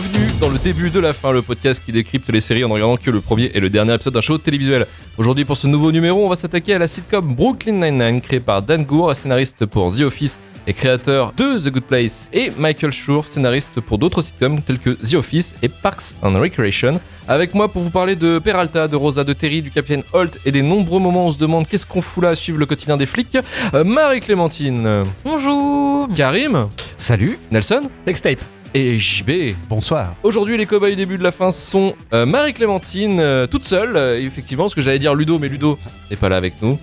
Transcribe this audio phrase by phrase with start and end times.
[0.00, 2.72] Bienvenue dans le début de la fin, le podcast qui décrypte les séries en ne
[2.72, 4.86] regardant que le premier et le dernier épisode d'un show télévisuel.
[5.18, 8.62] Aujourd'hui, pour ce nouveau numéro, on va s'attaquer à la sitcom Brooklyn Nine-Nine, créée par
[8.62, 13.26] Dan Gour, scénariste pour The Office et créateur de The Good Place, et Michael Schur,
[13.26, 16.98] scénariste pour d'autres sitcoms tels que The Office et Parks and Recreation.
[17.28, 20.52] Avec moi pour vous parler de Peralta, de Rosa, de Terry, du Capitaine Holt et
[20.52, 22.96] des nombreux moments où on se demande qu'est-ce qu'on fout là à suivre le quotidien
[22.96, 23.36] des flics,
[23.74, 28.40] euh, Marie-Clémentine, Bonjour Karim, Salut, Nelson Nextape.
[28.74, 29.54] Et JB.
[29.68, 30.14] Bonsoir.
[30.22, 34.20] Aujourd'hui, les cobayes du début de la fin sont euh, Marie-Clémentine, euh, toute seule, euh,
[34.20, 35.78] effectivement, parce que j'allais dire Ludo, mais Ludo
[36.10, 36.78] n'est pas là avec nous.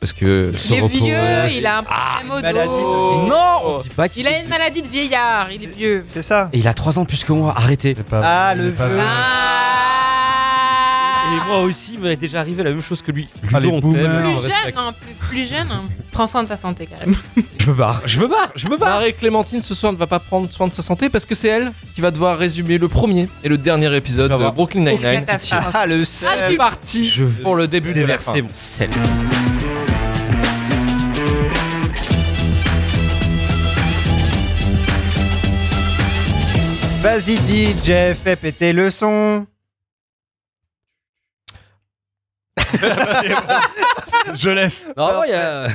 [0.00, 0.52] Parce que.
[0.70, 2.68] Il est vieux, il a un problème au maladie.
[2.68, 3.26] dos.
[3.26, 3.82] Non
[4.16, 6.02] Il a une maladie de vieillard, il est vieux.
[6.04, 6.48] C'est ça.
[6.52, 7.96] Et il a 3 ans plus que moi, arrêtez.
[8.12, 8.98] Ah, le vieux.
[9.00, 10.17] Ah
[11.36, 13.28] Et moi aussi, il m'est déjà arrivé la même chose que lui.
[13.52, 14.74] Ah, on on Plus respecte.
[14.74, 15.70] jeune, en plus, plus jeune.
[15.70, 15.82] hein.
[16.12, 17.16] Prends soin de ta santé, quand même.
[17.58, 18.98] Je me barre, je me barre, je me barre.
[19.00, 21.72] Marie-Clémentine, ce soir, ne va pas prendre soin de sa santé parce que c'est elle
[21.94, 24.50] qui va devoir résumer le premier et le dernier épisode de.
[24.50, 25.20] Brooklyn Oh, Nine-Nine.
[25.26, 25.66] catastrophe.
[25.74, 28.32] Ah, le C'est tu- parti Je vais pour le début de la fin.
[28.32, 28.90] déverser mon sel.
[37.02, 39.46] Vas-y, DJ, fais péter le son.
[44.34, 44.88] Je laisse.
[44.96, 45.68] Non, il y a.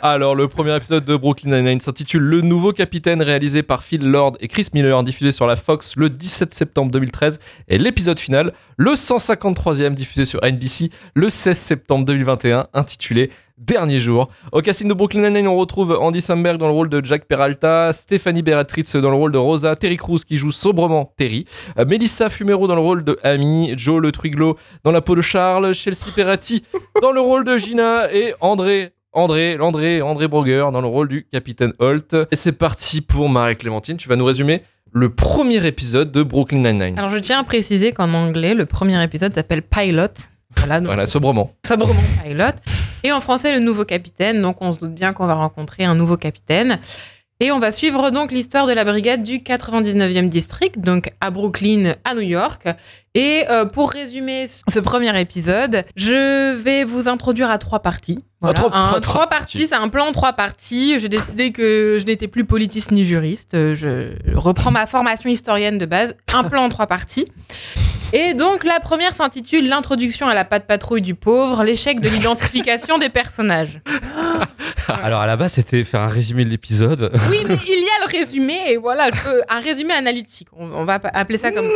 [0.02, 4.36] Alors, le premier épisode de Brooklyn Nine-Nine s'intitule Le Nouveau Capitaine, réalisé par Phil Lord
[4.40, 7.38] et Chris Miller, diffusé sur la Fox le 17 septembre 2013.
[7.68, 14.28] Et l'épisode final, le 153e, diffusé sur NBC le 16 septembre 2021, intitulé Dernier jour.
[14.52, 17.90] Au casting de Brooklyn Nine-Nine, on retrouve Andy Samberg dans le rôle de Jack Peralta,
[17.94, 21.46] Stéphanie Beatrice dans le rôle de Rosa, Terry Crews qui joue sobrement Terry,
[21.78, 25.22] euh, Melissa Fumero dans le rôle de Amy, Joe Le Twiglo dans la peau de
[25.22, 26.64] Charles, Chelsea Peratti
[27.02, 31.26] dans le rôle de Gina et André André, Landré, André Broger dans le rôle du
[31.32, 32.14] capitaine Holt.
[32.30, 33.96] Et c'est parti pour Marie-Clémentine.
[33.96, 34.62] Tu vas nous résumer
[34.92, 36.98] le premier épisode de Brooklyn Nine-Nine.
[36.98, 40.08] Alors, je tiens à préciser qu'en anglais, le premier épisode s'appelle Pilot.
[40.66, 41.52] Voilà, donc Voilà, sobrement.
[41.66, 41.94] sobrement
[42.24, 42.44] Pilot.
[43.02, 44.42] Et en français, le nouveau capitaine.
[44.42, 46.78] Donc, on se doute bien qu'on va rencontrer un nouveau capitaine.
[47.38, 51.92] Et on va suivre donc l'histoire de la brigade du 99e district, donc à Brooklyn,
[52.04, 52.66] à New York.
[53.14, 58.18] Et euh, pour résumer ce premier épisode, je vais vous introduire à trois parties.
[58.54, 60.98] Voilà, trois- un- trois- parties, c'est un plan en trois parties.
[60.98, 63.54] J'ai décidé que je n'étais plus politiste ni juriste.
[63.54, 66.14] Euh, Je reprends ma formation historienne de base.
[66.34, 67.30] Un plan en trois parties.
[68.12, 72.98] Et donc la première s'intitule L'introduction à la patte patrouille du pauvre, l'échec de l'identification
[72.98, 73.80] des personnages.
[75.02, 77.10] Alors à la base, c'était faire un résumé de l'épisode.
[77.28, 79.08] Oui, mais il y a le résumé, et voilà,
[79.48, 80.46] un résumé analytique.
[80.56, 81.68] On, on va appeler ça comme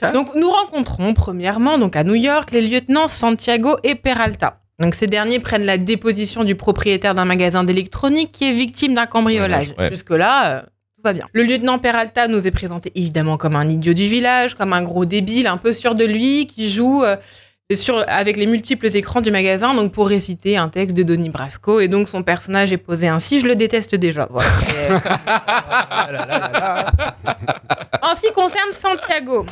[0.00, 0.12] ça.
[0.12, 4.58] Donc nous rencontrons premièrement, donc à New York, les lieutenants Santiago et Peralta.
[4.82, 9.06] Donc ces derniers prennent la déposition du propriétaire d'un magasin d'électronique qui est victime d'un
[9.06, 9.72] cambriolage.
[9.78, 9.90] Ouais.
[9.90, 10.60] Jusque-là, euh,
[10.96, 11.28] tout va bien.
[11.32, 15.04] Le lieutenant Peralta nous est présenté évidemment comme un idiot du village, comme un gros
[15.04, 17.16] débile, un peu sûr de lui, qui joue euh,
[17.72, 21.78] sur, avec les multiples écrans du magasin, donc pour réciter un texte de Donnie Brasco.
[21.78, 24.28] Et donc son personnage est posé ainsi, je le déteste déjà.
[24.30, 24.48] Voilà.
[28.04, 29.46] Ah en ce qui concerne Santiago,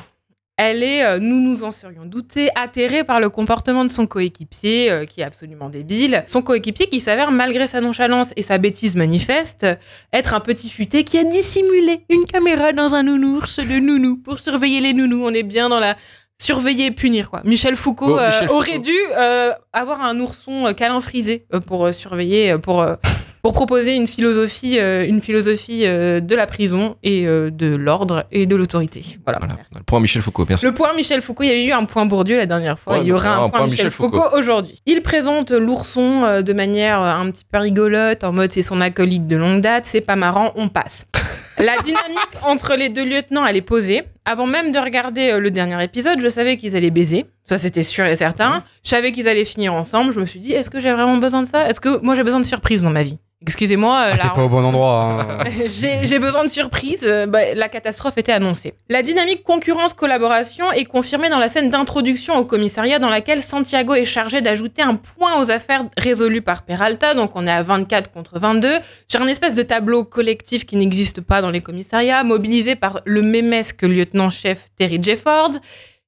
[0.62, 4.91] elle est, euh, nous nous en serions doutés, atterrée par le comportement de son coéquipier,
[4.91, 6.22] euh, qui est absolument débile.
[6.26, 9.66] Son coéquipier qui s'avère, malgré sa nonchalance et sa bêtise manifeste,
[10.12, 14.38] être un petit futé qui a dissimulé une caméra dans un nounours de nounou pour
[14.38, 15.25] surveiller les nounous.
[15.25, 15.97] On est bien dans la
[16.37, 17.41] surveiller et punir quoi.
[17.44, 18.54] Michel Foucault Oh, euh, Foucault.
[18.56, 22.84] aurait dû euh, avoir un ourson câlin frisé pour surveiller, pour
[23.43, 28.25] pour proposer une philosophie, euh, une philosophie euh, de la prison et euh, de l'ordre
[28.31, 29.05] et de l'autorité.
[29.25, 29.39] Voilà.
[29.39, 29.56] Voilà.
[29.75, 30.67] Le point Michel Foucault, merci.
[30.67, 33.01] Le point Michel Foucault, il y a eu un point Bourdieu la dernière fois, Ouais,
[33.03, 34.81] il y aura un, point, Michel, Foucault, aujourd'hui.
[34.87, 39.37] Il présente l'ourson de manière un petit peu rigolote, en mode c'est son acolyte de
[39.37, 41.07] longue date, c'est pas marrant, on passe.
[41.59, 44.03] La dynamique entre les deux lieutenants, elle est posée.
[44.25, 47.27] Avant même de regarder le dernier épisode, je savais qu'ils allaient baiser.
[47.45, 48.63] Ça, c'était sûr et certain.
[48.83, 50.13] Je savais qu'ils allaient finir ensemble.
[50.13, 51.69] Je me suis dit, est-ce que j'ai vraiment besoin de ça?
[51.69, 53.19] Est-ce que moi, j'ai besoin de surprises dans ma vie?
[53.42, 54.01] Excusez-moi.
[54.03, 55.27] euh, Ah, t'es pas au bon endroit.
[55.41, 55.45] hein.
[56.03, 57.04] j'ai besoin de surprise.
[57.04, 58.75] euh, bah, la catastrophe était annoncée.
[58.91, 64.04] La dynamique concurrence-collaboration est confirmée dans la scène d'introduction au commissariat dans laquelle Santiago est
[64.04, 67.15] chargé d'ajouter un point aux affaires résolues par Peralta.
[67.15, 68.78] Donc on est à 24 contre 22
[69.09, 73.22] sur un espèce de tableau collectif qui n'existe pas dans les commissariats, mobilisé par le
[73.22, 75.53] mémesque lieutenant-chef Terry Jeffords.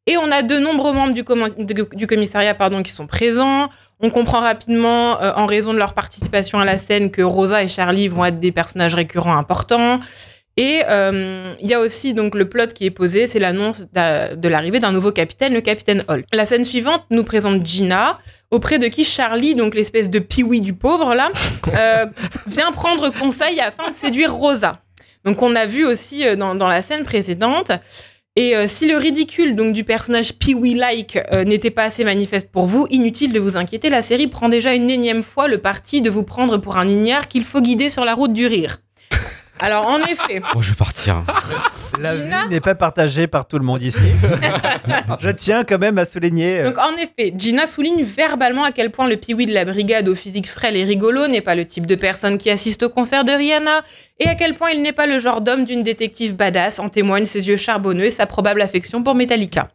[0.07, 3.69] Et on a de nombreux membres du, commen- de- du commissariat pardon, qui sont présents.
[4.01, 7.69] On comprend rapidement, euh, en raison de leur participation à la scène, que Rosa et
[7.69, 10.01] Charlie vont être des personnages récurrents importants.
[10.57, 14.49] Et euh, il y a aussi donc le plot qui est posé, c'est l'annonce de
[14.49, 16.27] l'arrivée d'un nouveau capitaine, le capitaine Holt.
[16.33, 18.19] La scène suivante nous présente Gina,
[18.51, 21.31] auprès de qui Charlie, donc l'espèce de piwi du pauvre là,
[21.75, 22.07] euh,
[22.49, 24.81] vient prendre conseil afin de séduire Rosa.
[25.25, 27.71] Donc on a vu aussi dans, dans la scène précédente.
[28.35, 32.67] Et euh, si le ridicule donc du personnage Pee-wee-like euh, n'était pas assez manifeste pour
[32.67, 36.09] vous, inutile de vous inquiéter, la série prend déjà une énième fois le parti de
[36.09, 38.79] vous prendre pour un ignare qu'il faut guider sur la route du rire.
[39.63, 41.23] Alors en effet, Bon, je vais partir.
[42.01, 44.01] La Gina vie n'est pas partagée par tout le monde ici.
[45.21, 46.61] Je tiens quand même à souligner.
[46.61, 50.09] euh, Donc en effet, Gina souligne verbalement à quel point le Pee-wee de la brigade
[50.09, 53.25] au physique frêle et rigolo n'est pas le type de personne qui assiste au concert
[53.25, 53.83] de Rihanna
[54.19, 57.27] et à quel point il n'est pas le genre d'homme d'une détective badass, en témoignent
[57.27, 59.69] ses yeux charbonneux et sa probable affection pour Metallica.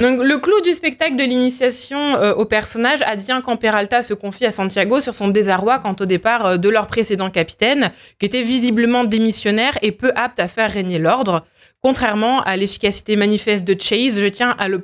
[0.00, 4.44] Donc le clou du spectacle de l'initiation euh, au personnage advient quand Peralta se confie
[4.44, 8.42] à Santiago sur son désarroi quant au départ euh, de leur précédent capitaine, qui était
[8.42, 11.46] visiblement démissionnaire et peu apte à faire régner l'ordre.
[11.80, 14.80] Contrairement à l'efficacité manifeste de Chase, je tiens à le,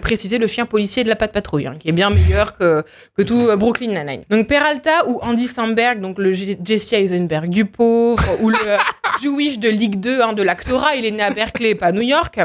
[0.00, 2.84] préciser, le chien policier de la patte patrouille, hein, qui est bien meilleur que,
[3.26, 4.22] tout euh, Brooklyn Nine-Nine.
[4.30, 8.58] Donc Peralta ou Andy Samberg, donc le Jesse Eisenberg du pauvre, ou le
[9.22, 12.02] Jewish de Ligue 2 hein, de l'actora, il est né à Berkeley, pas à New
[12.02, 12.38] York.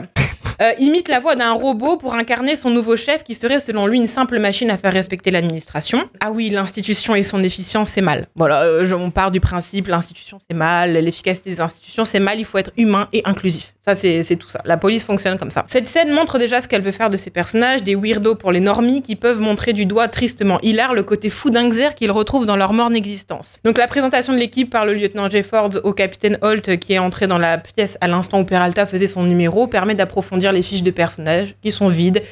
[0.63, 3.97] Euh, imite la voix d'un robot pour incarner son nouveau chef qui serait selon lui
[3.97, 6.09] une simple machine à faire respecter l'administration.
[6.21, 8.27] Ah oui, l'institution et son efficience, c'est mal.
[8.35, 12.45] Voilà, euh, on part du principe, l'institution c'est mal, l'efficacité des institutions c'est mal, il
[12.45, 13.73] faut être humain et inclusif.
[13.85, 14.61] Ça, c'est tout ça.
[14.63, 15.65] La police fonctionne comme ça.
[15.67, 18.61] Cette scène montre déjà ce qu'elle veut faire de ses personnages, des weirdos pour les
[18.61, 22.55] normies qui peuvent montrer du doigt tristement hilar le côté fou d'Ingzer qu'ils retrouvent dans
[22.55, 23.59] leur morne existence.
[23.65, 27.27] Donc la présentation de l'équipe par le lieutenant Jeffords au capitaine Holt qui est entré
[27.27, 30.91] dans la pièce à l'instant où Peralta faisait son numéro permet d'approfondir les fiches de
[30.91, 32.23] personnages qui sont vides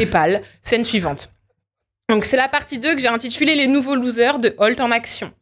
[0.00, 0.42] et pâles.
[0.62, 1.30] Scène suivante.
[2.08, 5.32] Donc c'est la partie 2 que j'ai intitulée Les nouveaux losers de Holt en action.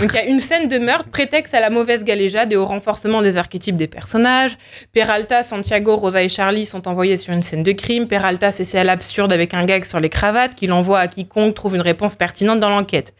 [0.00, 2.64] Donc il y a une scène de meurtre, prétexte à la mauvaise galéjade et au
[2.64, 4.56] renforcement des archétypes des personnages.
[4.92, 8.06] Peralta, Santiago, Rosa et Charlie sont envoyés sur une scène de crime.
[8.06, 11.74] Peralta s'essaie à l'absurde avec un gag sur les cravates qu'il envoie à quiconque trouve
[11.74, 13.12] une réponse pertinente dans l'enquête.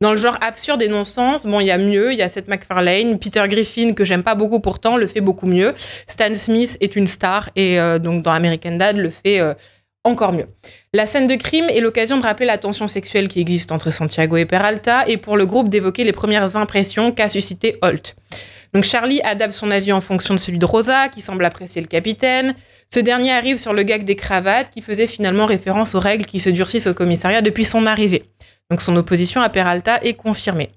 [0.00, 2.48] Dans le genre absurde et non-sens, bon, il y a mieux, il y a Seth
[2.48, 5.72] MacFarlane, Peter Griffin, que j'aime pas beaucoup pourtant, le fait beaucoup mieux.
[6.06, 9.54] Stan Smith est une star et euh, donc dans American Dad le fait euh,
[10.02, 10.46] encore mieux.
[10.92, 14.36] La scène de crime est l'occasion de rappeler la tension sexuelle qui existe entre Santiago
[14.36, 18.14] et Peralta et pour le groupe d'évoquer les premières impressions qu'a suscité Holt.
[18.82, 22.54] Charlie adapte son avis en fonction de celui de Rosa, qui semble apprécier le capitaine.
[22.92, 26.40] Ce dernier arrive sur le gag des cravates, qui faisait finalement référence aux règles qui
[26.40, 28.24] se durcissent au commissariat depuis son arrivée.
[28.70, 30.70] Donc son opposition à Peralta est confirmée.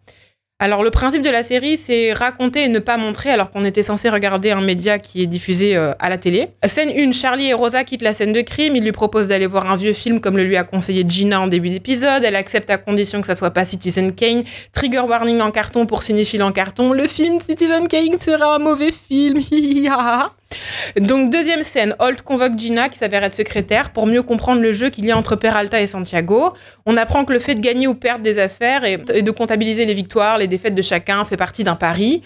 [0.60, 3.84] Alors le principe de la série, c'est raconter et ne pas montrer alors qu'on était
[3.84, 6.50] censé regarder un média qui est diffusé euh, à la télé.
[6.66, 9.70] Scène 1, Charlie et Rosa quittent la scène de crime, il lui propose d'aller voir
[9.70, 12.80] un vieux film comme le lui a conseillé Gina en début d'épisode, elle accepte à
[12.80, 14.44] condition que ça soit pas Citizen Kane,
[14.74, 18.92] trigger warning en carton pour cinéphile en carton, le film Citizen Kane sera un mauvais
[18.92, 19.40] film.
[21.00, 24.90] Donc deuxième scène, Holt convoque Gina qui s'avère être secrétaire pour mieux comprendre le jeu
[24.90, 26.54] qu'il y a entre Peralta et Santiago.
[26.86, 29.94] On apprend que le fait de gagner ou perdre des affaires et, de comptabiliser les
[29.94, 32.22] victoires, les défaites de chacun fait partie d'un pari.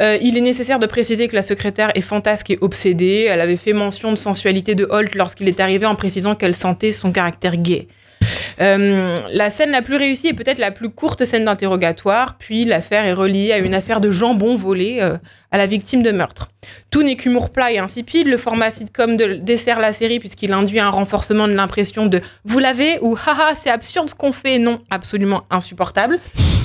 [0.00, 3.26] Euh, il est nécessaire de préciser que la secrétaire est fantasque et obsédée.
[3.28, 6.92] Elle avait fait mention de sensualité de Holt lorsqu'il est arrivé en précisant qu'elle sentait
[6.92, 7.88] son caractère gay.
[8.60, 13.04] Euh, la scène la plus réussie est peut-être la plus courte scène d'interrogatoire, puis l'affaire
[13.04, 15.16] est reliée à une affaire de jambon volé euh,
[15.50, 16.48] à la victime de meurtre.
[16.90, 20.80] Tout n'est qu'humour plat et insipide, le format sitcom de- dessert la série puisqu'il induit
[20.80, 24.80] un renforcement de l'impression de «vous l'avez» ou «haha, c'est absurde ce qu'on fait», non,
[24.90, 26.18] absolument insupportable.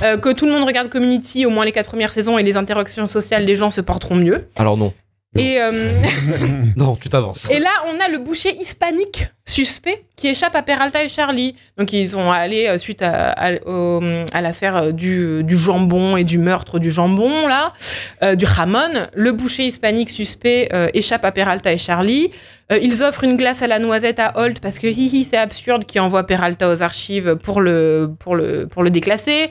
[0.03, 2.55] Euh, que tout le monde regarde Community, au moins les quatre premières saisons, et les
[2.57, 4.47] interactions sociales des gens se porteront mieux.
[4.55, 4.93] Alors non.
[5.37, 5.89] Et, euh,
[6.77, 7.49] Non, tu t'avances.
[7.49, 11.55] et là, on a le boucher hispanique suspect qui échappe à Peralta et Charlie.
[11.77, 13.51] Donc, ils ont allé euh, suite à,
[14.41, 17.71] l'affaire euh, du, du jambon et du meurtre du jambon, là,
[18.23, 19.07] euh, du jamon.
[19.13, 22.31] Le boucher hispanique suspect échappe à Peralta et Charlie.
[22.69, 26.01] Ils offrent une glace à la noisette à Holt parce que hihi, c'est absurde qui
[26.01, 29.49] envoie Peralta aux archives pour le, pour, le, pour le déclasser.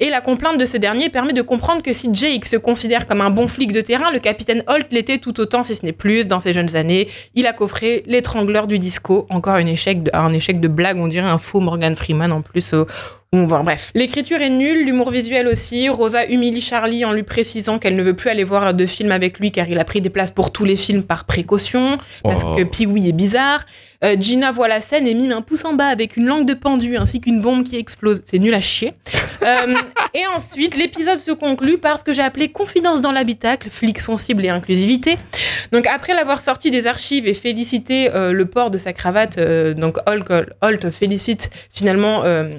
[0.00, 3.22] Et la complainte de ce dernier permet de comprendre que si Jake se considère comme
[3.22, 6.26] un bon flic de terrain, le capitaine Holt l'était tout autant, si ce n'est plus,
[6.26, 7.08] dans ses jeunes années.
[7.34, 9.26] Il a coffré l'étrangleur du disco.
[9.38, 12.42] Encore un échec de, un échec de blague, on dirait un faux Morgan Freeman en
[12.42, 12.74] plus.
[13.34, 13.90] Où on voit- bref.
[13.94, 15.88] L'écriture est nulle, l'humour visuel aussi.
[15.88, 19.38] Rosa humilie Charlie en lui précisant qu'elle ne veut plus aller voir de film avec
[19.38, 22.54] lui car il a pris des places pour tous les films par précaution parce Oh.
[22.56, 23.64] que Pee-wee est bizarre.
[24.04, 26.54] Euh, Gina voit la scène et mime un pouce en bas avec une langue de
[26.54, 28.22] pendu ainsi qu'une bombe qui explose.
[28.24, 28.94] C'est nul à chier.
[29.46, 29.72] Euh,
[30.14, 34.44] et ensuite, l'épisode se conclut par ce que j'ai appelé confidence dans l'habitacle, flic sensible
[34.44, 35.16] et inclusivité.
[35.70, 39.38] Donc après l'avoir sorti des archives et félicité euh, le port de sa cravate,
[39.76, 40.26] donc Holt,
[40.60, 42.50] Holt félicite finalement euh,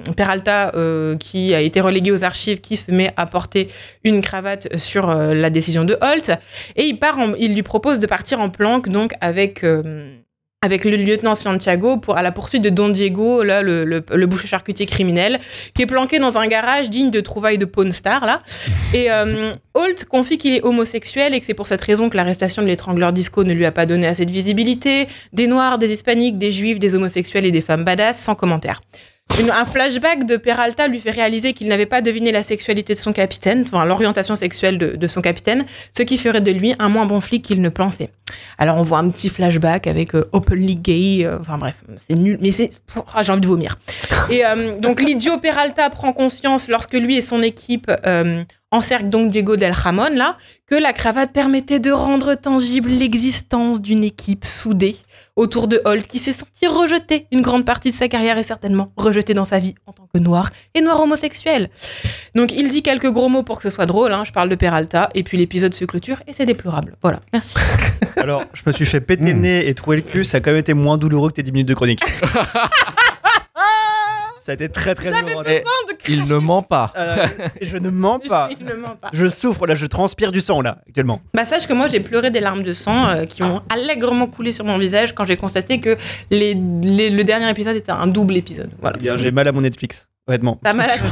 [0.68, 3.68] Euh, qui a été relégué aux archives, qui se met à porter
[4.04, 6.30] une cravate sur euh, la décision de Holt
[6.76, 10.16] et il part, il lui propose de partir en planque donc avec euh,
[10.62, 14.46] avec le lieutenant Santiago pour à la poursuite de Don Diego, là, le, le, boucher
[14.46, 15.40] charcutier criminel,
[15.74, 18.42] qui est planqué dans un garage digne de trouvailles de Pawn Star, là.
[18.92, 19.08] Et
[19.72, 23.14] Holt confie qu'il est homosexuel et que c'est pour cette raison que l'arrestation de l'étrangleur
[23.14, 25.06] disco ne lui a pas donné assez de visibilité.
[25.32, 28.82] Des noirs, des hispaniques, des juifs, des homosexuels et des femmes badass, sans commentaire.
[29.38, 33.12] Un flashback de Peralta lui fait réaliser qu'il n'avait pas deviné la sexualité de son
[33.12, 35.64] capitaine, enfin l'orientation sexuelle de, son capitaine,
[35.96, 38.10] ce qui ferait de lui un moins bon flic qu'il ne pensait.
[38.58, 42.38] Alors on voit un petit flashback avec euh, openly gay, euh, enfin bref, c'est nul,
[42.40, 42.70] mais c'est,
[43.14, 43.78] ah, j'ai envie de vomir.
[44.30, 47.90] Et euh, donc l'idiot Peralta prend conscience lorsque lui et son équipe
[48.70, 50.36] encerclent donc Diego del Ramon là,
[50.66, 54.96] que la cravate permettait de rendre tangible l'existence d'une équipe soudée
[55.36, 58.92] autour de Holt qui s'est senti rejeté une grande partie de sa carrière et certainement
[58.96, 61.68] rejeté dans sa vie en tant que noir et noir homosexuel.
[62.34, 64.54] Donc il dit quelques gros mots pour que ce soit drôle, hein, je parle de
[64.54, 66.96] Peralta, et puis l'épisode se clôture et c'est déplorable.
[67.02, 67.58] Voilà, merci.
[68.16, 70.50] Alors, je me suis fait péter le nez et trouver le cul, ça a quand
[70.50, 72.02] même été moins douloureux que tes 10 minutes de chronique.
[74.50, 75.44] ça a été très très douloureux.
[75.46, 75.62] Et
[76.08, 76.92] il ne ment pas.
[76.96, 77.26] Euh,
[77.62, 78.48] je ne mens pas.
[78.58, 79.10] Il ne ment pas.
[79.12, 81.20] Je souffre là, je transpire du sang là, actuellement.
[81.34, 84.52] Bah sache que moi j'ai pleuré des larmes de sang euh, qui ont allègrement coulé
[84.52, 85.96] sur mon visage quand j'ai constaté que
[86.30, 88.70] les, les- le dernier épisode était un double épisode.
[88.80, 88.96] Voilà.
[88.98, 90.58] Eh bien, j'ai mal à mon Netflix, honnêtement.
[90.62, 91.10] T'as mal à toi.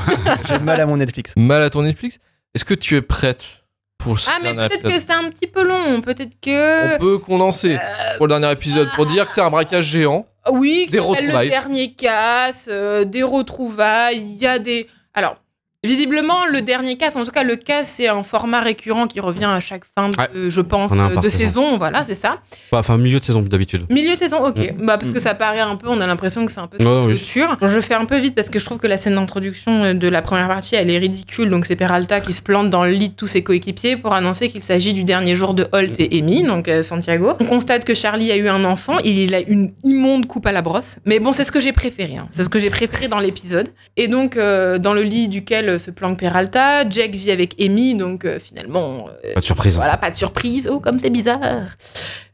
[0.49, 1.35] J'ai mal à mon Netflix.
[1.37, 2.19] Mal à ton Netflix?
[2.55, 3.63] Est-ce que tu es prête
[3.99, 4.93] pour ce Ah mais peut-être épisode?
[4.93, 6.97] que c'est un petit peu long, peut-être que...
[6.97, 7.79] On peut condenser
[8.17, 10.27] pour le dernier épisode pour dire que c'est un braquage géant.
[10.53, 14.87] Oui, Des le dernier casse, euh, des retrouvailles, il y a des...
[15.15, 15.37] Alors,
[15.85, 19.45] visiblement, le dernier casse, en tout cas le casse, c'est un format récurrent qui revient
[19.45, 20.51] à chaque fin, de, Ouais.
[20.51, 21.39] je pense, euh, de saison.
[21.39, 21.79] saison.
[21.79, 22.39] Voilà, c'est ça.
[22.71, 23.85] Pas- Enfin, milieu de saison d'habitude.
[23.91, 24.59] Milieu de saison, ok.
[24.59, 24.87] Mm.
[24.87, 26.87] Bah, parce que ça paraît un peu, on a l'impression que c'est un peu une
[27.07, 27.15] oui.
[27.17, 27.57] clôture.
[27.63, 30.09] Je fais un peu vite parce que je trouve que la scène d'introduction euh, de
[30.09, 31.49] la première partie, elle est ridicule.
[31.49, 34.49] Donc c'est Peralta qui se plante dans le lit de tous ses coéquipiers pour annoncer
[34.51, 37.35] qu'il s'agit du dernier jour de Holt et Amy, donc euh, Santiago.
[37.41, 40.63] On constate que Charlie a eu un enfant, il a une immonde coupe à la
[40.63, 40.99] brosse.
[41.05, 42.17] Mais bon, c'est ce que j'ai préféré.
[42.17, 42.29] hein.
[42.33, 43.69] C'est ce que j'ai préféré dans l'épisode.
[43.97, 47.95] Et donc, euh, dans le lit duquel euh, se planque Peralta, Jack vit avec Amy,
[47.95, 49.77] donc euh, finalement, euh, Pas de surprise.
[49.77, 50.69] voilà, pas de surprise.
[50.71, 51.67] Oh, comme c'est bizarre.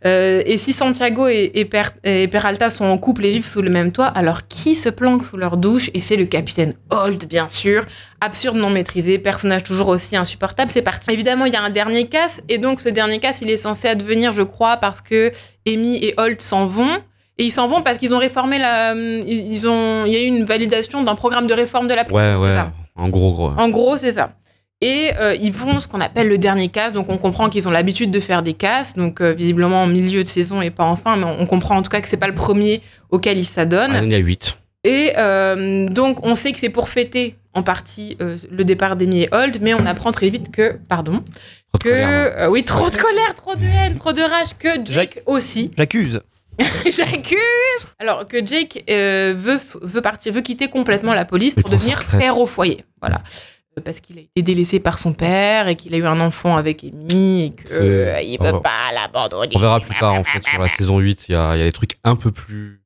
[0.06, 3.70] Et si Santiago et, et Per- et Peralta sont en couple et vivent sous le
[3.70, 5.88] même toit, alors qui se planque sous leur douche?
[5.94, 7.86] Et c'est le capitaine Holt, bien sûr.
[8.20, 10.70] Absurde, non maîtrisé, personnage toujours aussi insupportable.
[10.70, 11.10] C'est parti.
[11.10, 12.42] Évidemment, il y a un dernier casse.
[12.50, 15.32] Et donc, ce dernier casse, il est censé advenir, je crois, parce que
[15.66, 16.98] Amy et Holt s'en vont.
[17.38, 18.94] Et ils s'en vont parce qu'ils ont réformé la.
[18.94, 20.04] Ils ont.
[20.06, 22.16] Il y a eu une validation d'un programme de réforme de la prison.
[22.16, 22.54] Ouais, ouais.
[22.54, 22.72] ça.
[22.96, 23.50] En gros, gros.
[23.56, 24.30] En gros, c'est ça.
[24.80, 26.92] Et euh, ils font ce qu'on appelle le dernier casse.
[26.92, 28.94] Donc, on comprend qu'ils ont l'habitude de faire des casses.
[28.94, 31.16] Donc, euh, visiblement, en milieu de saison et pas en fin.
[31.16, 33.94] Mais on comprend en tout cas que c'est pas le premier auquel ils s'adonnent.
[33.96, 34.58] Ah, il y a 8.
[34.84, 39.22] Et euh, donc, on sait que c'est pour fêter en partie euh, le départ d'Amy
[39.22, 39.58] et Holt.
[39.60, 41.22] Mais on apprend très vite que, pardon,
[41.72, 41.88] Trop de que.
[41.88, 44.48] colère, euh, oui, trop de colère, trop de haine, trop de rage.
[44.58, 45.70] Que Jake aussi.
[45.76, 46.20] J'accuse.
[46.90, 47.38] J'accuse
[47.98, 52.38] Alors que Jake euh, veut, veut partir, veut quitter complètement la police pour devenir père
[52.38, 52.84] au foyer.
[53.00, 53.16] Voilà.
[53.78, 56.56] Euh, Parce qu'il a été délaissé par son père et qu'il a eu un enfant
[56.56, 59.52] avec Amy et qu'il C'est- ne peut va- pas l'abandonner.
[59.56, 61.62] On verra plus tard, en fait, sur la saison 8, il y a, il y
[61.62, 62.80] a des trucs un peu plus.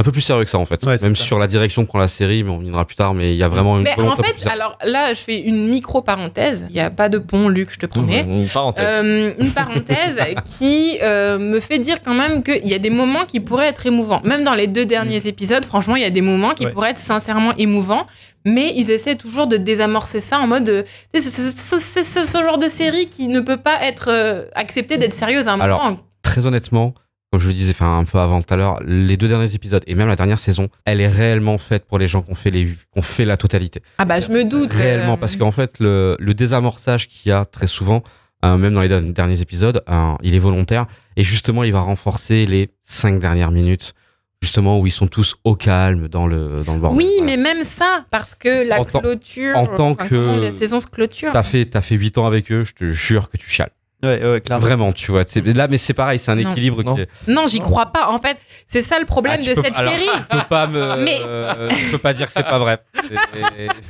[0.00, 0.82] Un peu plus sérieux que ça en fait.
[0.86, 1.24] Ouais, Même ça.
[1.24, 3.12] sur la direction que prend la série, mais on viendra plus tard.
[3.12, 5.68] Mais il y a vraiment une Mais en fait, plus alors là, je fais une
[5.68, 6.64] micro-parenthèse.
[6.70, 8.20] Il n'y a pas de pont, Luc, je te promets.
[8.22, 8.86] Une parenthèse.
[8.88, 10.18] Euh, une parenthèse
[10.58, 13.84] qui euh, me fait dire quand même qu'il y a des moments qui pourraient être
[13.84, 14.22] émouvants.
[14.24, 16.72] Même dans les deux derniers épisodes, franchement, il y a des moments qui Ouais.
[16.72, 18.06] pourraient être sincèrement émouvants.
[18.46, 20.68] Mais ils essaient toujours de désamorcer ça en mode.
[20.70, 25.46] euh, c'est ce genre de série qui ne peut pas être euh, accepté d'être sérieuse
[25.46, 25.98] à un Alors, moment.
[26.22, 26.94] Très honnêtement,
[27.30, 29.84] comme je le disais enfin, un peu avant tout à l'heure, les deux derniers épisodes
[29.86, 32.50] et même la dernière saison, elle est réellement faite pour les gens qui ont fait,
[32.50, 33.82] les, qui ont fait la totalité.
[33.98, 34.72] Ah bah, je me doute.
[34.72, 38.02] Réellement, euh, parce qu'en fait, le, le désamorçage qu'il y a très souvent,
[38.44, 40.86] euh, même dans les derniers- épisodes, euh, il est volontaire.
[41.16, 43.94] Et justement, il va renforcer les cinq dernières minutes,
[44.42, 46.98] justement, où ils sont tous au calme dans le, dans le bordel.
[46.98, 47.36] Oui, Voilà.
[47.36, 49.56] mais même ça, parce que la En clôture.
[49.56, 51.30] en tant enfin, que- la saison se clôture.
[51.32, 53.70] T'as fait, t'as fait 8 ans avec eux, je te jure que tu chiales.
[54.02, 54.64] Ouais, ouais, clairement.
[54.66, 55.24] Vraiment, tu vois.
[55.26, 56.50] C'est- Là, mais c'est pareil, c'est un Non.
[56.52, 56.94] équilibre Non.
[56.94, 57.08] qui est.
[57.26, 58.08] Non, j'y crois pas.
[58.08, 60.08] En fait, c'est ça le problème Ah, tu de peux- cette alors, série.
[60.32, 60.96] Je peux pas me.
[61.04, 62.78] Mais- euh, je peux pas dire que c'est pas vrai.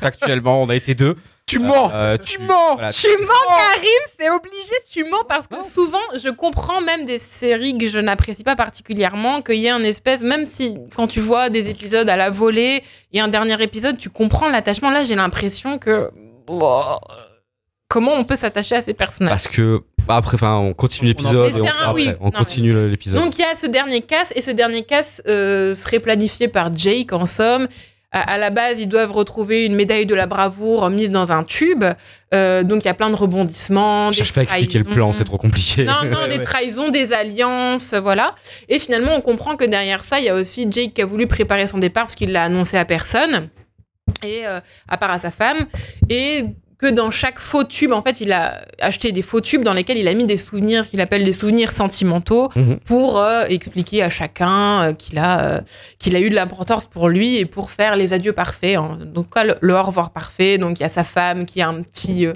[0.01, 1.17] Factuellement, on a été deux.
[1.47, 5.63] tu mens Euh, Tu mens voilà, Tu mens, Karim, c'est obligé, tu mens parce que
[5.65, 9.83] souvent, je comprends même des séries que je n'apprécie pas particulièrement, qu'il y ait un
[9.83, 13.29] espèce, même si quand tu vois des épisodes à la volée, il y a un
[13.29, 14.91] dernier épisode, tu comprends l'attachement.
[14.91, 16.11] Là, j'ai l'impression que.
[17.91, 21.53] Comment on peut s'attacher à ces personnages Parce que bah, après, enfin, on continue l'épisode
[21.57, 21.93] on, un- après.
[21.95, 22.09] oui.
[22.21, 23.21] on Non, mais- continue l'épisode.
[23.21, 26.75] Donc il y a ce dernier casse, et ce dernier casse euh, serait planifié par
[26.75, 27.67] Jake en somme.
[28.13, 31.45] À, à la base, ils doivent retrouver une médaille de la bravoure mise dans un
[31.45, 31.85] tube.
[32.35, 34.11] Euh, donc il y a plein de rebondissements.
[34.13, 35.85] Je cherche pas à expliquer le plan, c'est trop compliqué.
[35.85, 36.41] Non, non, Ouais, des ouais.
[36.41, 38.35] trahisons, des alliances, voilà.
[38.69, 41.27] Et finalement, on comprend que derrière ça, il y a aussi Jake qui a voulu
[41.29, 43.49] préparer son départ parce qu'il l'a annoncé à personne,
[44.25, 45.67] et euh, à part à sa femme,
[46.09, 46.45] et
[46.81, 49.99] que dans chaque faux tube, en fait, il a acheté des faux tubes dans lesquels
[49.99, 52.79] il a mis des souvenirs qu'il appelle des souvenirs sentimentaux Mhm.
[52.87, 55.61] pour euh, expliquer à chacun euh, qu'il a, euh,
[55.99, 58.77] qu'il a eu de l'importance pour lui et pour faire les adieux parfaits.
[58.77, 58.99] hein.
[59.05, 60.57] Donc, quoi, le, le au revoir parfait.
[60.59, 62.27] Donc, il y a sa femme qui a un petit,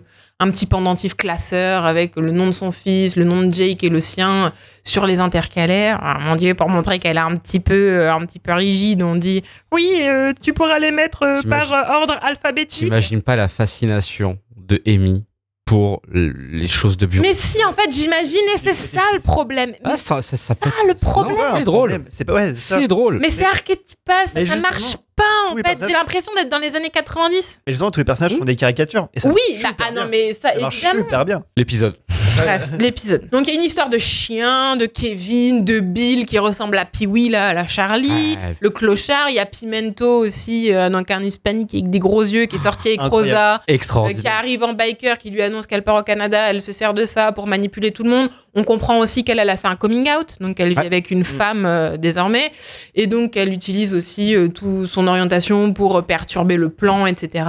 [0.40, 3.88] un petit pendentif classeur avec le nom de son fils, le nom de Jake et
[3.88, 5.98] le sien sur les intercalaires.
[6.02, 9.02] Ah, mon Dieu, pour montrer qu'elle est un petit peu, euh, un petit peu rigide,
[9.02, 12.80] on dit oui, euh, tu pourras les mettre euh, par euh, ordre alphabétique.
[12.80, 15.24] T'imagines pas la fascination de Amy
[15.64, 17.22] pour les choses de bureau.
[17.22, 19.70] Mais si, en fait, j'imagine, et c'est ça le problème.
[19.70, 21.38] Mais Ah, ça, ça, ça peut ça, le problème.
[21.56, 22.04] C'est drôle.
[22.08, 23.18] C'est ouais, drôle.
[23.20, 25.78] Mais c'est archétypal, ça, Mais marche pas en Oui, fait.
[25.87, 27.61] J'ai l'impression d'être dans les années 90.
[27.66, 29.09] Mais justement, tous les personnages font des caricatures.
[29.14, 31.04] Et ça oui, marche bah, super ah non, mais ça, ça marche évidemment.
[31.04, 31.44] super bien.
[31.56, 31.97] L'épisode.
[32.36, 33.28] Bref, l'épisode.
[33.30, 36.84] Donc il y a une histoire de chien, de Kevin, de Bill qui ressemble à
[36.84, 38.36] Pee-wee, là, à la Charlie.
[38.42, 42.22] Ah, Le clochard, il y a Pimento aussi, euh, donc un hispanique avec des gros
[42.22, 43.00] yeux qui est sorti avec.
[43.02, 43.60] Rosa.
[44.08, 46.94] euh, qui arrive en biker, qui lui annonce qu'elle part au Canada, elle se sert
[46.94, 48.28] de ça pour manipuler tout le monde.
[48.54, 51.24] On comprend aussi qu'elle elle a fait un coming out, donc elle vit avec une
[51.24, 52.50] femme euh, désormais,
[52.94, 57.44] et donc elle utilise aussi euh, toute son orientation pour perturber le plan, etc.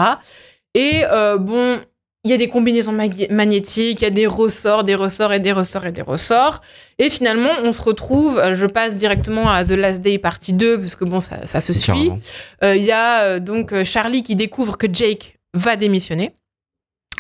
[0.73, 1.79] Et euh, bon,
[2.25, 5.39] il y a des combinaisons magné- magnétiques, il y a des ressorts, des ressorts et
[5.39, 6.62] des ressorts et des ressorts.
[7.00, 10.79] Et finalement, on se retrouve, euh, je passe directement à The Last Day partie 2,
[10.82, 12.10] parce que bon, ça, ça se suit.
[12.63, 16.32] Euh, Il y a euh, donc Charlie qui découvre que Jake va démissionner.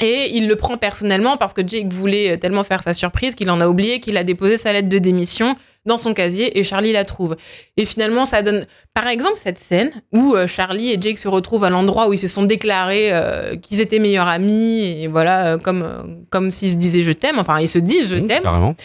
[0.01, 3.61] Et il le prend personnellement parce que Jake voulait tellement faire sa surprise qu'il en
[3.61, 7.05] a oublié qu'il a déposé sa lettre de démission dans son casier et Charlie la
[7.05, 7.35] trouve.
[7.77, 11.63] Et finalement, ça donne, par exemple, cette scène où euh, Charlie et Jake se retrouvent
[11.63, 15.57] à l'endroit où ils se sont déclarés euh, qu'ils étaient meilleurs amis et voilà, euh,
[15.57, 18.43] comme, comme s'ils se disaient je t'aime, enfin ils se disent je Mmh, t'aime.
[18.43, 18.75] Carrément.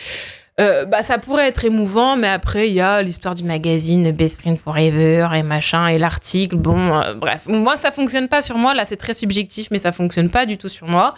[0.59, 4.59] Bah, ça pourrait être émouvant, mais après, il y a l'histoire du magazine Best Friend
[4.59, 6.57] Forever et machin, et l'article.
[6.57, 7.45] Bon, bref.
[7.47, 8.75] Moi, ça fonctionne pas sur moi.
[8.75, 11.15] Là, c'est très subjectif, mais ça fonctionne pas du tout sur moi.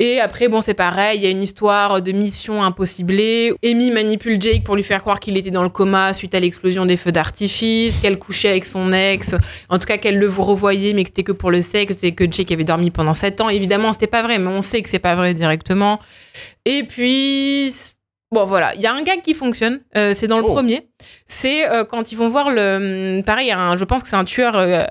[0.00, 3.52] Et après, bon, c'est pareil, il y a une histoire de mission impossiblée.
[3.64, 6.86] Amy manipule Jake pour lui faire croire qu'il était dans le coma suite à l'explosion
[6.86, 9.34] des feux d'artifice, qu'elle couchait avec son ex,
[9.68, 12.30] en tout cas qu'elle le revoyait, mais que c'était que pour le sexe, et que
[12.30, 13.48] Jake avait dormi pendant 7 ans.
[13.48, 15.98] Évidemment, c'était pas vrai, mais on sait que c'est pas vrai directement.
[16.64, 17.72] Et puis,
[18.30, 20.52] bon, voilà, il y a un gag qui fonctionne, euh, c'est dans le Oh.
[20.52, 20.86] premier.
[21.26, 23.20] C'est euh, quand ils vont voir le.
[23.26, 24.84] Pareil, un- je pense que c'est un tueur euh,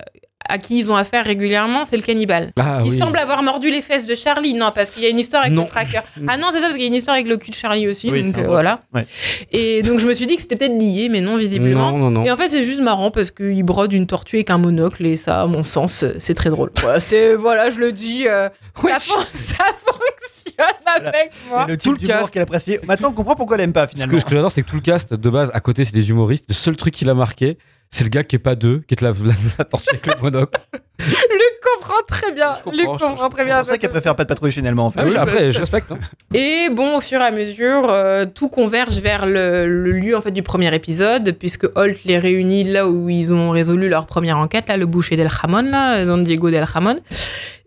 [0.49, 2.51] à qui ils ont affaire régulièrement, c'est le cannibale.
[2.59, 2.97] Ah, qui oui.
[2.97, 4.53] semble avoir mordu les fesses de Charlie.
[4.53, 5.63] Non, parce qu'il y a une histoire avec Non.
[5.63, 5.99] le tracker.
[6.27, 7.87] Ah non, c'est ça, parce qu'il y a une histoire avec le cul de Charlie
[7.87, 8.09] aussi.
[8.11, 8.81] Oui, donc euh, voilà.
[8.93, 9.05] Ouais.
[9.51, 11.91] Et donc je me suis dit que c'était peut-être lié, mais non, visiblement.
[11.91, 12.23] Non, non, non.
[12.25, 15.17] Et en fait, c'est juste marrant parce qu'il brode une tortue avec un monocle et
[15.17, 16.71] ça, à mon sens, c'est très drôle.
[16.81, 18.49] Voilà, c'est, voilà je le dis, euh,
[18.83, 18.91] Oui.
[18.91, 21.63] ça, fon- ça fonctionne avec moi.
[21.65, 22.77] C'est le Tout type d'humour qu'elle apprécie.
[22.87, 24.13] Maintenant, on comprend pourquoi elle aime pas Ce finalement.
[24.13, 26.09] que, ce que j'adore, c'est que tout le cast de base, à côté, c'est des
[26.09, 26.45] humoristes.
[26.47, 27.57] Le seul truc qu'il a marqué,
[27.89, 30.21] c'est le gars qui est pas deux, qui est la, la, la tortue avec le
[30.21, 30.59] monocle.
[30.99, 32.55] Luc comprend très bien.
[32.57, 33.57] Je comprends, Luc je- comprend très C'est bien.
[33.57, 34.99] pour ça qu'elle préfère pas de patrouille finalement en fait.
[35.01, 35.91] Ah oui, après, je respecte.
[35.91, 35.97] hein.
[36.33, 40.21] Et bon, au fur et à mesure, euh, tout converge vers le, le lieu en
[40.21, 44.37] fait du premier épisode, puisque Holt les réunit là où ils ont résolu leur première
[44.37, 46.65] enquête, là, le boucher del Jamon, là, Don Diego del.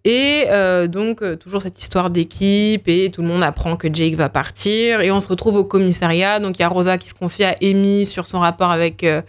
[0.07, 4.15] Et euh, donc, euh, toujours cette histoire d'équipe, et tout le monde apprend que Jake
[4.15, 6.41] va partir, et on se retrouve au commissariat.
[6.41, 9.21] Donc, il y a Rosa qui se confie à Amy sur son rapport avec, euh,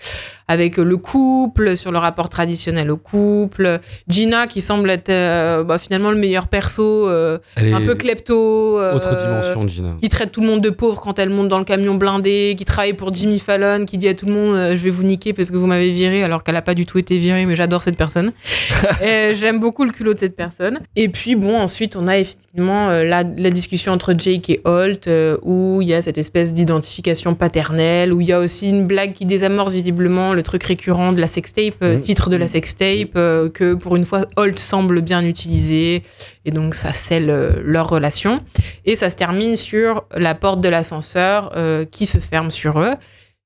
[0.51, 3.79] avec le couple, sur le rapport traditionnel au couple.
[4.09, 8.77] Gina qui semble être euh, bah, finalement le meilleur perso, euh, un peu klepto.
[8.79, 9.95] euh, autre dimension, Gina.
[10.01, 12.65] qui traite tout le monde de pauvre quand elle monte dans le camion blindé, qui
[12.65, 15.49] travaille pour Jimmy Fallon, qui dit à tout le monde je vais vous niquer parce
[15.51, 17.97] que vous m'avez viré alors qu'elle a pas du tout été virée, mais j'adore cette
[17.97, 18.33] personne.
[19.01, 20.79] J'aime beaucoup le culot de cette personne.
[20.97, 25.09] Et puis bon, ensuite on a effectivement la, la discussion entre Jake et Holt
[25.43, 29.13] où il y a cette espèce d'identification paternelle, où il y a aussi une blague
[29.13, 32.01] qui désamorce visiblement le truc récurrent de la sextape, euh, Mhm.
[32.01, 36.03] titre de la sextape, euh, que pour une fois Holt semble bien utiliser.
[36.45, 38.41] Et donc ça scelle euh, leur relation.
[38.85, 42.93] Et ça se termine sur la porte de l'ascenseur euh, qui se ferme sur eux.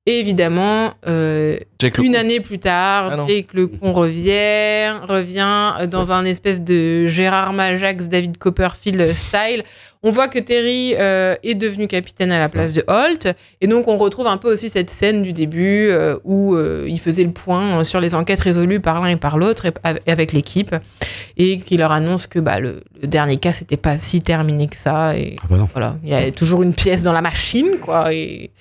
[0.07, 2.19] Et évidemment, euh, Jake le une con.
[2.19, 3.25] année plus tard, Ah.
[3.27, 9.63] Jake le con revient, revient dans un espèce de Gérard Majax, David Copperfield style.
[10.03, 13.27] On voit que Terry euh, est devenu capitaine à la place de Holt.
[13.61, 16.99] Et donc, on retrouve un peu aussi cette scène du début euh, où euh, il
[16.99, 20.75] faisait le point sur les enquêtes résolues par l'un et par l'autre avec l'équipe.
[21.37, 24.75] Et qui leur annonce que bah, le, le dernier cas, c'était pas si terminé que
[24.75, 25.17] ça.
[25.17, 25.67] Et Ah bah non.
[25.71, 28.13] voilà, il y a toujours une pièce dans la machine, quoi.
[28.13, 28.51] Et,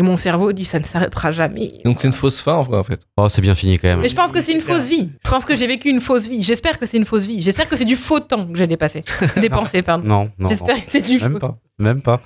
[0.00, 1.68] Et mon cerveau dit ça ne s'arrêtera jamais.
[1.84, 3.00] Donc c'est une fausse fin, en fait.
[3.16, 4.00] Oh, c'est bien fini quand même.
[4.00, 5.08] Mais je pense que c'est une fausse vie.
[5.24, 6.40] Je pense que j'ai vécu une fausse vie.
[6.44, 7.42] J'espère que c'est une fausse vie.
[7.42, 9.02] J'espère que c'est du faux temps que j'ai dépassé.
[9.40, 10.06] Dépensé, pardon.
[10.06, 10.48] Non, non, non.
[10.48, 11.58] J'espère que c'est du Même faux pas.
[11.80, 12.20] Même pas.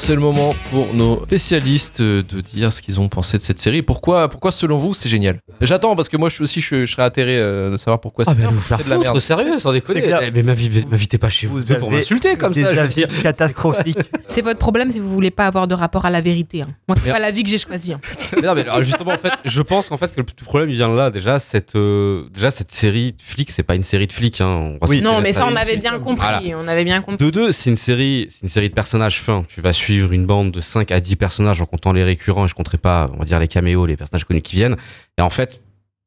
[0.00, 3.82] C'est le moment pour nos spécialistes de dire ce qu'ils ont pensé de cette série.
[3.82, 5.40] Pourquoi, pourquoi selon vous c'est génial?
[5.60, 8.24] J'attends parce que moi je suis aussi je, je serais atterré euh, de savoir pourquoi
[8.26, 9.20] Ah, mais vous faire c'est de la foutre, merde.
[9.20, 10.02] sérieux, sans déconner.
[10.22, 12.94] Eh, Mais m'invitez pas chez vous, deux pour m'insulter comme des ça, je veux avis
[12.94, 13.08] dire.
[13.22, 13.98] catastrophiques.
[14.26, 16.62] C'est votre problème si vous voulez pas avoir de rapport à la vérité.
[16.62, 16.68] hein.
[16.88, 17.92] Moi, c'est pas la vie que j'ai choisie.
[17.92, 18.00] hein.
[18.36, 20.76] Mais non, mais alors, justement, en fait, je pense qu'en fait que le problème il
[20.76, 21.10] vient de là.
[21.10, 24.40] Déjà, cette, euh, déjà, cette série de flics, c'est pas une série de flics.
[24.40, 24.76] Hein.
[24.80, 25.02] On Oui.
[25.02, 26.26] Non, mais ça, on avait bien compris.
[26.26, 26.58] Voilà.
[26.64, 27.24] On avait bien compris.
[27.24, 29.42] De deux, c'est une série, c'est une série de personnages fins.
[29.48, 32.48] Tu vas suivre une bande de 5 à 10 personnages en comptant les récurrents et
[32.48, 34.76] je compterai pas, on va dire les caméos, les personnages connus qui viennent.
[35.18, 35.60] Et en fait,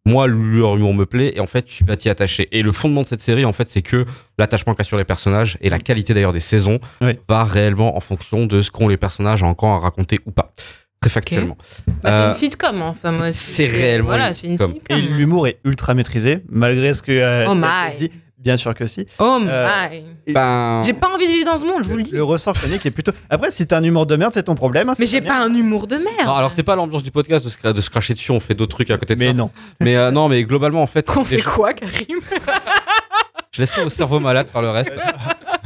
[0.06, 2.50] moi, leur humour me plaît et en fait, tu vas t'y attacher.
[2.52, 4.06] Et le fondement de cette série, en fait, c'est que
[4.38, 7.14] l'attachement qu'a sur les personnages et la qualité d'ailleurs des saisons Oui.
[7.30, 10.52] va réellement en fonction de ce qu'ont les personnages encore à raconter ou pas.
[11.00, 11.58] Très factuellement.
[11.88, 13.34] Bah, c'est Euh, une sitcom en somme aussi.
[13.38, 14.74] c'est réellement Voilà, une c'est une sitcom.
[14.74, 14.98] sitcom.
[14.98, 17.56] Et l'humour est ultra maîtrisé, malgré ce que euh, Oh
[17.98, 18.12] dit.
[18.44, 19.08] Bien sûr que si.
[19.20, 19.68] Oh Euh,
[20.28, 20.34] my.
[20.34, 22.12] Ben, J'ai pas envie de vivre dans ce monde, je vous le dis.
[22.14, 23.14] Le ressort comique est plutôt.
[23.30, 24.90] Après, si t'as un humour de merde, c'est ton problème.
[24.90, 26.26] hein, Mais j'ai pas un humour de merde.
[26.26, 28.54] non, alors c'est pas l'ambiance du podcast de se, de se cracher dessus, on fait
[28.54, 29.34] d'autres trucs à côté de Mais ça.
[29.34, 29.50] non.
[29.80, 32.20] Mais euh, non, mais globalement en fait, On fait gens- quoi, Karim?
[33.54, 34.92] Je laisserai au cerveau malade faire le reste.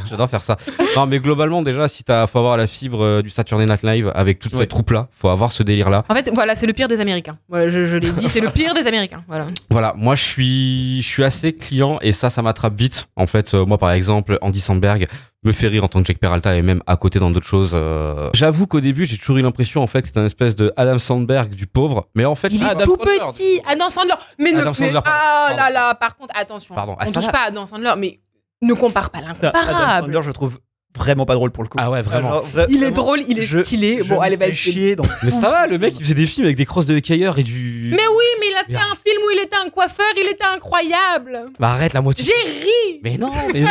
[0.09, 0.57] J'adore faire ça.
[0.95, 4.11] Non, mais globalement, déjà, si t'as, faut avoir la fibre euh, du Saturday Night Live
[4.15, 4.59] avec toute Ouais.
[4.59, 6.05] cette troupe-là, faut avoir ce délire-là.
[6.07, 7.37] En fait, voilà, c'est le pire des Américains.
[7.49, 9.23] Voilà, je, je l'ai dit, c'est le pire des Américains.
[9.27, 9.47] Voilà.
[9.69, 13.07] Voilà, moi, je suis, je suis assez client et ça, ça m'attrape vite.
[13.17, 15.07] En fait, euh, moi, par exemple, Andy Samberg
[15.43, 17.71] me fait rire en tant que Jack Peralta et même à côté dans d'autres choses.
[17.73, 18.29] euh.
[18.33, 20.97] J'avoue qu'au début, j'ai toujours eu l'impression, en fait, que c'était un espèce de Adam
[20.97, 22.07] Sandberg du pauvre.
[22.15, 23.19] Mais en fait, Il ah, est Adam tout Sandler.
[23.31, 23.61] petit.
[23.65, 24.13] Adam Sandler.
[24.39, 24.59] Mais ne.
[24.61, 26.75] Adam Sandler, mais- ah là là, par contre, attention.
[26.75, 26.95] Pardon.
[26.99, 28.19] Ah, On touche pas à Adam Sandler, mais
[28.61, 30.07] ne compare pas Adam l'incomparable.
[30.07, 30.59] Sandler, je trouve
[30.97, 31.77] vraiment pas drôle pour le coup.
[31.79, 32.27] Ah ouais, vraiment.
[32.29, 33.99] Alors, vra- Il est drôle, il est je- stylé.
[34.03, 34.53] je Bon, allez, vas-y.
[34.53, 36.97] chier dans Mais ça va, le mec, il faisait des films avec des crosses de
[36.99, 37.89] Kayer et du.
[37.91, 40.43] Mais oui, mais il a fait un film où il était un coiffeur, il était
[40.45, 41.51] incroyable.
[41.59, 42.23] Bah arrête la moitié.
[42.25, 42.99] J'ai ri.
[43.03, 43.67] Mais non, mais non,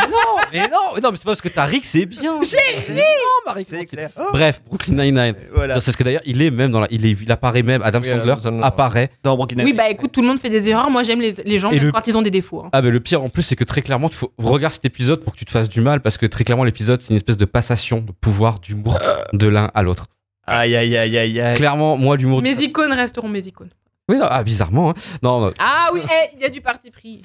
[0.53, 2.39] mais non, mais non, mais c'est pas parce que t'as ri que c'est bien.
[2.41, 2.97] J'ai ri.
[2.97, 3.03] Non,
[3.45, 3.65] Marie.
[3.65, 4.09] C'est clair.
[4.19, 5.35] Oh, Bref, Brooklyn Nine-Nine.
[5.53, 5.79] voilà.
[5.79, 7.99] C'est ce que d'ailleurs, il est même dans la, il, est, il apparaît même, Adam
[8.01, 9.11] Oui, Sandler Adam apparaît.
[9.23, 9.77] Dans Brooklyn Oui, Nine-Nine.
[9.77, 10.89] bah écoute, tout le monde fait des erreurs.
[10.89, 12.61] Moi, j'aime les, les gens Et même le- quand ils ont des défauts.
[12.65, 12.69] hein.
[12.73, 15.21] Ah, mais le pire en plus, c'est que très clairement, tu faut regarder cet épisode
[15.23, 17.37] pour que tu te fasses du mal parce que très clairement, l'épisode, c'est une espèce
[17.37, 18.99] de passation de pouvoir d'humour
[19.33, 20.05] de l'un à l'autre.
[20.45, 21.57] Aïe, aïe, aïe, aïe, aïe.
[21.57, 22.43] Clairement, moi, l'humour.
[22.43, 23.71] Mes icônes resteront mes icônes.
[24.09, 24.91] Oui, non, ah, bizarrement.
[24.91, 24.93] hein.
[25.21, 27.21] Non, non, Ah oui, eh, il y a du parti pris.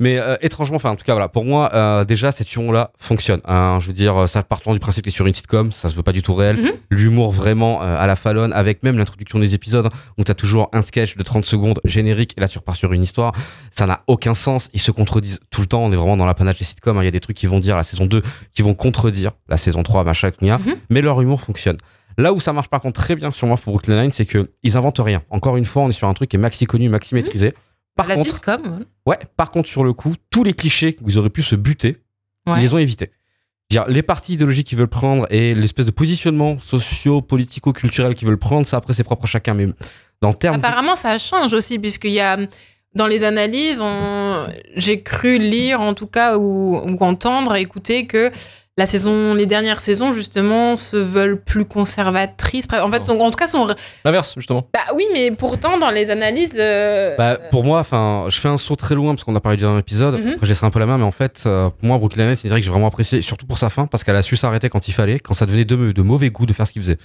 [0.00, 3.40] mais euh, étrangement, enfin, en tout cas, voilà, pour moi, euh, déjà, cet humour-là fonctionne.
[3.44, 3.78] hein.
[3.80, 6.02] je veux dire, euh, ça partant du principe que sur une sitcom, ça se veut
[6.02, 6.56] pas du tout réel.
[6.56, 6.70] Mhm.
[6.90, 10.82] L'humour vraiment euh, à la Fallon, avec même l'introduction des épisodes, où t'as toujours un
[10.82, 13.32] sketch de 30 secondes générique, et là, tu repars sur une histoire.
[13.70, 14.68] Ça n'a aucun sens.
[14.72, 15.84] Ils se contredisent tout le temps.
[15.84, 16.98] On est vraiment dans l'apanage des sitcoms.
[16.98, 17.02] hein.
[17.02, 19.58] Il y a des trucs qui vont dire la saison 2, qui vont contredire la
[19.58, 20.74] saison 3, machin, et tout, Mhm.
[20.90, 21.76] mais leur humour fonctionne.
[22.18, 24.50] Là où ça marche par contre très bien sur moi pour Brooklyn Nine, c'est que
[24.62, 25.22] ils inventent rien.
[25.30, 27.52] Encore une fois, on est sur un truc qui est maxi connu, maxi maîtrisé.
[27.94, 28.84] Par la contre, sitcom.
[29.06, 31.96] ouais, par contre sur le coup, tous les clichés que vous auraient pu se buter,
[32.46, 32.54] Ouais.
[32.58, 33.10] ils les ont évités.
[33.70, 38.66] Dire les partis idéologiques qu'ils veulent prendre et l'espèce de positionnement socio-politico-culturel qu'ils veulent prendre,
[38.66, 39.54] ça après c'est propre à chacun.
[39.54, 39.66] Mais
[40.20, 42.38] dans le terme, Apparemment, ça change aussi, puisqu'il y a.
[42.94, 48.30] Dans les analyses, on- j'ai cru lire, en tout cas, ou, ou entendre, écouter que
[48.78, 52.66] la saison, les dernières saisons, justement, se veulent plus conservatrices.
[52.70, 53.68] En fait, en tout cas, sont.
[54.04, 54.68] L'inverse, justement.
[54.74, 56.56] Bah oui, mais pourtant, dans les analyses.
[56.58, 59.56] euh, Bah, pour moi, enfin, je fais un saut très loin parce qu'on a parlé
[59.56, 60.20] du dernier épisode.
[60.20, 60.32] Mhm.
[60.34, 62.36] Après, je laisserai un peu la main, mais en fait, euh, pour moi, Brooklyn Nine,
[62.36, 64.36] c'est une série que j'ai vraiment apprécié, surtout pour sa fin, parce qu'elle a su
[64.36, 66.82] s'arrêter quand il fallait, quand ça devenait de, de mauvais goût de faire ce qu'il
[66.82, 66.98] faisait.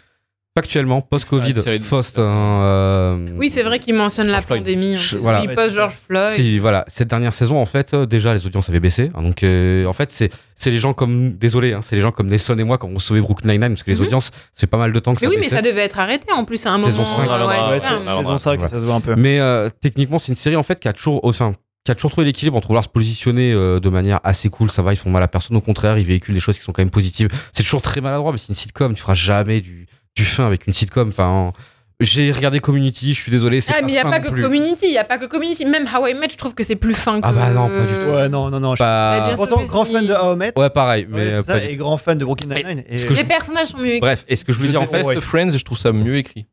[0.58, 4.42] Factuellement, post-Covid, Ouais, une série de- Faust, hein, euh, Oui, c'est vrai qu'il mentionne la
[4.42, 4.64] Floyd.
[4.64, 4.98] pandémie.
[5.22, 5.44] voilà.
[5.44, 6.34] Il poste c'est George Floyd.
[6.34, 9.12] Si, voilà, cette dernière saison, en fait, euh, déjà, les audiences avaient baissé.
[9.16, 12.12] hein, donc, euh, en fait, c'est c'est les gens comme, désolé, hein, c'est les gens
[12.12, 14.04] comme Nelson et moi quand on sauvait Brooklyn Nine-Nine, parce que les Mhm.
[14.08, 15.56] audiences, ça fait pas mal de temps que Mais ça oui, mais baissait.
[15.56, 16.88] ça devait être arrêté en plus à un moment.
[16.92, 17.72] Saison cinq, ouais, on reviendra.
[17.72, 17.88] ouais, c'est
[18.18, 18.68] saison 5 ouais.
[18.68, 19.16] ça se voit un peu.
[19.16, 21.54] Mais euh, techniquement, c'est une série en fait qui a toujours, enfin,
[21.86, 24.82] qui a toujours trouvé l'équilibre entre vouloir se positionner euh, de manière assez cool, ça
[24.82, 25.56] va, ils font mal à personne.
[25.56, 27.30] Au contraire, ils véhiculent des choses qui sont quand même positives.
[27.54, 28.94] C'est toujours très maladroit, mais c'est une sitcom.
[28.94, 31.10] Tu feras jamais du, du fin avec une sitcom.
[31.10, 31.54] Enfin,
[32.00, 33.62] j'ai regardé Community, je suis désolé.
[33.62, 34.42] c'est Ah, mais il n'y a pas que plus.
[34.42, 35.66] Community, il n'y a pas que Community.
[35.66, 37.28] Même How I Met, je trouve que c'est plus fin que.
[37.28, 38.12] Ah bah non, pas du tout.
[38.12, 38.76] Ouais, non, non, non.
[38.76, 39.38] je- Pas- Ouais, bien sûr.
[39.48, 40.54] Pourtant, grand fan de How I Met.
[40.58, 42.84] Ouais, pareil, mais Ouais, euh, ça, pas du et grand fan de Brooklyn Nine-Nine.
[42.90, 44.00] et- Les personnages sont mieux écrits.
[44.02, 46.48] Bref, et ce que je voulais dire en fait, Friends, je trouve ça mieux écrit.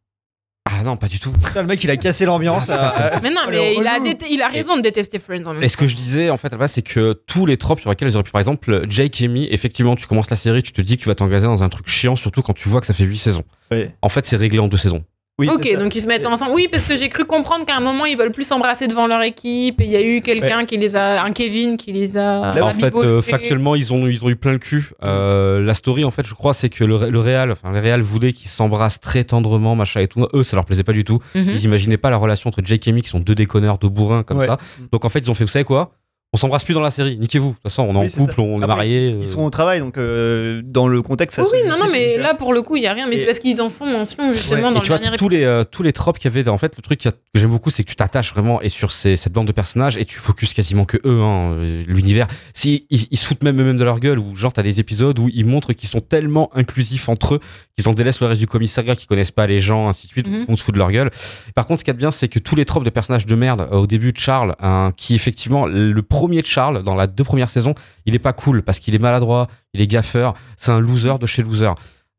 [0.70, 1.32] Ah non, pas du tout.
[1.32, 2.68] Putain, le mec, il a cassé l'ambiance.
[2.70, 4.04] à- Mais non, mais il a, relou.
[4.06, 6.36] déte- il a raison de détester Friends en même Et ce que je disais en
[6.36, 8.40] fait à la base, c'est que tous les tropes sur lesquels ils auraient pu, par
[8.40, 11.14] exemple, Jake et Amy, effectivement, tu commences la série, tu te dis que tu vas
[11.14, 13.44] t'engager dans un truc chiant, surtout quand tu vois que ça fait 8 saisons.
[13.70, 13.94] Ouais.
[14.02, 15.04] En fait, c'est réglé en deux saisons.
[15.40, 15.76] Oui, Ok, ça.
[15.76, 16.50] donc ils se mettent ensemble.
[16.52, 19.22] Oui, parce que j'ai cru comprendre qu'à un moment ils veulent plus s'embrasser devant leur
[19.22, 22.54] équipe et il y a eu quelqu'un qui les a, un Kevin qui les a.
[22.54, 24.90] Là, en fait, euh, factuellement, ils ont, ils ont eu plein le cul.
[25.04, 28.00] Euh, la story, en fait, je crois, c'est que le, le Real, enfin, les Real
[28.02, 30.26] voulaient qu'ils s'embrassent très tendrement, machin et tout.
[30.34, 31.20] Eux, ça leur plaisait pas du tout.
[31.36, 31.50] Mhm.
[31.50, 34.24] Ils imaginaient pas la relation entre Jake et Amy, qui sont deux déconneurs, deux bourrins,
[34.24, 34.46] comme Ouais.
[34.46, 34.58] ça.
[34.92, 35.92] Donc, en fait, ils ont fait, vous savez quoi?
[36.34, 37.16] On s'embrasse plus dans la série.
[37.16, 37.48] Niquez-vous.
[37.48, 38.42] De toute façon, on est Oui, en couple, ça.
[38.42, 39.12] on est mariés.
[39.14, 39.18] euh.
[39.22, 41.90] Ils sont au travail, donc euh, dans le contexte, ça Oui, se oui, non, non,
[41.90, 43.06] mais tu là pour le coup il y a rien.
[43.08, 44.74] Mais Et- c'est parce qu'ils en font mention justement Ouais.
[44.74, 46.46] dans Et tu le vois, dernier tous les, euh, tous les tropes qu'il y avait,
[46.50, 49.16] en fait, le truc que j'aime beaucoup, c'est que tu t'attaches vraiment et sur ces,
[49.16, 52.26] cette bande de personnages et tu focuses quasiment que eux, hein, euh, l'univers.
[52.52, 55.18] Si, ils, ils se foutent même eux-mêmes de leur gueule ou genre, t'as des épisodes
[55.18, 57.40] où ils montrent qu'ils sont tellement inclusifs entre eux
[57.78, 60.28] qu'ils en délaissent le reste du commissariat, qu'ils connaissent pas les gens, ainsi de suite,
[60.28, 60.44] Mhm.
[60.48, 61.10] on se fout de leur gueule.
[61.54, 63.24] Par contre, ce qu'il y a de bien, c'est que tous les tropes de personnages
[63.24, 66.94] de merde, euh, au début de Charles, hein, qui effectivement, le premier de Charles, dans
[66.96, 67.74] la deux premières saisons,
[68.06, 71.26] il est pas cool parce qu'il est maladroit, il est gaffeur, c'est un loser de
[71.26, 71.72] chez loser.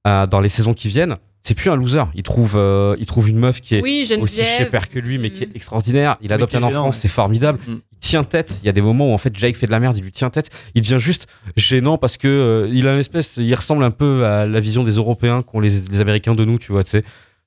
[0.08, 2.04] Euh, dans les saisons qui viennent, c'est plus un loser.
[2.16, 5.30] Il trouve, euh, il trouve une meuf qui est Oui, aussi chez que lui, mais
[5.30, 5.56] qui est Mm.
[5.56, 6.18] extraordinaire.
[6.22, 6.94] Il adopte un enfant, ouais.
[6.94, 7.60] c'est formidable.
[7.68, 7.74] Mm.
[7.92, 8.60] Il tient tête.
[8.64, 10.12] Il y a des moments où en fait Jake fait de la merde, il lui
[10.12, 10.50] tient tête.
[10.76, 14.26] Il devient juste gênant parce que euh, il a une espèce, il ressemble un peu
[14.26, 16.84] à la vision des Européens qu'ont les, les Américains de nous, tu vois.
[16.86, 17.04] Tu sais.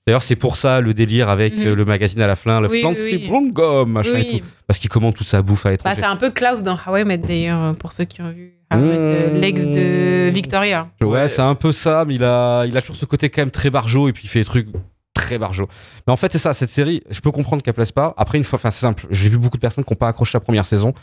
[0.06, 1.66] D'ailleurs, c'est pour ça le délire avec Mhm.
[1.68, 3.28] euh, le magazine à la fin, le Oui, Fancy oui, oui.
[3.28, 5.96] Bronco, machin et tout, parce qu'il commande toute sa bouffe à Bah, l'étranger.
[5.96, 8.52] c'est un peu Klaus dans How I Met d'ailleurs, euh, pour ceux qui ont vu
[8.74, 9.38] euh, Mmh.
[9.38, 10.88] l'ex de Victoria.
[11.00, 11.28] Ouais, Ouais.
[11.28, 13.70] c'est un peu ça, mais il a, il a toujours ce côté quand même très
[13.70, 14.68] barjo et puis il fait des trucs
[15.14, 15.68] très barjo.
[16.06, 18.12] Mais en fait, c'est ça, cette série, je peux comprendre qu'elle plaise pas.
[18.16, 20.32] Après, une fois, enfin, c'est simple, j'ai vu beaucoup de personnes qui n'ont pas accroché
[20.34, 20.94] la première saison.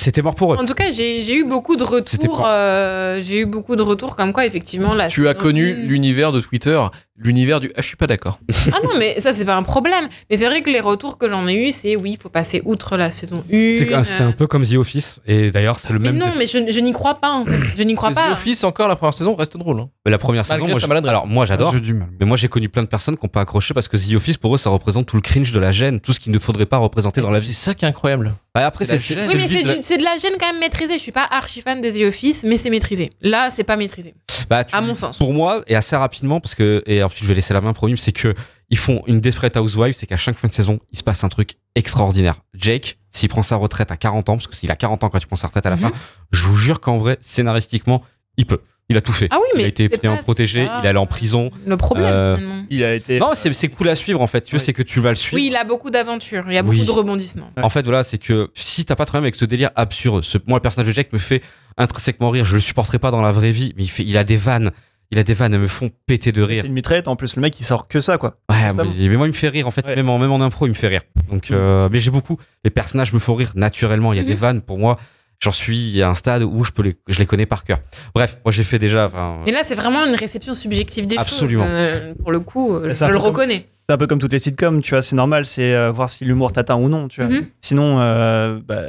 [0.00, 0.56] C'était mort pour eux.
[0.56, 2.42] En tout cas, j'ai j'ai eu beaucoup de retours.
[2.46, 6.40] euh, j'ai eu beaucoup de retours comme quoi, effectivement, la Tu as connu l'univers de
[6.40, 6.80] Twitter,
[7.16, 7.70] l'univers du.
[7.76, 8.38] Ah, je suis pas d'accord.
[8.72, 10.08] Ah non, mais ça, c'est pas un problème.
[10.30, 12.62] Mais c'est vrai que les retours que j'en ai eu, c'est oui, il faut passer
[12.64, 13.76] outre la saison 1.
[13.78, 16.18] C'est que- c'est un peu comme The Office, et d'ailleurs, c'est le Mais même.
[16.18, 17.52] non, mais je, je n'y crois pas, en fait.
[17.76, 18.32] Je n'y crois The pas.
[18.32, 19.80] Office, encore la première saison, reste drôle.
[19.80, 19.88] hein.
[20.06, 21.82] La première Malgré saison, moi, alors moi j'adore, mal.
[22.18, 24.38] mais moi j'ai connu plein de personnes qui n'ont pas accroché parce que The Office
[24.38, 26.66] pour eux ça représente tout le cringe de la gêne, tout ce qu'il ne faudrait
[26.66, 27.54] pas représenter dans la C'est vie.
[27.54, 28.32] ça qui est incroyable.
[28.54, 29.36] Bah, après c'est c'est c'est-.
[29.36, 30.94] Oui, c'est de la- gêne quand même maîtrisée.
[30.94, 33.10] Je suis pas archi fan de The Office, mais c'est maîtrisé.
[33.20, 34.14] Là, c'est pas maîtrisé,
[34.48, 35.18] Bah, tu- à mon sens.
[35.18, 37.84] Pour moi, et assez rapidement, parce que, et ensuite je vais laisser la main pour
[37.84, 38.34] Wim, c'est que
[38.70, 41.28] ils font une Desperate Housewives, c'est qu'à chaque fin de saison, il se passe un
[41.28, 42.36] truc extraordinaire.
[42.54, 45.18] Jake, s'il prend sa retraite à 40 ans, parce que s'il a 40 ans quand
[45.18, 45.82] il prend sa retraite à la Mhm.
[45.82, 45.90] fin,
[46.30, 48.02] je vous jure qu'en vrai, scénaristiquement,
[48.36, 48.60] il peut.
[48.90, 49.28] Il a tout fait.
[49.30, 51.50] Ah oui, mais il a été bien pas protégé, ça, il est allé en prison.
[51.64, 52.64] Le problème, Euh, finalement.
[52.70, 53.18] Il a été.
[53.20, 54.42] Non, c'est c'est cool à suivre en fait.
[54.42, 55.36] Tu veux, c'est que tu vas le suivre.
[55.36, 56.44] Oui, il a beaucoup d'aventures.
[56.48, 56.76] Il y a Oui.
[56.78, 57.50] beaucoup de rebondissements.
[57.56, 57.62] Ouais.
[57.62, 60.38] En fait, voilà, c'est que si t'as pas de problème avec ce délire absurde, ce,
[60.46, 61.40] moi, le personnage de Jake me fait
[61.78, 62.44] intrinsèquement rire.
[62.44, 64.70] Je le supporterai pas dans la vraie vie, mais il, fait, il a des vannes.
[65.12, 66.60] Il a des vannes, elles me font péter de rire.
[66.62, 67.08] C'est une mitraillette.
[67.08, 68.38] En plus, le mec, il sort que ça, quoi.
[68.48, 69.66] Ouais, mais, mais moi, il me fait rire.
[69.66, 69.96] En fait, Ouais.
[69.96, 71.02] même, en, même en impro, il me fait rire.
[71.30, 72.38] Donc, euh, mais j'ai beaucoup.
[72.64, 74.12] Les personnages me font rire naturellement.
[74.12, 74.28] Il y a Mhm.
[74.28, 74.98] des vannes pour moi.
[75.42, 77.78] J'en suis à un stade où je peux les, je les connais par cœur.
[78.14, 79.08] Bref, moi, j'ai fait déjà.
[79.46, 81.64] Et là, c'est vraiment une réception subjective des Absolument.
[81.64, 81.72] choses.
[81.74, 83.66] Euh, pour le coup, euh, je le comme- reconnais.
[83.88, 85.00] C'est un peu comme toutes les sitcoms, tu vois.
[85.02, 87.30] C'est normal, c'est euh, voir si l'humour t'atteint ou non, tu vois.
[87.30, 87.46] Mhm.
[87.62, 88.82] Sinon, euh, bah,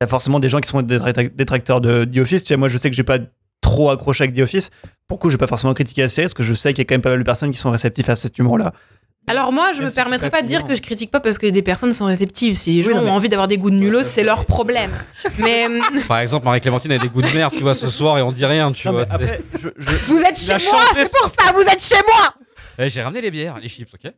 [0.00, 2.42] t'as forcément des gens qui sont détracteurs de The Office.
[2.44, 3.18] Tu vois, moi, je sais que j'ai pas
[3.60, 4.70] trop accroché avec The Office.
[5.08, 6.78] Pour le coup, je vais pas forcément critiquer la série parce que je sais qu'il
[6.78, 8.72] y a quand même pas mal de personnes qui sont réceptifs à cet humour-là.
[9.28, 11.38] Alors moi, je Même me si fais pas de dire que je critique pas parce
[11.38, 12.54] que des personnes sont réceptives.
[12.54, 14.90] Si les gens non, mais- ont envie d'avoir des goûts de nulos, c'est leur problème.
[15.38, 18.22] Mais euh, Par exemple, Marie-Clémentine a des goûts de merde, tu vois, ce soir, et
[18.22, 19.04] on dit rien, tu Non, vois.
[19.06, 22.34] mais après, je, je- vous êtes chez moi, c'est pour ça, vous êtes chez moi.
[22.80, 24.12] Eh, j'ai ramené les bières, les chips, ok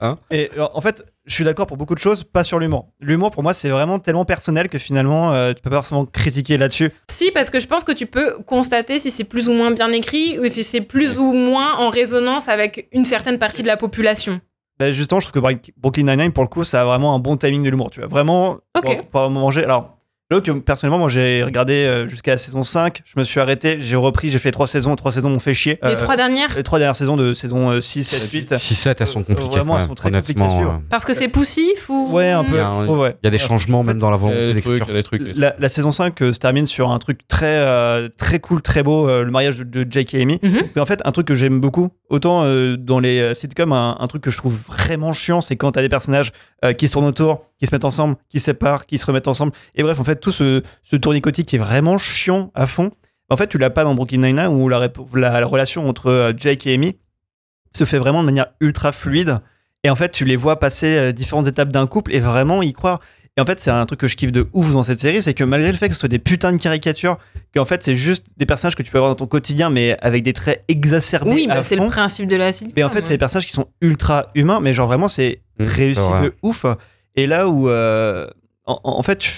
[0.00, 2.88] Hein Et euh, en fait, je suis d'accord pour beaucoup de choses, pas sur l'humour.
[3.00, 6.56] L'humour, pour moi, c'est vraiment tellement personnel que finalement, euh, tu peux pas forcément critiquer
[6.58, 6.90] là-dessus.
[7.08, 9.92] Si, parce que je pense que tu peux constater si c'est plus ou moins bien
[9.92, 13.76] écrit ou si c'est plus ou moins en résonance avec une certaine partie de la
[13.76, 14.40] population.
[14.78, 17.18] Bah, justement, je trouve que Bra- Brooklyn Nine-Nine, pour le coup, ça a vraiment un
[17.20, 17.90] bon timing de l'humour.
[17.90, 18.82] Tu vois, vraiment, Ok.
[18.84, 19.62] pour, pour manger.
[19.64, 19.98] Alors,
[20.40, 23.02] Personnellement, moi, j'ai regardé euh, jusqu'à la saison 5.
[23.04, 24.94] Je me suis arrêté, j'ai repris, j'ai fait trois saisons.
[24.96, 25.78] Trois saisons m'ont fait chier.
[25.82, 28.52] Les Euh, trois dernières, les trois dernières saisons de saison euh, 6, 7, 8.
[28.54, 29.48] 6-7, elles sont Euh, compliquées.
[29.50, 32.52] vraiment, elles sont très compliquées euh, parce que c'est poussif ou Ouais, un peu.
[32.54, 33.16] Il y a un- Ouais, ouais.
[33.22, 35.22] Il y a des changements même dans la volonté des trucs, trucs.
[35.36, 38.82] La, la saison 5 euh, se termine sur un truc très, euh, très cool, très
[38.82, 40.38] beau, euh, le mariage de, de Jake et Amy.
[40.42, 40.62] Mhm.
[40.72, 41.90] C'est en fait un truc que j'aime beaucoup.
[42.08, 45.72] Autant euh, dans les sitcoms, un, un truc que je trouve vraiment chiant, c'est quand
[45.72, 46.32] t'as des personnages
[46.64, 49.28] euh, qui se tournent autour, qui se mettent ensemble, qui se séparent, qui se remettent
[49.28, 49.52] ensemble.
[49.74, 52.90] Et bref, en fait, tout ce, ce qui est vraiment chiant à fond.
[53.30, 56.08] En fait, tu l'as pas dans Brooklyn Nine-Nine où la, rép- la- la relation entre
[56.10, 56.98] euh, Jake et Amy
[57.74, 59.38] se fait vraiment de manière ultra fluide.
[59.84, 62.72] Et en fait, tu les vois passer euh, différentes étapes d'un couple et vraiment y
[62.72, 63.00] croire.
[63.38, 65.32] Et en fait, c'est un truc que je kiffe de ouf dans cette série, c'est
[65.32, 67.16] que malgré le fait que ce soit des putains de caricatures,
[67.56, 70.22] qu'en fait, c'est juste des personnages que tu peux avoir dans ton quotidien, mais avec
[70.22, 71.30] des traits exacerbés.
[71.32, 72.74] Oui, bah, c'est le principe de la sitcom.
[72.76, 75.64] Mais en fait, c'est des personnages qui sont ultra humains, mais genre vraiment, c'est Mmh,
[75.64, 76.64] réussi de ouf.
[77.16, 78.26] Et là où, euh,
[78.66, 79.32] en, en fait, tu-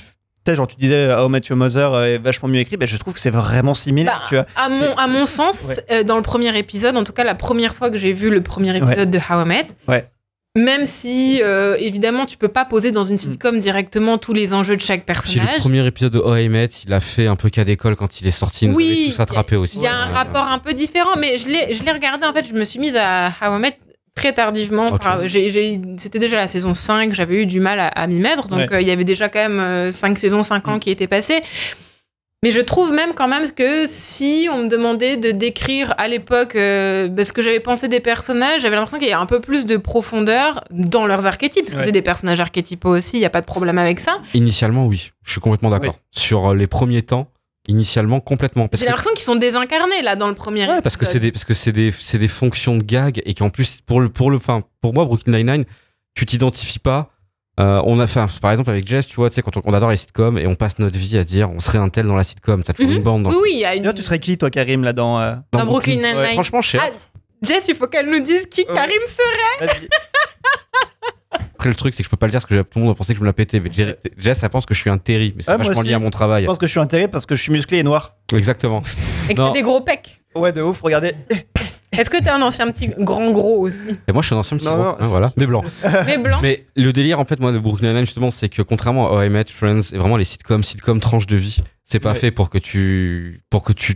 [0.45, 2.97] peut-être genre tu disais How I Met Your Mother est vachement mieux écrit, ben je
[2.97, 4.21] trouve que c'est vraiment similaire.
[4.21, 4.47] Bah, tu vois.
[4.57, 7.75] À mon, à mon sens, euh, dans le premier épisode, en tout cas la première
[7.75, 10.09] fois que j'ai vu le premier épisode de How I Met, Ouais.
[10.57, 14.77] même si euh, évidemment tu peux pas poser dans une sitcom directement tous les enjeux
[14.77, 15.59] de chaque Puis le personnage.
[15.61, 18.27] premier épisode de Oh I Met, il a fait un peu cas d'école quand il
[18.29, 18.67] est sorti.
[18.67, 19.79] Il nous Oui, tous attrapés aussi.
[19.79, 20.13] Il y a un Ouais.
[20.15, 22.79] rapport un peu différent, mais je l'ai je l'ai regardé en fait, je me suis
[22.79, 23.79] mise à How I Met
[24.15, 24.87] très tardivement.
[25.99, 28.75] C'était déjà la saison 5, j'avais eu du mal à, à m'y mettre, donc Ouais.
[28.77, 31.43] euh, il y avait déjà quand même 5 saisons, 5 ans qui étaient passés.
[32.43, 36.57] Mais je trouve même quand même que si on me demandait de décrire à l'époque
[36.57, 39.41] euh, bah, ce que j'avais pensé des personnages, j'avais l'impression qu'il y a un peu
[39.41, 43.25] plus de profondeur dans leurs archétypes, parce que c'est des personnages archétypaux aussi, il n'y
[43.25, 44.19] a pas de problème avec ça.
[44.35, 45.11] Initialement, oui.
[45.25, 45.97] Je suis complètement d'accord.
[46.11, 47.29] Sur euh, les premiers temps,
[47.69, 48.69] initialement, complètement.
[48.73, 51.45] J'ai l'impression qu'ils sont désincarnés là dans le premier Ouais, parce que c'est des parce
[51.45, 54.37] que c'est des c'est des fonctions de gag et qu'en plus pour le pour le
[54.37, 55.65] enfin pour moi Brooklyn Nine Nine
[56.15, 57.11] tu t'identifies pas
[57.61, 59.73] euh, on a fait par exemple avec Jess tu vois tu sais quand on, on
[59.73, 62.17] adore les sitcoms et on passe notre vie à dire on serait un tel dans
[62.17, 62.97] la sitcom t'as toujours Mhm.
[62.99, 63.93] une bande dans, Oui, oui, il y a une...
[63.95, 66.33] Tu serais qui, toi, Karim, là-dedans euh dans Brooklyn Ouais, Nine-Nine.
[66.35, 66.91] franchement cher Ah,
[67.43, 68.75] Jess, il faut qu'elle nous dise qui Ouais.
[68.75, 69.79] Karim serait.
[71.55, 72.93] Après le truc c'est que je peux pas le dire parce que tout le monde
[72.93, 73.71] va penser que je me la péter mais
[74.19, 75.89] Jess elle pense que je suis un Terry mais c'est Ah, moi vachement aussi.
[75.89, 77.79] lié à mon travail Je pense que je suis intéressé parce que je suis musclé
[77.79, 78.17] et noir.
[78.33, 78.83] exactement
[79.29, 79.49] Et que Non.
[79.49, 80.21] t'as des gros pecs.
[80.35, 81.13] Ouais, de ouf, regardez.
[81.97, 83.97] Est-ce que t'es un ancien petit grand gros aussi?
[84.09, 84.97] Et moi je suis un ancien petit Non, gros, non.
[84.99, 85.63] hein, voilà mais blanc
[86.07, 89.07] Mais blanc Mais le délire, en fait, moi, de Brooklyn Nine-Nine, justement, c'est que contrairement
[89.09, 92.11] à How I Met, Friends, et vraiment les sitcoms, sitcoms tranche de vie, c'est pas
[92.13, 92.19] Ouais.
[92.19, 93.95] fait pour que tu, pour que tu,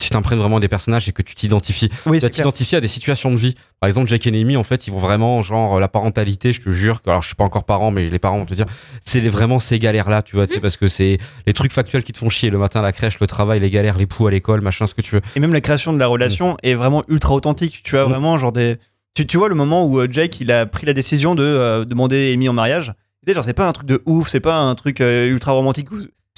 [0.00, 1.88] tu t'imprègnes vraiment des personnages et que tu t'identifies.
[2.06, 3.54] Oui, Tu t'identifier à des situations de vie.
[3.80, 6.70] Par exemple, Jack et Amy, en fait, ils vont vraiment, genre, la parentalité, je te
[6.70, 8.66] jure, que, alors je suis pas encore parent, mais les parents vont te dire,
[9.00, 12.12] c'est vraiment ces galères-là, tu vois, tu sais, parce que c'est les trucs factuels qui
[12.12, 14.60] te font chier le matin, la crèche, le travail, les galères, les poux à l'école,
[14.60, 15.20] machin, ce que tu veux.
[15.36, 17.82] Et même la création de la relation est vraiment ultra authentique.
[17.84, 18.10] Tu vois, Mm.
[18.10, 18.76] vraiment, genre des.
[19.14, 21.84] Tu, tu vois le moment où euh, Jake il a pris la décision de euh,
[21.84, 22.92] demander Amy en mariage.
[23.24, 25.52] Tu sais, genre, c'est pas un truc de ouf, c'est pas un truc euh, ultra
[25.52, 25.88] romantique.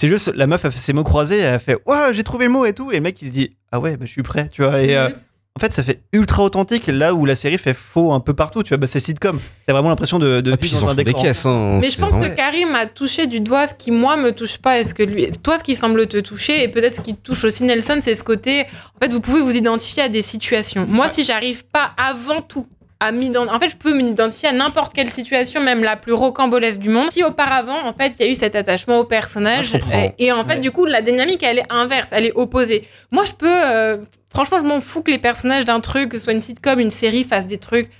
[0.03, 2.47] C'est juste la meuf a fait ses mots croisés, elle a fait Waouh, j'ai trouvé
[2.47, 2.91] le mot et tout.
[2.91, 4.83] Et le mec il se dit Ah ouais, bah, je suis prêt, tu vois.
[4.83, 5.15] Et euh, Mhm.
[5.57, 8.65] en fait, ça fait ultra authentique là où la série fait faux un peu partout.
[8.65, 9.39] Tu vois, bah, c'est sitcom.
[9.65, 11.23] T'as vraiment l'impression de, de puis, vivre dans un décor.
[11.23, 11.79] caisses, hein.
[11.81, 14.81] Mais je pense que Karim a touché du doigt ce qui, moi, me touche pas
[14.81, 15.31] et ce que lui.
[15.45, 18.25] Toi, ce qui semble te toucher, et peut-être ce qui touche aussi Nelson, c'est ce
[18.25, 18.63] côté.
[18.97, 20.85] En fait, vous pouvez vous identifier à des situations.
[20.89, 22.67] Moi, si j'arrive pas avant tout
[23.05, 23.57] à m'identifier.
[23.57, 27.11] En fait, je peux m'identifier à n'importe quelle situation, même la plus rocambolesque du monde.
[27.11, 29.77] Si auparavant, en fait, il y a eu cet attachement au personnage.
[29.93, 30.61] Ah, et, et en fait, Ouais.
[30.61, 32.87] du coup, la dynamique, elle est inverse, elle est opposée.
[33.11, 33.47] Moi, je peux.
[33.49, 33.97] euh,
[34.33, 36.91] franchement, je m'en fous que les personnages d'un truc, que ce soit une sitcom, une
[36.91, 37.91] série, fassent des trucs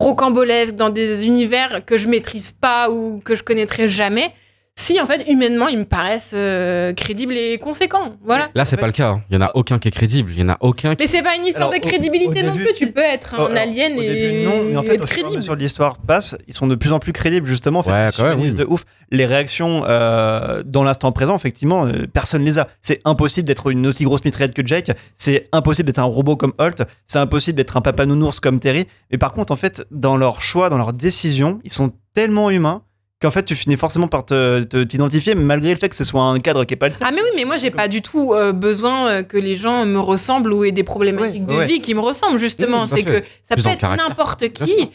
[0.00, 4.32] rocambolesques dans des univers que je maîtrise pas ou que je connaîtrai jamais.
[4.74, 8.48] Si en fait humainement ils me paraissent euh, crédibles et conséquents, voilà.
[8.54, 9.10] Là, c'est En pas le cas.
[9.10, 9.22] hein.
[9.30, 10.32] Il y en a aucun qui est crédible.
[10.34, 12.46] Il y en a aucun qui Mais c'est pas une histoire Alors, de crédibilité au
[12.46, 12.72] non début, plus.
[12.74, 12.86] si.
[12.86, 15.04] Tu peux être Oh, un alors, alien au et, début, non, mais en fait, être
[15.04, 15.36] au fur et à crédible.
[15.36, 17.80] mesure que l'histoire passe, ils sont de plus en plus crédibles, justement.
[17.80, 18.58] En fait, Ouais, ils se quand même, humanisent oui.
[18.60, 18.84] de ouf.
[19.10, 22.66] Les réactions euh, dans l'instant présent, effectivement, euh, personne les a.
[22.80, 24.90] C'est impossible d'être une aussi grosse mitraillette que Jake.
[25.16, 26.82] C'est impossible d'être un robot comme Holt.
[27.06, 28.86] C'est impossible d'être un papa nounours comme Terry.
[29.12, 32.82] Mais par contre, en fait, dans leurs choix, dans leurs décisions, ils sont tellement humains
[33.22, 36.22] qu'en fait, tu finis forcément par te- te- t'identifier, malgré le fait que ce soit
[36.22, 37.06] un cadre qui est pas le tien.
[37.08, 39.86] Ah mais oui, mais moi j'ai pas du tout euh, besoin euh, que les gens
[39.86, 41.66] me ressemblent ou aient des problématiques Ouais, de ouais.
[41.66, 42.78] vie qui me ressemblent justement.
[42.78, 43.04] Tout à c'est fait.
[43.22, 44.08] que ça Plus peut dans le être caractère.
[44.08, 44.90] n'importe qui.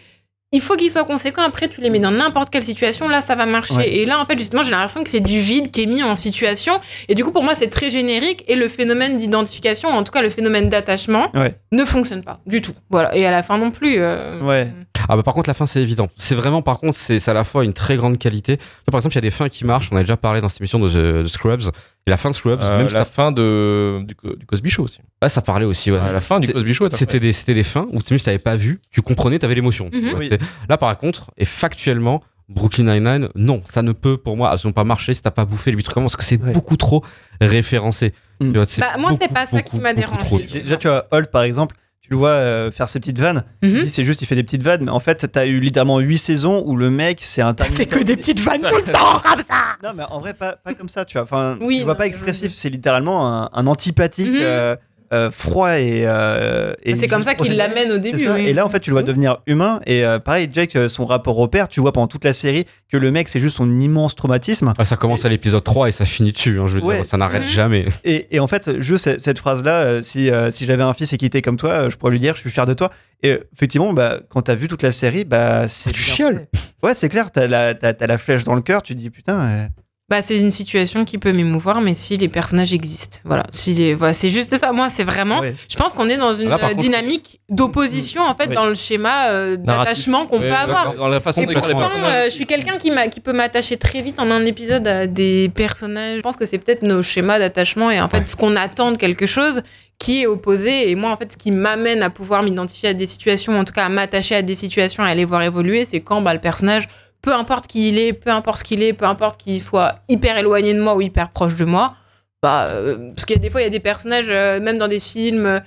[0.53, 1.41] Il faut qu'ils soient conséquents.
[1.41, 3.09] Après, tu les mets dans n'importe quelle situation.
[3.09, 3.73] Là, ça va marcher.
[3.73, 3.89] Ouais.
[3.93, 6.15] Et là, en fait, justement, j'ai l'impression que c'est du vide qui est mis en
[6.15, 6.79] situation.
[7.09, 8.45] Et du coup, pour moi, c'est très générique.
[8.47, 11.55] Et le phénomène d'identification, en tout cas le phénomène d'attachement, Ouais.
[11.73, 12.71] ne fonctionne pas du tout.
[12.89, 13.13] Voilà.
[13.15, 13.95] Et à la fin non plus.
[13.97, 14.71] euh, Ouais.
[15.09, 16.09] Ah bah par contre la fin c'est évident.
[16.17, 18.57] C'est vraiment par contre c'est à la fois une très grande qualité.
[18.91, 19.89] Par exemple il y a des fins qui marchent.
[19.91, 21.61] On a déjà parlé dans cette émission de, The- de Scrubs.
[22.07, 24.45] Et la fin de Scrubs, Euh, même si la la fin de, du, Co- du
[24.45, 24.99] Cosby Show aussi.
[25.21, 25.91] ah, ça parlait aussi.
[25.91, 25.99] Ouais.
[25.99, 26.89] À la fin du Cosby Show.
[26.89, 29.89] C'était des c'était des fins où même si t'avais pas vu, tu comprenais, t'avais l'émotion.
[29.93, 30.03] Mhm.
[30.05, 30.27] Ouais, Oui.
[30.29, 30.39] c'est-
[30.69, 34.85] Là par contre et factuellement Brooklyn Nine-Nine, non, ça ne peut pour moi absolument pas
[34.85, 36.53] marcher si t'as pas bouffé les 8 trucs parce que c'est Ouais.
[36.53, 37.03] beaucoup trop
[37.41, 38.13] référencé.
[38.39, 38.51] Mm.
[38.53, 40.17] Tu vois, Bah, moi, c'est pas ça qui m'a dérangé.
[40.19, 40.39] trop.
[40.39, 41.75] Déjà, tu vois, Holt, par exemple,
[42.07, 43.43] tu le vois euh, faire ses petites vannes.
[43.61, 43.79] Mhm.
[43.81, 46.17] dis, c'est juste, il fait des petites vannes, mais en fait, t'as eu littéralement 8
[46.17, 47.99] saisons où le mec, c'est un Terminator.
[48.05, 49.75] petites vannes tout le temps comme ça.
[49.83, 51.23] Non, mais en vrai, pas, pas comme ça, tu vois.
[51.23, 54.37] Enfin, Oui, tu vois non, pas expressif, c'est littéralement un, un antipathique, Mhm.
[54.39, 54.75] euh,
[55.13, 56.03] euh, froid et.
[56.05, 58.27] euh, et C'est comme ça qu'il l'amène au début.
[58.29, 58.47] oui.
[58.47, 59.07] Et là, en fait, tu le vois Mhm.
[59.07, 59.79] devenir humain.
[59.85, 62.97] Et euh, pareil, Jake, son rapport au père, tu vois pendant toute la série que
[62.97, 64.73] le mec, c'est juste son immense traumatisme.
[64.77, 67.05] Ah, ça commence à l'épisode 3 et ça finit dessus, hein, je veux Ouais, dire,
[67.05, 67.85] ça n'arrête jamais.
[68.03, 71.25] Et, et en fait, juste cette, phrase-là, si, euh, si j'avais un fils et qu'il
[71.27, 72.89] était comme toi, je pourrais lui dire, je suis fier de toi.
[73.23, 75.89] Et effectivement, bah, quand t'as vu toute la série, bah, c'est.
[75.89, 76.47] Ah, tu fait.
[76.83, 79.67] Ouais, c'est clair, t'as la, la flèche dans le cœur, tu te dis, putain.
[80.09, 83.19] Bah, c'est une situation qui peut m'émouvoir, mais si les personnages existent.
[83.25, 83.43] Voilà.
[83.51, 83.93] Si les...
[83.93, 84.71] voilà, c'est juste ça.
[84.71, 85.41] Moi, c'est vraiment.
[85.69, 88.55] Je pense qu'on est dans une Là, par contre- dynamique d'opposition, en fait, Oui.
[88.55, 90.93] dans le schéma euh, d'attachement qu'on peut avoir.
[90.95, 91.89] Dans la façon Et les personnages.
[92.05, 95.07] euh, je suis quelqu'un qui, m'a- qui peut m'attacher très vite en un épisode à
[95.07, 96.15] des personnages.
[96.17, 98.27] Je pense que c'est peut-être nos schémas d'attachement et en fait Ouais.
[98.27, 99.61] ce qu'on attend de quelque chose
[99.99, 100.89] qui est opposé.
[100.89, 103.73] Et moi, en fait, ce qui m'amène à pouvoir m'identifier à des situations, en tout
[103.73, 106.87] cas à m'attacher à des situations, à les voir évoluer, c'est quand bah, le personnage,
[107.27, 110.37] peu importe qui il est, peu importe ce qu'il est, peu importe qu'il soit hyper
[110.37, 111.93] éloigné de moi ou hyper proche de moi,
[112.41, 114.77] bah, euh, parce qu'il y a des fois, il y a des personnages, euh, même
[114.77, 115.59] dans des films euh,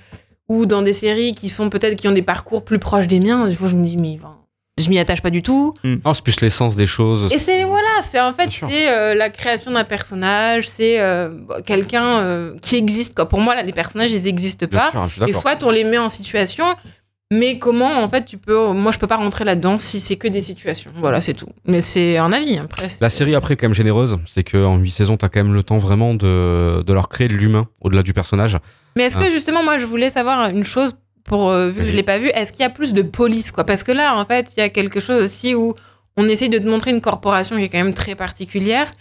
[0.49, 3.45] ou dans des séries qui sont peut-être qui ont des parcours plus proches des miens.
[3.45, 4.17] Des fois, je me dis, mais
[4.81, 5.73] je m'y attache pas du tout.
[5.83, 7.31] Non, c'est plus l'essence des choses.
[7.31, 11.29] Et c'est voilà, c'est en fait c'est euh, la création d'un personnage, c'est euh,
[11.65, 13.27] quelqu'un euh, qui existe quoi.
[13.27, 15.07] Pour moi là, les personnages ils existent Bien pas.
[15.09, 16.65] sûr, Et soit on les met en situation,
[17.31, 20.27] mais comment en fait tu peux Moi je peux pas rentrer là-dedans si c'est que
[20.27, 20.91] des situations.
[20.97, 21.47] Voilà, c'est tout.
[21.65, 22.89] Mais c'est un avis après.
[22.89, 25.53] c'est- La série après est quand même généreuse, c'est qu'en 8 saisons, t'as quand même
[25.53, 28.57] le temps vraiment de, de leur créer de l'humain au-delà du personnage.
[28.95, 29.23] Mais est-ce Ah.
[29.25, 32.17] que justement moi je voulais savoir une chose pour euh, vu que je l'ai pas
[32.17, 33.63] vu, est-ce qu'il y a plus de police quoi?
[33.63, 35.73] Parce que là en fait il y a quelque chose aussi où
[36.17, 38.91] on essaye de te montrer une corporation qui est quand même très particulière.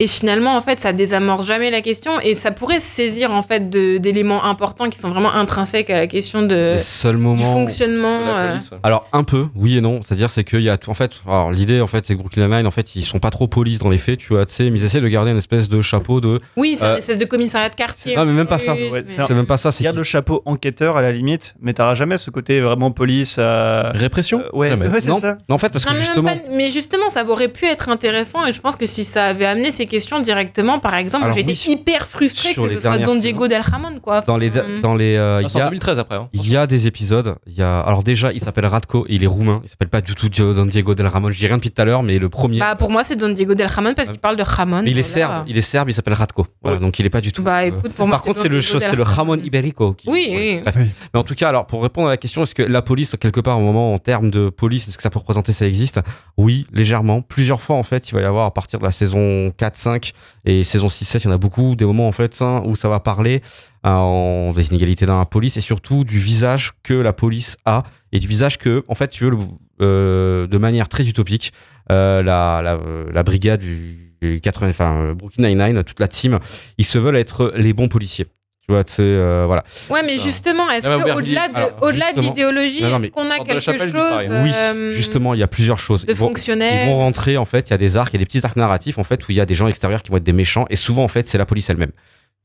[0.00, 3.42] Et finalement, en fait, ça désamorce jamais la question et ça pourrait se saisir en
[3.42, 7.42] fait de- d'éléments importants qui sont vraiment intrinsèques à la question de, Les seuls du
[7.42, 8.20] fonctionnement.
[8.28, 8.56] euh.
[8.84, 10.00] Alors un peu, oui et non.
[10.02, 10.78] C'est-à-dire c'est qu'il y a.
[10.86, 13.30] En fait, alors l'idée en fait c'est que Brooklyn Nine, en fait ils sont pas
[13.30, 14.46] trop police dans les faits, tu vois.
[14.46, 16.40] Tu sais, mais ils essaient de garder une espèce de chapeau de.
[16.56, 18.14] Oui, c'est Euh, une espèce de commissariat de quartier.
[18.14, 18.74] Non, mais même pas ça.
[18.74, 19.72] Ouais, c'est même pas ça.
[19.72, 23.34] C'est Garde le chapeau enquêteur à la limite, mais t'auras jamais ce côté vraiment police.
[23.40, 25.38] euh, Répression euh, ouais, ouais, c'est ça.
[25.48, 26.28] non, en fait parce que Non, justement.
[26.36, 29.44] pas- mais justement, ça aurait pu être intéressant et je pense que si ça avait
[29.44, 33.16] amené ces questions directement, par exemple, j'ai été hyper frustrée Sur que ce soit Don.
[33.16, 34.20] Diego Del Ramon, quoi.
[34.20, 36.16] Dans les Enfin, dans les euh, Ah, il C'est y en a 2013 après.
[36.16, 36.28] hein.
[36.32, 37.36] il y a des épisodes.
[37.46, 39.60] Il y a alors déjà il s'appelle Radko et il est roumain.
[39.64, 41.32] Il s'appelle pas du tout Don Diego del Ramon.
[41.32, 42.58] Je dis rien depuis tout à l'heure, mais le premier.
[42.60, 44.82] Bah, pour moi, c'est Don Diego Del Ramon parce qu'il parle de Ramon.
[44.82, 45.28] mais il est voilà.
[45.36, 45.44] serbe.
[45.48, 45.90] Il est serbe.
[45.90, 46.46] Il s'appelle Radko.
[46.62, 46.84] Voilà, Ouais.
[46.84, 47.42] donc il est pas du tout.
[47.42, 49.36] Bah, euh, écoute, pour moi, Par contre, Don c'est le, Diego c'est Del le Ramon
[49.42, 49.92] Iberico.
[49.94, 50.82] Qui, Oui, ouais, oui.
[51.14, 53.40] Mais en tout cas, alors pour répondre à la question, est-ce que la police, quelque
[53.40, 56.00] part, au moment en termes de police, est-ce que ça peut représenter, ça existe?
[56.36, 57.22] Oui, légèrement.
[57.22, 60.12] Plusieurs fois, en fait, il va y avoir à partir de la saison 4, 5
[60.44, 62.76] et saison 6, 7, il y en a beaucoup, des moments, en fait, hein, où
[62.76, 63.42] ça va parler
[63.86, 68.18] euh, des inégalités dans la police et surtout du visage que la police a et
[68.18, 69.38] du visage que, en fait, tu veux,
[69.80, 71.52] euh, de manière très utopique,
[71.90, 72.78] euh, la,
[73.12, 76.38] la, brigade du, du 80, enfin, Brooklyn Nine-Nine, toute la team,
[76.76, 78.26] ils se veulent être les bons policiers.
[78.68, 79.64] Tu vois, sais, euh, voilà.
[79.88, 81.54] Ouais, mais justement, est-ce Ah, qu'au-delà de,
[81.86, 84.28] au-delà de l'idéologie, Non, non, est-ce qu'on a quelque Chapelle, chose pareil.
[84.30, 86.04] Oui, euh, justement, il y a plusieurs choses.
[86.04, 88.18] de Ils vont- Ils vont rentrer, en fait, il y a des arcs, il y
[88.18, 90.10] a des petits arcs narratifs, en fait, où il y a des gens extérieurs qui
[90.10, 91.92] vont être des méchants, et souvent, en fait, c'est la police elle-même.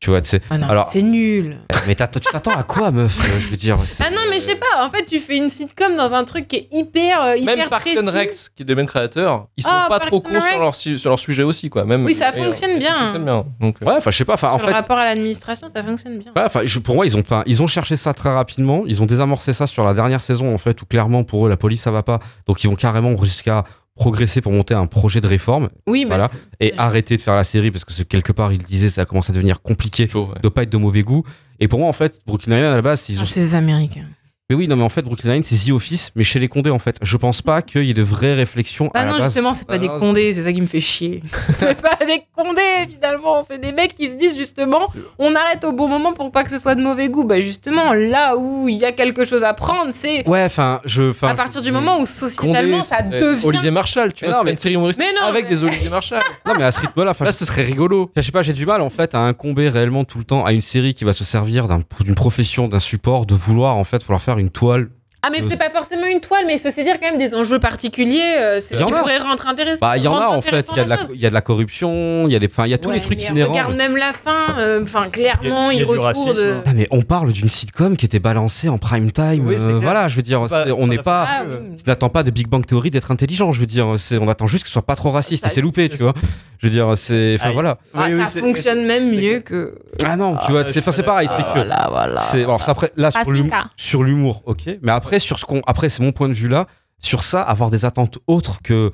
[0.04, 0.42] Tu vois, sais.
[0.50, 1.58] Ah non, Alors- c'est nul.
[1.88, 3.78] Mais t'attends- tu t'attends à quoi, meuf euh, Je veux dire.
[3.86, 4.86] c'est- Ah non, mais je sais pas.
[4.86, 7.70] En fait, tu fais une sitcom dans un truc qui est hyper, euh, hyper Même
[7.70, 10.42] Parks and Rex, qui est des mêmes créateurs, ils sont Ah, pas Parks trop cons
[10.42, 11.86] sur leur, su- sur leur sujet aussi, quoi.
[11.86, 13.00] Même, Oui, ça et, euh, fonctionne ça bien.
[13.00, 13.46] fonctionne bien.
[13.62, 14.72] Donc, Ouais, enfin, je sais pas, enfin, en Sur fait.
[14.72, 16.32] le rapport à l'administration, ça fonctionne bien.
[16.36, 18.84] Ouais, enfin, je- pour moi, ils ont, ils ont cherché ça très rapidement.
[18.86, 21.56] Ils ont désamorcé ça sur la dernière saison, en fait, où clairement, pour eux, la
[21.58, 22.20] police, ça va pas.
[22.46, 23.64] Donc, ils vont carrément jusqu'à
[23.96, 26.32] progresser pour monter un projet de réforme Oui, bah, Voilà.
[26.60, 29.34] et arrêter de faire la série parce que quelque part, ils disaient, ça commence à
[29.34, 30.42] devenir compliqué chaud, ouais.
[30.42, 31.24] de pas être de mauvais goût.
[31.60, 33.56] Et pour moi, en fait, Brooklyn Nine-Nine, à la base, ils ont Ah, c'est les
[33.56, 34.08] Américains.
[34.54, 36.70] Mais oui, non, mais en fait, Brooklyn Nine, c'est The Office, mais chez les Condés,
[36.70, 36.98] en fait.
[37.02, 39.26] Je pense pas qu'il y ait de vraies réflexions Bah à la non, base.
[39.32, 41.24] justement, c'est pas Bah des non, condés, c'est ça qui me fait chier.
[41.58, 42.62] c'est pas des condés,
[42.94, 43.42] finalement.
[43.50, 46.52] C'est des mecs qui se disent, justement, on arrête au bon moment pour pas que
[46.52, 47.24] ce soit de mauvais goût.
[47.24, 51.12] Bah, justement, là où il y a quelque chose à prendre, c'est Ouais, enfin, je.
[51.26, 53.44] à partir je- du moment où sociétalement Condé, ça devient.
[53.48, 55.50] Olivier Marshall, tu Mais vois, non, c'est mais- une série humoristique Mais non, avec mais-
[55.50, 56.22] des Olivier Marshall.
[56.46, 58.12] Non, mais à ce rythme-là, Là, ce serait rigolo.
[58.16, 60.52] je sais pas, j'ai du mal, en fait, à incomber réellement tout le temps à
[60.52, 64.04] une série qui va se servir d'un- d'une profession, d'un support, de vouloir, en fait,
[64.04, 64.90] vouloir faire une toile
[65.26, 67.58] Ah, mais Euh, c'est pas forcément une toile, mais ceci dire quand même des enjeux
[67.60, 68.36] particuliers.
[68.38, 69.80] euh, c'est ce qui pourrait rendre intéressant.
[69.86, 70.66] Bah, il y en a en fait.
[70.72, 72.40] Il y a de la, intéressant il y a de la corruption, il y a
[72.40, 73.52] des, enfin, il y a tous Ouais, les trucs mais inhérents.
[73.54, 74.56] Regarde même la fin.
[74.60, 76.06] euh, Enfin, clairement, Il il retourne.
[76.08, 76.34] racisme.
[76.34, 79.48] de- Ah, mais on parle d'une sitcom qui était balancée en prime time.
[79.48, 81.26] Oui, c'est euh, voilà, je veux dire, Bah, c'est- on n'est pas.
[81.30, 83.94] Ah, euh, n'attends pas de Big Bang Theory d'être intelligent, je veux dire.
[83.98, 85.98] c'est- On attend juste que ce soit pas trop raciste Ça- et c'est loupé, tu
[85.98, 86.14] c'est vois.
[86.60, 87.36] Je veux dire, c'est.
[87.40, 87.78] Enfin voilà.
[87.94, 89.76] Ah, ça c'est- fonctionne même c'est- mieux que.
[90.04, 91.52] Ah non, Ah, tu vois, c'est c'est pareil, c'est que.
[91.54, 92.18] Voilà, voilà.
[92.20, 93.64] C'est alors ça, après là Ah, sur c'est l'humour, ça.
[93.78, 94.62] sur l'humour, ok.
[94.82, 96.68] Mais après sur ce qu'on, après c'est mon point de vue là.
[97.00, 98.92] Sur ça, avoir des attentes autres que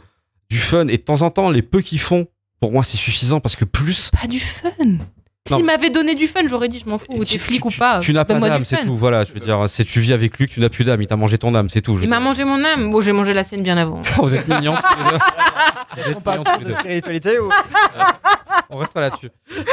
[0.50, 2.28] du fun et de temps en temps les peu qui font,
[2.60, 4.70] pour moi c'est suffisant parce que plus Pas du fun.
[5.48, 7.72] S'il m'avait donné du fun, j'aurais dit je m'en fous, tu, t'es flic tu- ou
[7.72, 8.00] pas.
[8.00, 8.96] tu n'as pas d'âme, c'est tout.
[8.96, 11.02] Voilà, je veux dire, c'est tu vis avec lui, que tu n'as plus d'âme.
[11.02, 11.98] Il t'a mangé ton âme, c'est tout.
[12.02, 12.92] Il m'a mangé mon âme.
[12.92, 14.02] Bon, j'ai mangé la sienne bien avant.
[14.18, 14.76] Vous êtes mignons.
[15.98, 16.72] Vous êtes On parle mignons de deux.
[16.74, 17.50] spiritualité ou
[18.70, 19.30] On restera là-dessus.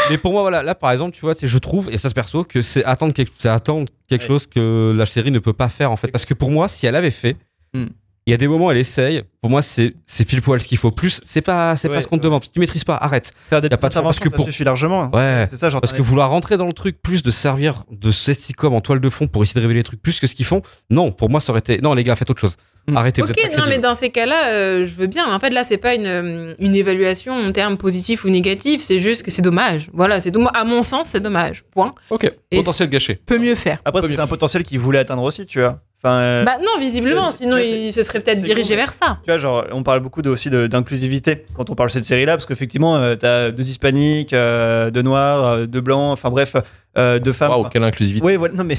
[0.09, 2.15] Mais pour moi, voilà, là par exemple, tu vois, c'est je trouve, et ça se
[2.15, 4.27] perso, que c'est attendre quelque, c'est attendre quelque Ouais.
[4.27, 6.09] chose que la série ne peut pas faire en fait.
[6.09, 7.37] Parce que pour moi, si elle avait fait,
[7.75, 7.87] Hmm.
[8.27, 9.23] Il y a des moments où elle essaye.
[9.41, 9.95] Pour moi, c'est
[10.27, 10.91] pile poil ce qu'il faut.
[10.91, 12.43] Plus, c'est pas, c'est Ouais, pas ce qu'on te demande.
[12.53, 13.33] Tu maîtrises pas, arrête.
[13.49, 15.09] faire des Y a pas de parce que ça pour- suffit largement.
[15.15, 15.47] Ouais.
[15.49, 15.71] C'est ça.
[15.71, 18.99] Parce que vouloir rentrer dans le truc, plus de servir de cette sitcom en toile
[18.99, 21.31] de fond pour essayer de révéler les trucs plus que ce qu'ils font, non, pour
[21.31, 21.81] moi, ça aurait été.
[21.81, 22.57] Non, les gars, faites autre chose.
[22.89, 22.97] Hmm.
[22.97, 25.33] Arrêtez, Ok, non, mais dans ces cas-là, euh, je veux bien.
[25.33, 28.83] En fait, là, c'est pas une, euh, une évaluation en termes positifs ou négatifs.
[28.83, 29.89] C'est juste que c'est dommage.
[29.93, 30.53] Voilà, c'est dommage.
[30.55, 31.65] À mon sens, c'est dommage.
[31.73, 31.95] Point.
[32.11, 33.15] Ok, Et potentiel gâché.
[33.27, 33.79] Peut mieux faire.
[33.85, 35.81] Après, c'est un potentiel qu'il voulait atteindre aussi, tu vois.
[36.03, 37.29] Enfin, euh, Bah non, visiblement.
[37.29, 39.19] euh, Sinon, il se serait peut-être dirigé vers ça.
[39.25, 42.05] Tu vois, genre, on parle beaucoup de- aussi de- d'inclusivité quand on parle de cette
[42.05, 46.55] série-là, parce qu'effectivement, euh, t'as deux hispaniques, euh, deux noirs, euh, deux blancs, enfin bref,
[46.99, 47.51] euh, deux femmes.
[47.51, 48.25] Waouh, quelle inclusivité.
[48.25, 48.79] Oui, voilà, non mais.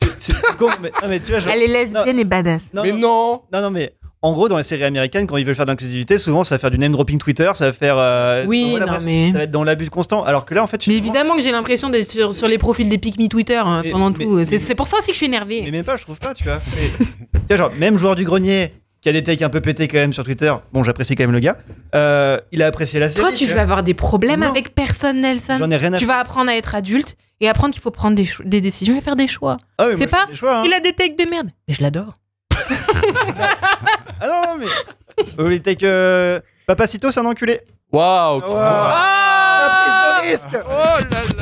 [0.18, 2.72] c'est- con, mais, non, mais tu vois, genre- Elle est lesbienne et badass.
[2.74, 5.54] non, mais non non, non, mais en gros, dans les séries américaines, quand ils veulent
[5.54, 7.96] faire de l'inclusivité, souvent ça va faire du name dropping Twitter, ça va faire.
[7.98, 10.62] euh, Oui, voilà, non, bref, mais- Ça va être dans l'abus constant, alors que là,
[10.62, 13.28] en fait, Mais évidemment que j'ai l'impression d'être sur, sur les profils des pick me
[13.28, 14.44] Twitter hein, Mais- pendant mais- tout.
[14.44, 15.70] C'est mais- c'est pour ça aussi que je suis Mais énervée.
[15.70, 16.60] même pas, je trouve pas, tu vois.
[16.76, 17.06] Mais- tu
[17.48, 20.12] vois, genre, même joueur du grenier, qui a des takes un peu pétés quand même
[20.12, 21.56] sur Twitter, bon, j'apprécie quand même le gars,
[21.94, 23.28] euh, il a apprécié la série.
[23.28, 24.48] Toi, tu vas avoir des problèmes Non.
[24.48, 25.56] avec personne, Nelson.
[25.60, 28.16] J'en ai rien à Tu vas apprendre à être adulte et apprendre qu'il faut prendre
[28.16, 29.58] des, décisions et faire des choix.
[29.78, 30.62] Ah, mais c'est pas- choix, hein.
[30.66, 31.50] Il a des takes de merde.
[31.68, 32.14] Mais je l'adore.
[34.20, 35.48] Ah non, non, mais.
[35.48, 35.82] Les takes.
[35.82, 36.40] Euh...
[36.66, 37.60] Papacito, c'est un enculé.
[37.92, 41.35] Waouh La prise de risque Fuck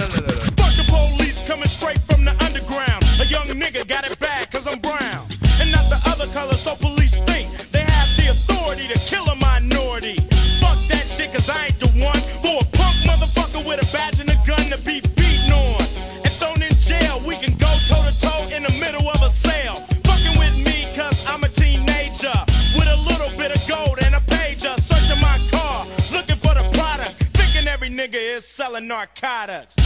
[29.04, 29.83] narcotics.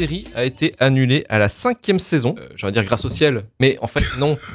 [0.00, 2.34] Série a été annulée à la cinquième saison.
[2.38, 4.36] Euh, J'allais dire grâce au ciel, mais en fait non.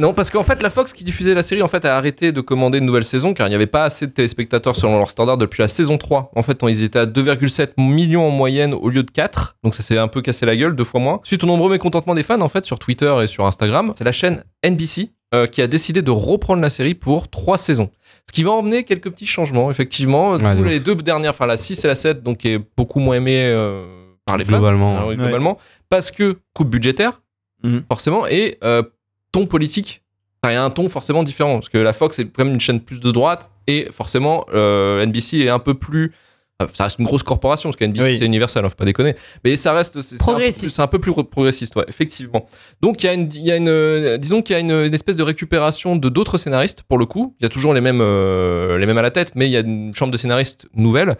[0.00, 2.40] Non, parce qu'en fait, la Fox qui diffusait la série en fait, a arrêté de
[2.40, 5.36] commander une nouvelle saison car il n'y avait pas assez de téléspectateurs selon leur standard
[5.36, 6.32] depuis la saison 3.
[6.34, 9.56] En fait, ils étaient à 2,7 millions en moyenne au lieu de 4.
[9.62, 11.20] Donc ça s'est un peu cassé la gueule, deux fois moins.
[11.22, 14.12] Suite au nombreux mécontentements des fans en fait sur Twitter et sur Instagram, c'est la
[14.12, 17.90] chaîne NBC euh, qui a décidé de reprendre la série pour trois saisons.
[18.28, 20.32] Ce qui va emmener quelques petits changements, effectivement.
[20.32, 23.16] Ouais, les deux dernières, enfin la 6 et la 7, donc qui est beaucoup moins
[23.16, 24.52] aimée euh, par les fans.
[24.52, 24.96] Globalement.
[25.00, 25.58] Ah oui, globalement,
[25.88, 27.20] parce que coupe budgétaire,
[27.62, 27.82] Mhm.
[27.88, 28.82] forcément, et euh,
[29.32, 30.02] ton politique.
[30.42, 32.54] Enfin, Il y a un ton forcément différent, parce que la Fox est quand même
[32.54, 36.12] une chaîne plus de droite, et forcément, euh, NBC est un peu plus.
[36.60, 38.18] euh, Ça reste une grosse corporation, parce qu'NBC Oui.
[38.18, 39.14] c'est Universal, hein, faut pas déconner.
[39.44, 40.00] Mais ça reste.
[40.00, 40.60] c'est- c'est un peu Progressiste.
[40.64, 42.46] plus- C'est un peu plus, progressiste, ouais, effectivement.
[42.80, 44.94] Donc il y a une, il y a une disons qu'il y a une, une
[44.94, 47.34] espèce de récupération de d'autres scénaristes pour le coup.
[47.40, 49.56] Il y a toujours les mêmes, euh, les mêmes à la tête, mais il y
[49.56, 51.16] a une chambre de scénaristes nouvelle.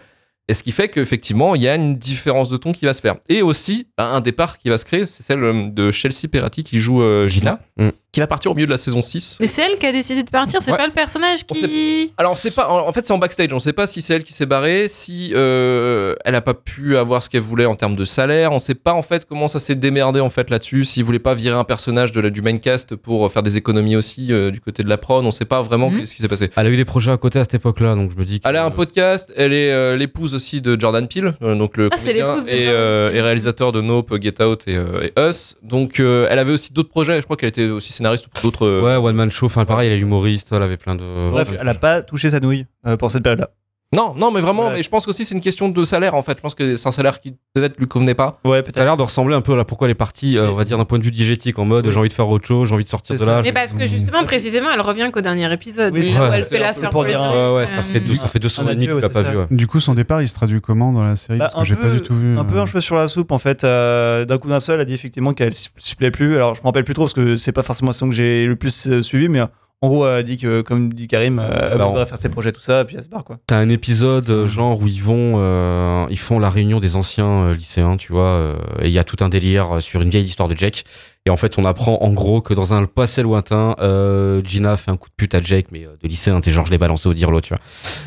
[0.49, 3.01] Et ce qui fait qu'effectivement, il y a une différence de ton qui va se
[3.01, 3.15] faire.
[3.29, 6.63] Et aussi, bah, un départ qui va se créer, c'est celle euh, de Chelsea Peratti
[6.63, 7.89] qui joue euh, Gina, Mm.
[8.13, 9.37] Qui va partir au milieu de la saison 6.
[9.41, 10.77] Mais c'est elle qui a décidé de partir, c'est Ouais.
[10.77, 12.13] pas le personnage On qui.
[12.17, 13.51] Alors, c'est pas, en fait, c'est en backstage.
[13.51, 16.95] On sait pas si c'est elle qui s'est barrée, si euh, elle a pas pu
[16.97, 18.51] avoir ce qu'elle voulait en termes de salaire.
[18.51, 20.85] On sait pas en fait comment ça s'est démerdé en fait là-dessus.
[20.85, 23.95] S'ils voulaient pas virer un personnage de la, du main cast pour faire des économies
[23.95, 26.05] aussi euh, du côté de la prod, on sait pas vraiment Mhm.
[26.05, 26.49] ce qui s'est passé.
[26.55, 28.39] Elle a eu des projets à côté à cette époque-là, donc je me dis.
[28.45, 31.89] Elle a un podcast, elle est euh, l'épouse aussi de Jordan Peele, euh, donc le
[31.91, 35.55] Ah, c'est comédien et, euh, et réalisateur de Nope, Get Out et, euh, et Us.
[35.63, 38.65] Donc euh, elle avait aussi d'autres projets, je crois qu'elle était aussi scénariste ou d'autres.
[38.67, 41.31] euh, Ouais, One Man Show, enfin pareil, elle est humoriste, elle avait plein de.
[41.31, 43.49] Bref, elle a pas touché sa nouille euh, pour cette période-là.
[43.93, 44.73] Non, non, mais vraiment, Ouais.
[44.73, 46.37] mais je pense qu'aussi c'est une question de salaire en fait.
[46.37, 48.39] Je pense que c'est un salaire qui peut-être lui convenait pas.
[48.43, 48.83] Ouais, Ça a peut-être.
[48.83, 50.85] l'air de ressembler un peu à pourquoi elle est partie, euh, on va dire d'un
[50.85, 51.91] point de vue diégétique, en mode Oui.
[51.93, 53.41] j'ai envie de faire autre chose, j'ai envie de sortir de là.
[53.43, 55.93] Mais parce que justement, précisément, elle revient qu'au dernier épisode.
[55.95, 57.53] Oui, là ouais, où elle fait la peu sœur pour dire, Poison.
[57.53, 59.19] Ouais, ouais, ça fait, deux, ça fait 200 Un et demi que adieu, tu l'as
[59.21, 59.55] ouais, pas vu.
[59.55, 61.37] Du coup, son départ, il se traduit comment dans la série?
[61.39, 62.37] Bah, Parce que j'ai pas du tout vu.
[62.37, 62.61] un peu euh.
[62.61, 63.63] un cheveu sur la soupe en fait.
[63.63, 66.35] euh, D'un coup d'un seul, elle a dit effectivement qu'elle s'y s'y plaît plus.
[66.35, 68.45] Alors je me rappelle plus trop parce que c'est pas forcément la saison que j'ai
[68.45, 69.41] le plus euh, suivi, mais
[69.83, 72.29] en gros, elle a dit que, comme dit Karim, euh, elle Bah, voudrait faire ses
[72.29, 73.37] projets, tout ça, puis elle se barre quoi.
[73.47, 77.27] T'as un épisode euh, genre où ils vont, euh, ils font la réunion des anciens
[77.49, 80.09] euh, lycéens, tu vois, euh, et il y a tout un délire euh, sur une
[80.09, 80.85] vieille histoire de Jake.
[81.25, 84.89] Et en fait, on apprend en gros que dans un passé lointain, euh, Gina fait
[84.91, 87.07] un coup de pute à Jake, mais euh, de lycéen, t'es genre je l'ai balancé
[87.09, 87.59] au dirlo, tu vois.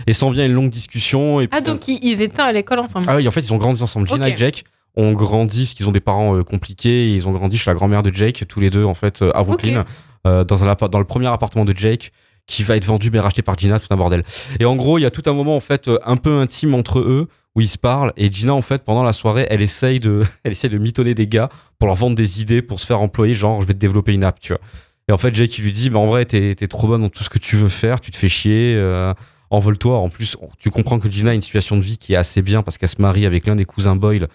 [0.07, 1.41] Et s'en vient une longue discussion.
[1.41, 3.05] Et Ah, puis- donc ils, ils étaient à l'école ensemble.
[3.09, 4.09] Ah oui, en fait, ils ont grandi ensemble.
[4.09, 4.64] Gina et Jake
[4.97, 7.11] ont grandi parce qu'ils ont des parents euh, compliqués.
[7.11, 9.31] et ils ont grandi chez la grand-mère de Jake, tous les deux, en fait, euh,
[9.35, 9.85] à Brooklyn,
[10.27, 12.12] euh, dans, le premier appartement de Jake
[12.47, 14.22] qui va être vendu mais racheté par Gina, tout un bordel.
[14.61, 16.74] Et en gros, il y a tout un moment, en fait, euh, un peu intime
[16.74, 18.12] entre eux où ils se parlent.
[18.16, 21.27] Et Gina, en fait, pendant la soirée, elle essaye de, elle essaye de mitonner des
[21.27, 21.49] gars
[21.79, 24.24] pour leur vendre des idées pour se faire employer, genre, je vais te développer une
[24.24, 24.61] app, tu vois.
[25.09, 27.22] Et en fait, Jake, lui dit, bah, en vrai, t'es t'es trop bonne dans tout
[27.22, 28.74] ce que tu veux faire, tu te fais chier.
[28.77, 29.12] euh,
[29.51, 29.97] envole-toi.
[29.99, 32.62] En plus, tu comprends que Gina a une situation de vie qui est assez bien
[32.62, 34.29] parce qu'elle se marie avec l'un des cousins Boyle.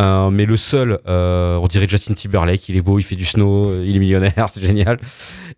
[0.00, 3.24] Euh, mais le seul, euh, on dirait Justin Timberlake, il est beau, il fait du
[3.24, 4.98] snow, il est millionnaire, c'est génial.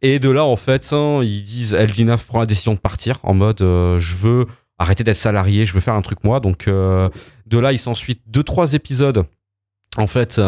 [0.00, 3.18] Et de là, en fait, hein, ils disent, elle, Gina prend la décision de partir
[3.24, 4.46] en mode, euh, je veux
[4.78, 6.38] arrêter d'être salarié, je veux faire un truc moi.
[6.38, 9.24] Donc de là, il s'ensuit deux, trois épisodes.
[9.96, 10.40] En fait,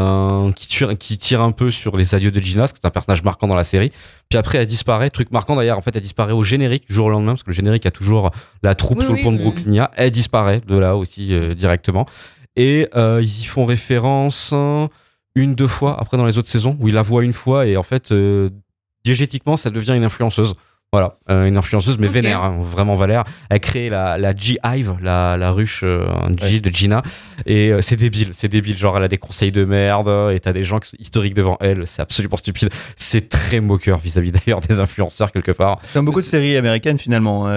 [0.54, 3.48] qui, tirent un peu sur les adieux de Gina, parce que c'est un personnage marquant
[3.48, 3.90] dans la série.
[4.28, 5.10] Puis après, elle disparaît.
[5.10, 7.50] Truc marquant d'ailleurs, en fait, elle disparaît au générique du jour au lendemain, parce que
[7.50, 8.30] le générique a toujours
[8.62, 9.42] la troupe Oui, sur le oui, pont de oui.
[9.42, 9.90] Brooklynia.
[9.96, 12.06] Elle disparaît de là aussi directement.
[12.60, 14.52] Et euh, ils y font référence
[15.34, 17.76] une, deux fois après dans les autres saisons, où ils la voient une fois et
[17.78, 18.50] en fait, euh,
[19.04, 20.52] diégétiquement, ça devient une influenceuse.
[20.92, 22.14] Voilà, euh, une influenceuse, mais Ok.
[22.14, 23.22] vénère, hein, vraiment Valère.
[23.48, 26.04] Elle crée la, la G-Hive, la, la ruche euh,
[26.36, 26.60] G Ouais.
[26.60, 27.02] de Gina.
[27.46, 28.76] Et euh, c'est débile, c'est débile.
[28.76, 31.56] Genre, elle a des conseils de merde et t'as des gens qui sont historiques devant
[31.60, 31.86] elle.
[31.86, 32.70] C'est absolument stupide.
[32.96, 35.78] C'est très moqueur vis-à-vis d'ailleurs des influenceurs quelque part.
[35.94, 37.54] Comme beaucoup de séries américaines finalement.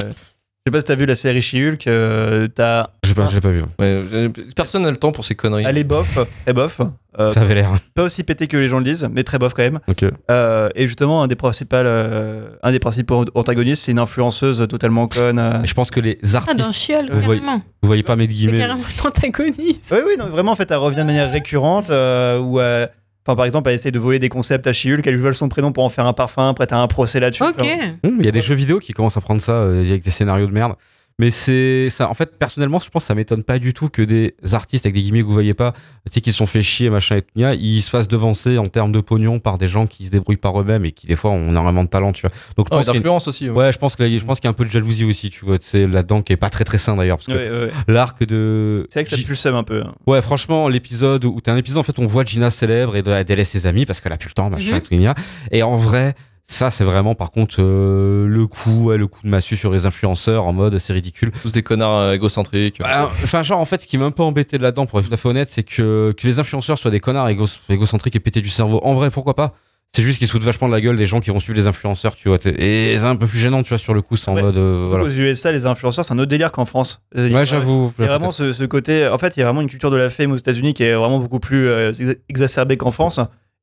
[0.65, 2.87] Je sais pas si t'as vu la série She-Hulk, euh, t'as.
[3.03, 3.63] J'ai pas, j'ai pas vu.
[3.79, 5.65] Ouais, euh, personne n'a le temps pour ces conneries.
[5.67, 6.79] Elle est bof, très bof.
[7.19, 7.73] Euh, Ça avait l'air.
[7.93, 9.81] pas aussi pété que les gens le disent, mais très bof quand même.
[9.89, 10.05] Ok.
[10.31, 15.09] Euh, et justement, un des principaux, euh, un des principaux antagonistes, c'est une influenceuse totalement
[15.09, 15.37] conne.
[15.37, 15.65] euh.
[15.65, 16.59] Je pense que les Ah, artistes.
[16.59, 17.41] dans Chiol, Vous voyez-.
[17.41, 18.59] Vous voyez pas mes C'est guillemets.
[18.59, 19.91] carrément l'antagoniste.
[19.91, 21.89] Oui, oui, non, vraiment, en fait, elle revient de manière récurrente.
[21.89, 22.87] euh, où, euh,
[23.25, 25.49] enfin, par exemple, elle essaie de voler des concepts à She-Hulk, elle lui vole son
[25.49, 27.43] prénom pour en faire un parfum, après t'as un procès là-dessus.
[27.43, 27.55] Ok.
[27.59, 30.03] Enfin, Hum, Il y a des jeux vidéo qui commencent à prendre ça euh, avec
[30.03, 30.73] des scénarios de merde.
[31.19, 32.09] Mais c'est ça.
[32.09, 34.95] En fait, personnellement, je pense que ça m'étonne pas du tout que des artistes avec
[34.95, 37.21] des guillemets que vous voyez pas, tu sais, qui se sont fait chier, machin et
[37.21, 40.37] tout, ils se fassent devancer en termes de pognon par des gens qui se débrouillent
[40.37, 42.31] par eux-mêmes et qui des fois ont énormément de talent, tu vois.
[42.57, 43.47] Donc je Oh, pense les une- influences aussi.
[43.49, 43.55] ouais.
[43.55, 45.45] Ouais, je pense que je pense qu'il y a un peu de jalousie aussi, tu
[45.45, 47.93] vois, c'est là-dedans qui est pas très très sain d'ailleurs parce que ouais, ouais, ouais.
[47.93, 49.81] l'arc de C'est vrai que ça pue le seum un peu.
[49.81, 49.93] hein.
[50.07, 53.23] Ouais, franchement, l'épisode où t'as un épisode en fait, on voit Gina célèbre et elle
[53.23, 54.77] délaisse ses amis parce qu'elle a plus le temps, machin, Mhm.
[54.77, 55.21] et tout.
[55.51, 56.15] Et en vrai,
[56.45, 59.85] ça c'est vraiment par contre euh, le coup, ouais, le coup de massue sur les
[59.85, 61.31] influenceurs en mode c'est ridicule.
[61.41, 62.79] Tous des connards euh, égocentriques.
[62.79, 65.13] Bah, Enfin, genre en fait, ce qui m'a un peu embêté là-dedans, pour être tout
[65.13, 68.41] à fait honnête, c'est que que les influenceurs soient des connards égo- égocentriques et pétés
[68.41, 68.79] du cerveau.
[68.83, 69.53] En vrai, pourquoi pas?
[69.95, 71.67] C'est juste qu'ils se foutent vachement de la gueule des gens qui vont suivre les
[71.67, 72.39] influenceurs, tu vois.
[72.47, 74.41] Et c'est un peu plus gênant, tu vois, sur le coup, c'est en Ouais.
[74.41, 75.03] mode euh, voilà.
[75.05, 77.03] Aux USA, les influenceurs, c'est un autre délire qu'en France.
[77.15, 77.93] Ouais, j'avoue.
[77.99, 79.07] Il y a vraiment ce, ce côté.
[79.07, 80.95] En fait, il y a vraiment une culture de la fame aux États-Unis qui est
[80.95, 83.19] vraiment beaucoup plus euh, exa- exacerbée qu'en France.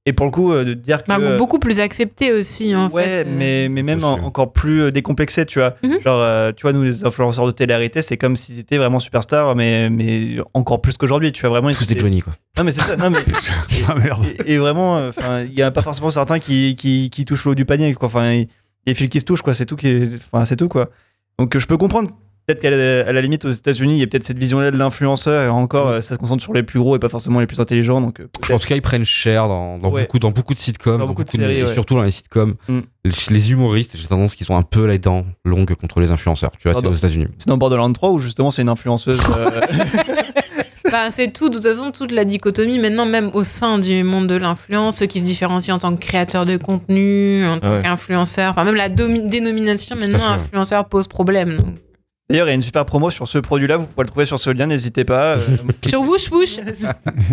[0.07, 1.09] Et pour le coup, euh, de dire que.
[1.09, 3.25] Bah, beaucoup plus accepté aussi, en ouais, fait.
[3.27, 5.75] mais, mais même en- encore plus euh, décomplexé, tu vois.
[5.83, 6.01] Mhm.
[6.01, 9.55] Genre, euh, tu vois, nous, les influenceurs de télé-réalité, c'est comme s'ils étaient vraiment superstars,
[9.57, 11.33] mais, mais encore plus qu'aujourd'hui.
[11.33, 11.71] Tu vois, vraiment.
[11.75, 12.33] tous des étaient- Johnny, quoi.
[12.57, 12.97] Non, mais c'est ça.
[12.97, 13.19] Non, mais.
[13.89, 14.25] Ah merde.
[14.47, 17.45] et, et vraiment, euh, enfin, il y a pas forcément certains qui, qui, qui touchent
[17.45, 18.07] l'eau du panier, quoi.
[18.07, 18.47] Enfin, il y a
[18.87, 19.53] des fils qui se touchent, quoi.
[19.53, 20.89] C'est tout, qui enfin, c'est tout, quoi.
[21.39, 22.11] Donc, euh, je peux comprendre.
[22.55, 25.49] Peut-être qu'à la, limite, aux États-Unis, il y a peut-être cette vision-là de l'influenceur, et
[25.49, 28.01] encore, euh, ça se concentre sur les plus gros et pas forcément les plus intelligents.
[28.01, 28.21] Donc,
[28.51, 30.03] En tout cas, ils prennent cher dans, dans Ouais.
[30.03, 31.73] beaucoup, dans beaucoup de sitcoms, Dans beaucoup de séries, et ouais.
[31.75, 32.55] surtout dans les sitcoms.
[32.69, 32.79] Mm.
[33.05, 36.51] Les- Les humoristes, j'ai tendance qu'ils sont un peu les dents longues contre les influenceurs.
[36.59, 37.29] Tu vois, c'est aux États-Unis.
[37.39, 39.21] c'est dans Borderlands 3 où justement c'est une influenceuse.
[39.39, 39.61] euh,
[40.91, 44.27] Bah, c'est tout, de toute façon, toute la dichotomie maintenant, même au sein du monde
[44.27, 47.83] de l'influence, ceux qui se différencient en tant que créateur de contenu, en tant Ouais.
[47.83, 51.59] qu'influenceur, enfin même la dénomination maintenant influenceur pose problème.
[51.59, 51.67] donc.
[52.31, 54.39] D'ailleurs, il y a une super promo sur ce produit-là, vous pouvez le trouver sur
[54.39, 55.37] ce lien, n'hésitez pas.
[55.37, 55.39] euh,
[55.85, 56.03] Sur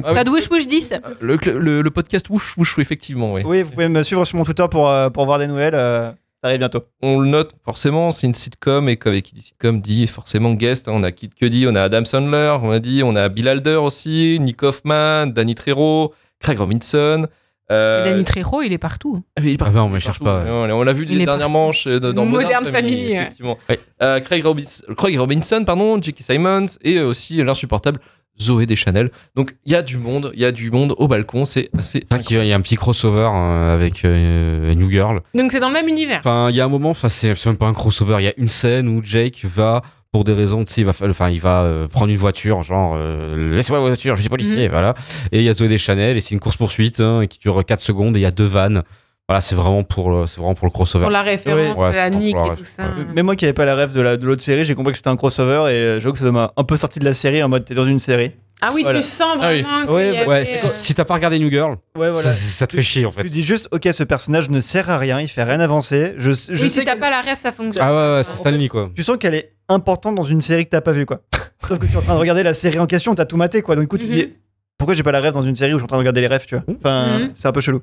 [0.03, 0.15] Ah oui.
[0.17, 0.93] code Woosh Woosh 10.
[1.21, 3.41] Le, le, le podcast Wouch Wouch, effectivement, oui.
[3.45, 5.75] oui, vous pouvez me suivre sur mon Twitter pour, euh, pour voir des nouvelles.
[5.75, 6.83] euh, ça arrive bientôt.
[7.01, 10.87] On le note forcément, c'est une sitcom et avec qui dit sitcom dit forcément guest.
[10.87, 10.91] hein.
[10.95, 13.75] On a Kid Cudi, on a Adam Sandler, on a dit, on a Bill Alder
[13.75, 17.27] aussi, Nick Hoffman, Danny Trejo, Craig Robinson.
[17.71, 19.23] Euh, Danny Trejo, il est partout.
[19.35, 20.45] ah, mais il est Ah partout, ben, on est cherche partout.
[20.47, 20.65] pas.
[20.65, 23.79] Ouais, On l'a vu Il est dernièrement chez- dans Modern Modern Family, ouais.
[24.01, 26.21] Euh, Craig, Robins- Craig Robinson, pardon, J.K.
[26.21, 27.99] Simons et aussi l'insupportable
[28.39, 29.09] Zoé Deschanel.
[29.35, 32.03] Donc il y a du monde, il y a du monde au balcon, c'est assez.
[32.29, 35.21] Il y a un petit crossover euh, avec euh, New Girl.
[35.33, 36.19] Donc c'est dans le même univers.
[36.19, 38.17] Enfin, il y a un moment, enfin, c'est c'est même pas un crossover.
[38.19, 39.81] Il y a une scène où Jake va,
[40.11, 42.93] pour des raisons, tu sais, il va, enfin, il va euh, prendre une voiture, genre,
[42.95, 44.93] euh, laissez-moi la voiture, je suis policier, voilà.
[45.31, 48.15] Et il y a Zoé Deschanel, et c'est une course-poursuite hein, qui dure 4 secondes,
[48.15, 48.83] et il y a deux vannes.
[49.29, 51.03] Voilà, c'est vraiment pour le, c'est vraiment pour le crossover.
[51.03, 52.83] Pour la référence Ouais, c'est à Nick et tout ça.
[52.83, 53.05] ouais.
[53.13, 54.97] Même moi qui n'avais pas la rêve de la- de l'autre série, j'ai compris que
[54.97, 57.43] c'était un crossover et euh, j'avoue que ça m'a un peu sorti de la série
[57.43, 58.31] en mode t'es dans une série.
[58.61, 58.99] Ah oui, Voilà.
[59.01, 59.61] tu sens Ah oui.
[59.61, 62.33] vraiment qu'il Ouais, y avait, Ouais, euh, si, t'as pas regardé New Girl, Ouais, voilà.
[62.33, 63.29] ça, ça te fait chier en Tu fait.
[63.29, 66.13] dis juste, ok, ce personnage ne sert à rien, il fait rien avancer.
[66.17, 67.85] Je, je oui, sais si t'as pas la rêve, ça fonctionne.
[67.87, 68.89] Ah ouais, ouais, c'est Stanley quoi.
[68.95, 71.21] tu sens qu'elle est importante dans une série que t'as pas vue, quoi.
[71.67, 73.61] Sauf que tu es en train de regarder la série en question, t'as tout maté,
[73.61, 73.75] quoi.
[73.75, 74.11] Donc, du coup, tu Mhm.
[74.11, 74.33] dis,
[74.77, 76.21] pourquoi j'ai pas la rêve dans une série où je suis en train de regarder
[76.21, 76.63] les rêves, tu vois?
[76.79, 77.31] Enfin, Mhm.
[77.35, 77.81] c'est un peu chelou.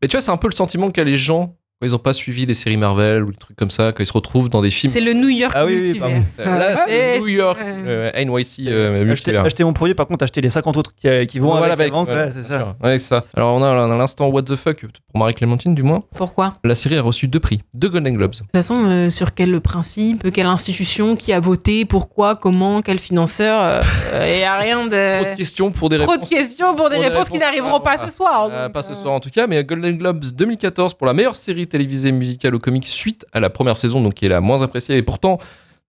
[0.00, 1.56] Mais tu vois, c'est un peu le sentiment qu'a les gens
[1.86, 4.12] ils ont pas suivi les séries Marvel ou des trucs comme ça, quand ils se
[4.12, 4.92] retrouvent dans des films.
[4.92, 6.24] C'est le New York Ah oui, oui, pardon.
[6.40, 7.18] Euh, Là, c'est Ouais.
[7.20, 7.74] New York, Ouais.
[7.86, 9.44] euh, NYC, euh, Acheter, multivers.
[9.44, 12.04] acheter mon produit, par contre, acheter les 50 autres qui, qui vont Voilà, avec, avant,
[12.04, 12.76] ouais, bien c'est ça.
[12.82, 13.22] Ouais, c'est ça.
[13.36, 16.02] Alors, on a, on a l'instant What the fuck pour Marie-Clémentine, du moins.
[16.16, 16.54] Pourquoi?
[16.64, 18.32] La série a reçu deux prix, deux Golden Globes.
[18.32, 22.98] De toute façon, euh, sur quel principe, quelle institution, qui a voté, pourquoi, comment, quel
[22.98, 23.80] financeur,
[24.26, 25.36] il n'y a rien Trop de de...
[25.36, 26.28] questions pour des Trop réponses.
[26.28, 28.48] de questions pour des pour des réponses qui n'arriveront pas pas- ce soir.
[28.50, 31.12] Euh, donc, pas ce euh, soir en tout cas, mais Golden Globes 2014 pour la
[31.12, 34.40] meilleure série télévisée musicale au comics suite à la première saison, donc qui est la
[34.40, 34.96] moins appréciée.
[34.96, 35.38] Et pourtant,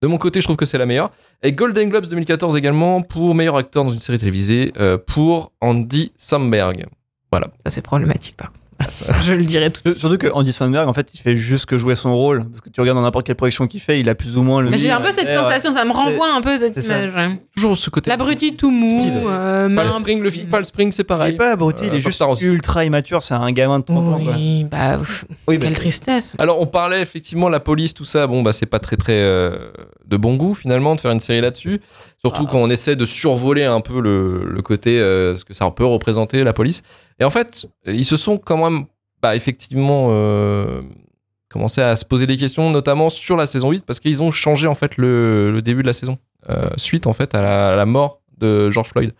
[0.02, 1.10] de mon côté, je trouve que c'est la meilleure.
[1.42, 6.12] Et Golden Globes 2014 également pour meilleur acteur dans une série télévisée euh, pour Andy
[6.16, 6.86] Samberg.
[7.32, 8.59] Ça, c'est problématique, par contre.
[9.24, 10.00] Je le dirai tout de suite.
[10.00, 12.44] Surtout que Andy Samberg, en fait, il fait juste que jouer son rôle.
[12.48, 14.60] Parce que tu regardes dans n'importe quelle projection qu'il fait, il a plus ou moins
[14.62, 14.70] le.
[14.70, 17.14] Mais J'ai un peu cette sensation, ça me renvoie un peu cette image.
[17.14, 17.40] ouais.
[17.54, 18.08] Toujours ce côté.
[18.10, 21.34] L'abruti tout mou, euh, Pas le spring, le pas le spring, c'est Il pareil.
[21.34, 24.18] est pas abruti, Euh, il est juste ultra immature, c'est un gamin de 30 ans,
[24.22, 24.32] quoi.
[24.34, 26.34] Oui, bah, pff, Oui, bah, quelle c'est- tristesse.
[26.38, 29.70] Alors on parlait effectivement la police tout ça bon bah c'est pas très très euh,
[30.06, 31.80] de bon goût finalement de faire une série là-dessus
[32.20, 32.50] surtout Ah.
[32.50, 35.84] quand on essaie de survoler un peu le, le côté euh, ce que ça peut
[35.84, 36.82] représenter la police
[37.18, 38.84] et en fait ils se sont quand même
[39.22, 40.82] bah, effectivement euh,
[41.48, 44.66] commencé à se poser des questions notamment sur la saison 8 parce qu'ils ont changé
[44.66, 46.18] en fait le, le début de la saison
[46.48, 49.12] euh, suite en fait à la, à la mort de George Floyd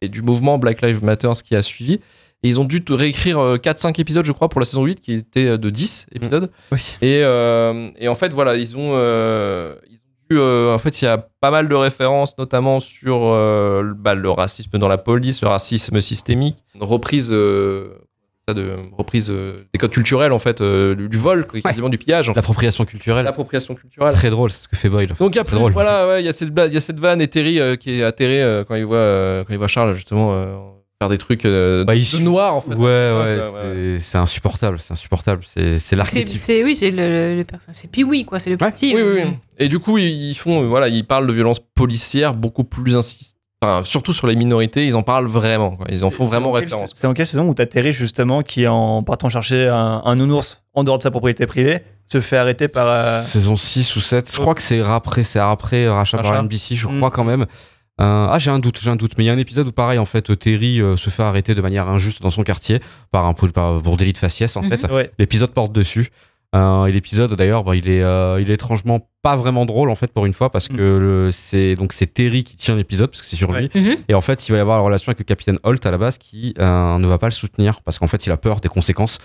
[0.00, 2.00] et du mouvement Black Lives Matter qui a suivi
[2.44, 5.46] et ils ont dû réécrire 4-5 épisodes, je crois, pour la saison 8, qui était
[5.46, 6.52] euh, de 10 épisodes.
[6.70, 6.78] Oui.
[7.02, 9.74] Et, euh, et en fait, voilà, ils ont, euh,
[10.36, 14.14] euh, en fait, il y a pas mal de références, notamment sur euh, le- bah,
[14.14, 17.98] le racisme dans la police, le racisme systémique, une reprise, euh,
[18.48, 22.30] de, reprise des codes culturels, en fait, du, du vol, quasiment du pillage.
[22.34, 23.24] L'appropriation culturelle.
[23.24, 24.12] l'appropriation culturelle.
[24.14, 25.12] Très drôle, c'est ce que fait Boyle.
[25.18, 28.02] Donc il voilà, ouais, y a cette y a cette vanne et Terry qui est
[28.02, 32.18] atterré quand il voit quand il voit Charles justement faire des trucs euh, Bah, de
[32.22, 32.74] noir en fait.
[32.74, 35.42] Ouais, ouais, ouais, c'est- insupportable, c'est insupportable.
[35.46, 36.36] C'est l'archétype.
[36.36, 38.94] c'est- oui, c'est le, le, c'est Pee-Wee, quoi, c'est le petit.
[38.94, 39.36] Oui, oui, euh, oui.
[39.58, 43.36] Et du coup, ils font, euh, voilà, ils parlent de violence policière beaucoup plus insist...
[43.62, 45.76] enfin, surtout sur les minorités, ils en parlent vraiment.
[45.76, 45.86] quoi.
[45.88, 46.90] Ils en font vraiment en référence.
[46.94, 50.62] C'est en quelle saison où t'as Terry justement qui, en partant chercher un, un nounours
[50.74, 52.86] en dehors de sa propriété privée, se fait arrêter par.
[52.88, 54.30] euh, Saison 6 ou 7.
[54.32, 56.42] Je crois que c'est après, c'est après rachat par.
[56.42, 56.96] NBC, je Mm.
[56.98, 57.46] crois quand même.
[58.00, 59.12] Euh, ah, j'ai un doute, j'ai un doute.
[59.18, 61.54] Mais il y a un épisode où, pareil, en fait, Terry euh, se fait arrêter
[61.54, 62.80] de manière injuste dans son quartier
[63.10, 64.68] par un par, pour délit de faciès, en Mhm.
[64.70, 64.92] fait.
[64.92, 65.10] Ouais.
[65.18, 66.08] L'épisode porte dessus.
[66.54, 69.94] Euh, et l'épisode, d'ailleurs, bah, il, est, euh, il est étrangement pas vraiment drôle, en
[69.96, 70.76] fait, pour une fois, parce Mm.
[70.76, 73.68] que le- c'est donc c'est Terry qui tient l'épisode, parce que c'est sur lui.
[73.74, 73.96] Mhm.
[74.08, 75.98] Et en fait, il va y avoir la relation avec le capitaine Holt à la
[75.98, 78.68] base qui euh, ne va pas le soutenir, parce qu'en fait, il a peur des
[78.68, 79.18] conséquences.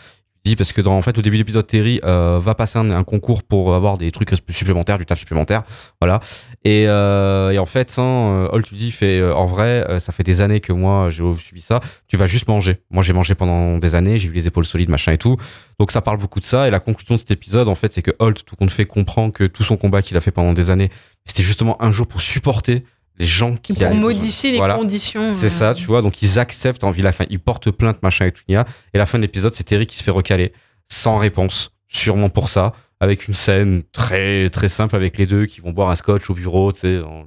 [0.57, 3.43] Parce que dans en fait au début de l'épisode Terry euh, va passer un, concours
[3.43, 5.63] pour avoir des trucs supplémentaires du taf supplémentaire
[6.01, 6.19] voilà.
[6.65, 9.99] Et, euh, et en fait hein, euh, Holt lui dit fait euh, en vrai euh,
[9.99, 11.79] ça fait des années que moi j'ai subi ça.
[12.09, 12.81] Tu vas juste manger.
[12.91, 15.37] Moi j'ai mangé pendant des années j'ai eu les épaules solides machin et tout.
[15.79, 16.67] Donc ça parle beaucoup de ça.
[16.67, 19.31] Et la conclusion de cet épisode en fait c'est que Holt tout compte fait comprend
[19.31, 20.89] que tout son combat qu'il a fait pendant des années
[21.25, 22.83] c'était justement un jour pour supporter
[23.19, 24.75] les gens qui Pour modifier les Voilà.
[24.75, 25.33] conditions.
[25.35, 26.01] c'est euh, ça, tu vois.
[26.01, 28.43] Donc ils acceptent envie la fin, ils portent plainte machin et tout.
[28.47, 28.65] il y a.
[28.93, 30.51] Et la fin de l'épisode, c'est Terry qui se fait recaler
[30.87, 35.61] sans réponse, sûrement pour ça, avec une scène très très simple avec les deux qui
[35.61, 37.25] vont boire un scotch au bureau, tu sais, en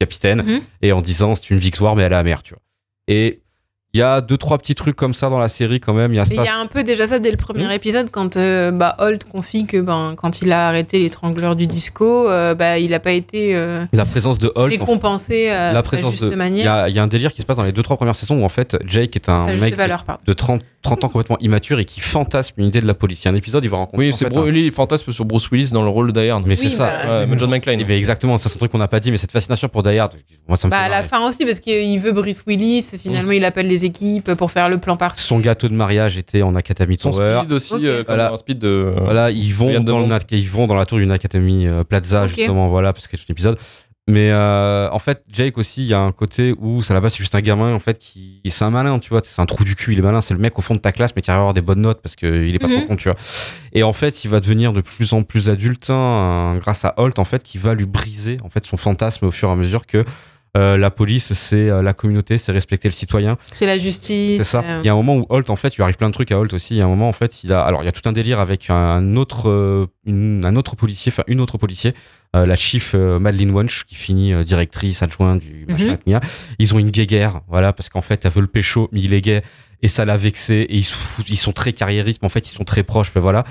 [0.00, 0.60] capitaine, Mhm.
[0.82, 2.62] et en disant c'est une victoire mais elle est amère, tu vois.
[3.08, 3.41] Et
[3.94, 6.14] il y a deux trois petits trucs comme ça dans la série quand même.
[6.14, 6.42] Il y a Mais ça.
[6.42, 7.72] Il y a un peu déjà ça dès le premier Mhm.
[7.72, 12.26] épisode quand euh, bah, Holt confie que ben, quand il a arrêté l'étrangleur du disco,
[12.26, 14.56] euh, bah, il n'a pas été euh, La présence de Holt.
[14.58, 16.34] en fait, récompensé euh, la présence juste de.
[16.34, 16.88] Manière.
[16.88, 18.44] il y a un délire qui se passe dans les deux trois premières saisons où
[18.44, 22.00] en fait Jake est un mec valeur, de 30, 30 ans complètement immature et qui
[22.00, 23.22] fantasme une idée de la police.
[23.22, 24.06] Il y a un épisode, il va rencontrer.
[24.06, 26.42] Oui, c'est Bro- un- lui, il fantasme sur Bruce Willis dans le rôle d'Iron.
[26.46, 27.26] Mais c'est Oui, ça.
[27.26, 27.78] bah, John McClane.
[27.80, 29.82] Eh ben, exactement, ça c'est un truc qu'on n'a pas dit, mais cette fascination pour
[29.82, 30.14] Die Hard,
[30.48, 33.32] moi ça me Bah, fait à la fin aussi, parce qu'il veut Bruce Willis, finalement
[33.32, 35.20] il appelle les les équipes pour faire le plan parfait.
[35.20, 37.40] Son gâteau de mariage était en Academy Son Tower.
[37.40, 37.80] speed aussi, Ok.
[37.84, 38.32] euh, comme Voilà.
[38.32, 38.94] un speed de.
[39.02, 40.06] Voilà, ils vont, dans le Demont.
[40.06, 43.24] nat- ils vont dans la tour d'une Academy euh, Plaza, justement, voilà, parce que c'est
[43.28, 43.58] un épisode.
[44.08, 47.18] Mais euh, en fait, Jake aussi, il y a un côté où, ça là-bas, c'est
[47.18, 48.40] juste un gamin, en fait, qui.
[48.48, 50.40] C'est un malin, tu vois, c'est un trou du cul, il est malin, c'est le
[50.40, 52.16] mec au fond de ta classe, mais qui arrive à avoir des bonnes notes parce
[52.16, 52.78] qu'il est pas Mhm.
[52.78, 53.16] trop con, tu vois.
[53.72, 57.20] Et en fait, il va devenir de plus en plus adulte, hein, grâce à Holt,
[57.20, 59.86] en fait, qui va lui briser, en fait, son fantasme au fur et à mesure
[59.86, 60.04] que.
[60.56, 63.38] Euh, la police, c'est euh, la communauté, c'est respecter le citoyen.
[63.52, 64.38] C'est la justice.
[64.38, 64.62] C'est ça.
[64.64, 66.30] euh, Il y a un moment où Holt, en fait, il arrive plein de trucs
[66.30, 66.74] à Holt aussi.
[66.74, 67.62] Il y a un moment, en fait, il a.
[67.62, 71.24] Alors, il y a tout un délire avec un autre, une- un autre policier, enfin,
[71.26, 71.94] une autre policier,
[72.34, 75.92] la chief Madeleine Wunsch, qui finit directrice adjointe du machin.
[75.92, 76.12] Mhm.
[76.12, 76.20] Mia.
[76.58, 79.20] Ils ont une guéguerre, voilà, parce qu'en fait, elle veut le pécho, mais il est
[79.20, 79.42] gay.
[79.82, 80.66] Et ça l'a vexé.
[80.68, 83.10] Et ils, sont très carriéristes, mais en fait, ils sont très proches.
[83.14, 83.44] Mais voilà.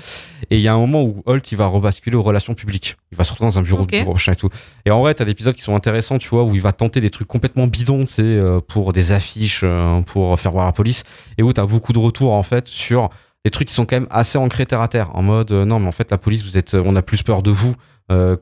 [0.50, 2.96] Et il y a un moment où Holt, il va rebasculer aux relations publiques.
[3.12, 3.92] Il va se retrouver dans un bureau Ok.
[3.92, 4.48] de bureau, et tout.
[4.86, 7.00] Et en vrai, t'as des épisodes qui sont intéressants, tu vois, où il va tenter
[7.02, 11.04] des trucs complètement bidons, sais, euh, pour des affiches, euh, pour faire voir la police,
[11.36, 13.10] et où t'as beaucoup de retours, en fait, sur
[13.44, 15.80] des trucs qui sont quand même assez ancrés terre à terre, en mode, euh, non,
[15.80, 17.74] mais en fait, la police, vous êtes, on a plus peur de vous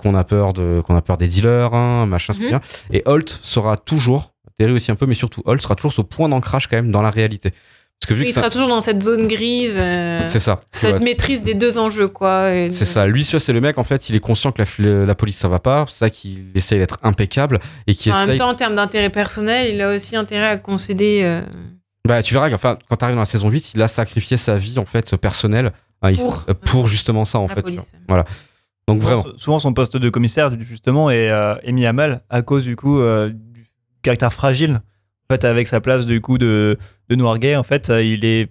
[0.00, 2.46] qu'on a peur de, qu'on a peur des dealers, hein, machin, Mhm.
[2.48, 2.60] bien.
[2.92, 6.28] Et Holt sera toujours, Terry aussi un peu, mais surtout Holt sera toujours ce point
[6.28, 7.52] d'ancrage quand même dans la réalité.
[8.00, 9.74] Parce que vu il que ça- sera toujours dans cette zone grise.
[9.76, 10.62] euh, c'est ça.
[10.70, 11.00] cette Ouais.
[11.00, 12.52] maîtrise des deux enjeux, quoi.
[12.54, 13.06] et C'est de- ça.
[13.06, 15.58] Lui, c'est le mec, en fait, il est conscient que la, la police, ça va
[15.58, 15.84] pas.
[15.88, 19.10] C'est ça qu'il essaye d'être impeccable et qui En essaye même temps, en termes d'intérêt
[19.10, 21.20] personnel, il a aussi intérêt à concéder.
[21.24, 21.42] euh,
[22.08, 24.78] Bah, tu verras qu'enfin, quand t'arrives dans la saison 8, il a sacrifié sa vie,
[24.78, 25.70] en fait, personnelle,
[26.00, 26.46] hein, Pour.
[26.48, 27.62] euh, pour justement ça, en la fait.
[27.62, 27.92] police.
[27.92, 28.24] tu vois.
[28.88, 29.22] Donc, vraiment.
[29.22, 32.64] Souvent, souvent, son poste de commissaire, justement, est, euh, est mis à mal à cause
[32.64, 33.66] du coup euh, du
[34.02, 34.80] caractère fragile.
[35.30, 36.76] Fait, avec sa place du coup de,
[37.08, 38.48] de noir gay, en fait, euh, il est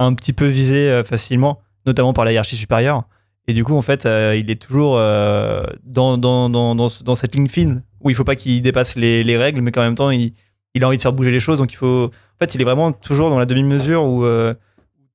[0.00, 3.04] un petit peu visé euh, facilement, notamment par la hiérarchie supérieure.
[3.46, 7.14] Et du coup, en fait, euh, il est toujours dans, dans, dans, dans, ce- dans
[7.14, 9.94] cette ligne fine où il faut pas qu'il dépasse les, les règles, mais qu'en même
[9.94, 10.32] temps, il,
[10.74, 11.58] il a envie de faire bouger les choses.
[11.58, 12.06] Donc, il faut.
[12.06, 14.26] En fait, il est vraiment toujours dans la demi-mesure où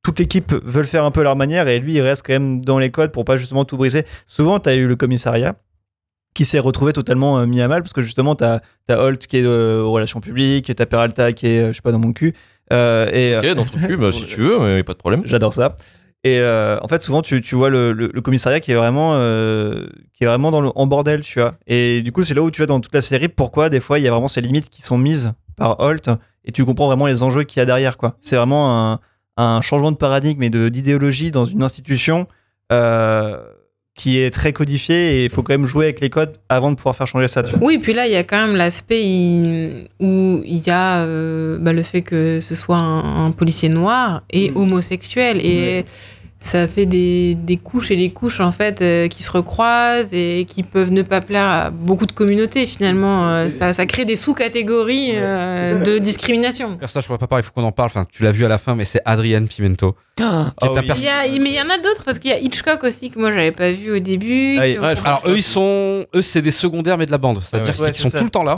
[0.03, 2.33] toute l'équipe veut le faire un peu à leur manière et lui, il reste quand
[2.33, 4.05] même dans les codes pour pas justement tout briser.
[4.25, 5.55] Souvent, tu as eu le commissariat
[6.33, 9.37] qui s'est retrouvé totalement euh, mis à mal parce que justement, tu as, Holt qui
[9.37, 11.91] est euh, aux relations publiques, et tu as Peralta qui est, euh, je sais pas,
[11.91, 12.33] dans mon cul.
[12.71, 15.21] Euh, et, Ok, dans ton cul, bah, si tu veux, mais pas de problème.
[15.25, 15.75] J'adore ça.
[16.23, 19.13] Et euh, en fait, souvent, tu, tu vois le, le- le commissariat qui est vraiment,
[20.13, 21.55] qui est vraiment dans le, en bordel, tu vois.
[21.67, 23.99] Et du coup, c'est là où tu vois dans toute la série pourquoi des fois
[23.99, 26.09] il y a vraiment ces limites qui sont mises par Holt
[26.45, 28.15] et tu comprends vraiment les enjeux qu'il y a derrière, quoi.
[28.21, 28.99] C'est vraiment un,
[29.37, 32.27] un changement de paradigme et d'idéologie dans une institution
[32.71, 33.37] euh,
[33.95, 36.75] qui est très codifiée et il faut quand même jouer avec les codes avant de
[36.75, 37.43] pouvoir faire changer ça.
[37.61, 39.03] Oui, puis là, il y a quand même l'aspect
[39.99, 44.23] où il y a euh, bah, le fait que ce soit un, un policier noir
[44.31, 44.57] et Mm.
[44.57, 45.37] homosexuel.
[45.45, 45.85] Et
[46.45, 50.45] ça fait des, des couches et des couches, en fait, euh, qui se recroisent et
[50.47, 53.29] qui peuvent ne pas plaire à beaucoup de communautés, finalement.
[53.29, 56.75] Euh, ça, ça crée des sous-catégories euh, de discrimination.
[56.75, 57.87] Personnage, je vois pas parler, il faut qu'on en parle.
[57.87, 59.95] Enfin, tu l'as vu à la fin, mais c'est Adrienne Pimento.
[60.21, 60.87] Ah Qui est ta oui.
[60.97, 63.09] Il y a- mais il y en a d'autres, parce qu'il y a Hitchcock aussi,
[63.09, 64.57] que moi, j'avais pas vu au début.
[64.57, 66.05] Ah, ouais, Alors, eux, ils sont.
[66.13, 67.41] Eux, c'est des secondaires, mais de la bande.
[67.41, 68.23] C'est-à-dire Ouais, qu'ils sont tout ça.
[68.23, 68.57] le temps là,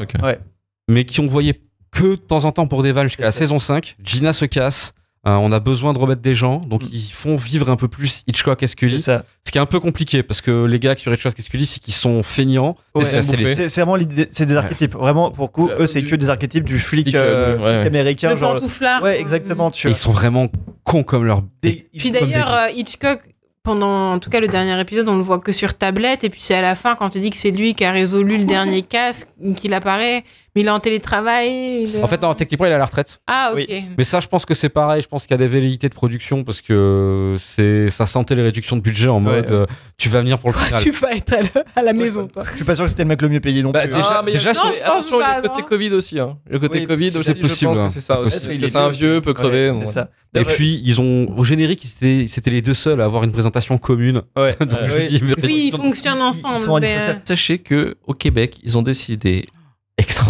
[0.90, 1.62] mais qui ont voyé
[1.92, 3.40] que de temps en temps pour des vannes jusqu'à la ça.
[3.40, 3.96] saison 5.
[4.04, 4.94] Gina se casse.
[5.28, 6.90] Euh, on a besoin de remettre des gens, donc Mm.
[6.94, 9.00] ils font vivre un peu plus Hitchcock et C'est Scully.
[9.00, 9.24] ça.
[9.44, 11.80] Ce qui est un peu compliqué parce que les gars sur Hitchcock et Scully, c'est
[11.80, 12.76] qu'ils sont feignants.
[12.94, 14.94] Ouais, c'est- les- vraiment l'idée, c'est des archétypes.
[14.94, 17.54] Vraiment, pour le coup, Euh, eux, c'est du- que des archétypes du flic, euh, euh,
[17.54, 17.88] ouais, flic ouais.
[17.88, 18.30] américain.
[18.32, 19.02] Le genre, pantouflard.
[19.02, 19.20] ouais, quoi.
[19.22, 19.72] exactement.
[19.72, 19.96] Tu vois.
[19.96, 20.48] ils sont vraiment
[20.84, 21.42] cons comme leur.
[21.64, 23.22] Des- Puis d'ailleurs, des- Hitchcock,
[23.64, 26.24] pendant en tout cas le dernier épisode, on le voit que sur tablette.
[26.24, 28.38] Et puis c'est à la fin, quand il dit que c'est lui qui a résolu
[28.38, 30.24] le dernier casque, qu'il apparaît.
[30.56, 31.84] Mais il est en télétravail.
[31.84, 33.20] il est En fait, non, techniquement, il est à la retraite.
[33.28, 33.66] Ah, ok.
[33.70, 33.84] Oui.
[33.98, 35.02] Mais ça, je pense que c'est pareil.
[35.02, 38.42] Je pense qu'il y a des velléités de production parce que c'est ça sentait les
[38.44, 39.56] réductions de budget en mode Ouais.
[39.56, 39.66] euh,
[39.98, 40.82] tu vas venir pour le Toi, final.
[40.84, 42.44] tu vas être à la, à la maison, toi.
[42.52, 43.94] Je suis pas sûr que c'était le mec le mieux payé non Bah, plus.
[43.94, 43.98] hein.
[43.98, 45.68] déjà- Ah, mais déjà, non, je attention, le côté non.
[45.68, 46.20] Covid aussi.
[46.20, 46.38] hein.
[46.50, 47.88] Le côté Oui, Covid c'est aussi, possible, je pense hein.
[47.88, 48.32] que c'est ça aussi.
[48.32, 49.72] Parce que est c'est un vieux, peut crever.
[49.72, 50.10] Ouais, ça.
[50.38, 53.78] Et puis ils ont au générique, c'était c'était les deux seuls à avoir une présentation
[53.78, 54.22] commune.
[54.38, 54.56] Ouais.
[54.60, 55.08] Donc, Oui.
[55.10, 56.56] dis, mais- Oui, ils fonctionnent ensemble.
[56.58, 57.22] Ils sont mais, indissociables.
[57.26, 59.48] Sachez que au Québec, ils ont décidé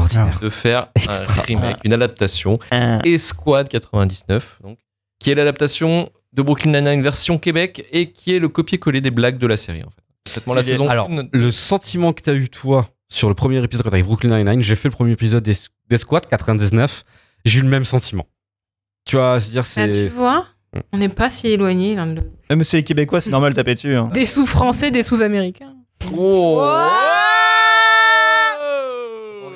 [0.06, 0.40] Extraordinaire.
[0.42, 1.16] de faire Extra.
[1.42, 2.60] un remake, une adaptation,
[3.04, 4.78] Esquad 99, donc,
[5.20, 9.38] qui est l'adaptation de Brooklyn Nine-Nine version Québec et qui est le copier-coller des blagues
[9.38, 9.84] de la série.
[9.84, 10.54] En fait.
[10.54, 10.90] La saison.
[10.90, 13.98] Alors, une- le sentiment que tu as eu toi sur le premier épisode quand t'as
[13.98, 15.56] avec Brooklyn Nine-Nine, j'ai fait le premier épisode des,
[15.90, 17.04] des Squats 99,
[17.46, 18.26] j'ai eu le même sentiment.
[19.06, 20.48] Tu vois, c'est-à-dire Ah, tu c'est vois,
[20.92, 22.28] on n'est pas si éloignés l'un de l'autre.
[22.50, 23.96] Même si c'est québécois, c'est normal de taper dessus.
[23.96, 24.10] hein.
[24.14, 25.74] Des sous-français, des sous-américains.
[26.18, 26.60] Oh.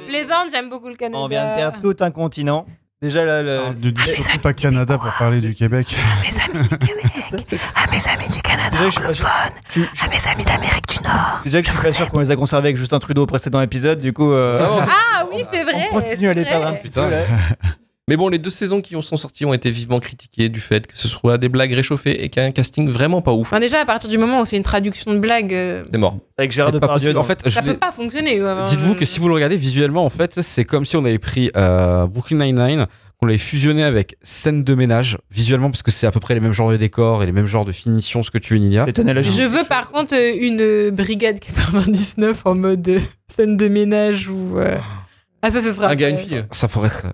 [0.10, 1.18] Plaisante, j'aime beaucoup le Canada.
[1.20, 2.66] On vient de perdre tout un continent.
[3.02, 3.52] Déjà, là, le...
[3.60, 5.96] Alors, Ne dis surtout pas Canada pour parler du Québec.
[6.22, 7.06] mes amis du Québec,
[7.76, 9.28] à mes amis du Canada Déjà, je sûr-
[9.70, 11.42] je- je- à mes amis d'Amérique du Nord.
[11.46, 13.62] déjà que je suis pas sûr qu'on les a conservés avec Justin Trudeau au précédent
[13.62, 14.34] épisode, du coup.
[14.34, 14.88] euh, Ah,
[15.22, 15.88] Ah oui, c'est vrai.
[15.94, 17.08] on continue à les perdre un petit peu.
[17.10, 17.22] là.
[18.10, 20.86] Mais bon, les deux saisons qui ont- sont sorties ont été vivement critiquées du fait
[20.88, 23.48] que ce soit des blagues réchauffées et qu'un casting vraiment pas ouf.
[23.48, 26.18] Enfin, déjà, à partir du moment où c'est une traduction de blague, euh, C'est mort.
[26.38, 27.16] Avec Gérard Depardieu.
[27.18, 28.40] En fait, ça peut pas fonctionner.
[28.42, 31.20] euh, Dites-vous que si vous le regardez visuellement, en fait, c'est comme si on avait
[31.20, 32.88] pris euh, Brooklyn Nine-Nine,
[33.20, 36.40] qu'on l'avait fusionné avec scène de ménage, visuellement, parce que c'est à peu près les
[36.40, 38.86] mêmes genres de décors et les mêmes genres de finition, ce que tu veux, Nilia.
[38.88, 44.30] Je veux par contre euh, une euh, brigade 99 en mode euh, scène de ménage
[44.30, 44.58] ou.
[44.58, 44.78] euh,
[45.42, 45.90] Ah, ça, ce sera.
[45.90, 46.44] Un gars, une euh, fille.
[46.52, 47.08] Ça pourrait être.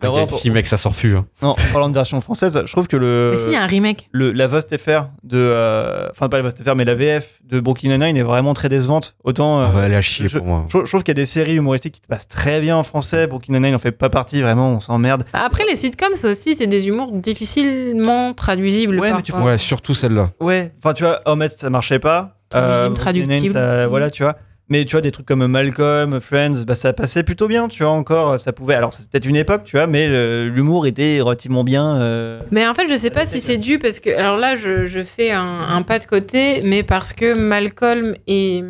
[0.00, 1.16] Vraiment, une fille, mec, ça sort plus.
[1.16, 1.26] hein.
[1.42, 3.62] Non, en parlant de version française, je trouve que le, Mais si, il y a
[3.62, 4.08] un remake.
[4.12, 7.60] le la Vost FR de, euh, enfin pas la Vost FR, mais la VF de
[7.60, 9.14] Brooklyn Nine-Nine est vraiment très décevante.
[9.24, 10.64] Autant, euh, On va aller à chier je- pour moi.
[10.68, 12.82] je, je trouve qu'il y a des séries humoristiques qui te passent très bien en
[12.82, 13.26] français.
[13.26, 15.24] Brooklyn Nine-Nine en fait pas partie, vraiment, on s'emmerde.
[15.32, 18.98] Bah, Après, les sitcoms, ça aussi, c'est des humours difficilement traduisibles.
[19.00, 20.30] Ouais, mais tu Ouais, surtout celle-là.
[20.40, 22.36] Ouais, enfin tu vois, Homet ça marchait pas.
[22.54, 23.52] Nine, traductible.
[23.52, 24.36] ça- voilà, tu vois.
[24.70, 27.92] Mais tu vois, des trucs comme Malcolm, Friends, bah, ça passait plutôt bien, tu vois,
[27.92, 28.38] encore.
[28.38, 28.74] Ça pouvait.
[28.76, 32.00] Alors, c'est peut-être une époque, tu vois, mais euh, l'humour était relativement bien.
[32.00, 34.10] euh, Mais en fait, je sais pas si c'est dû parce que.
[34.16, 38.62] Alors là, je, je fais un, un pas de côté, mais parce que Malcolm et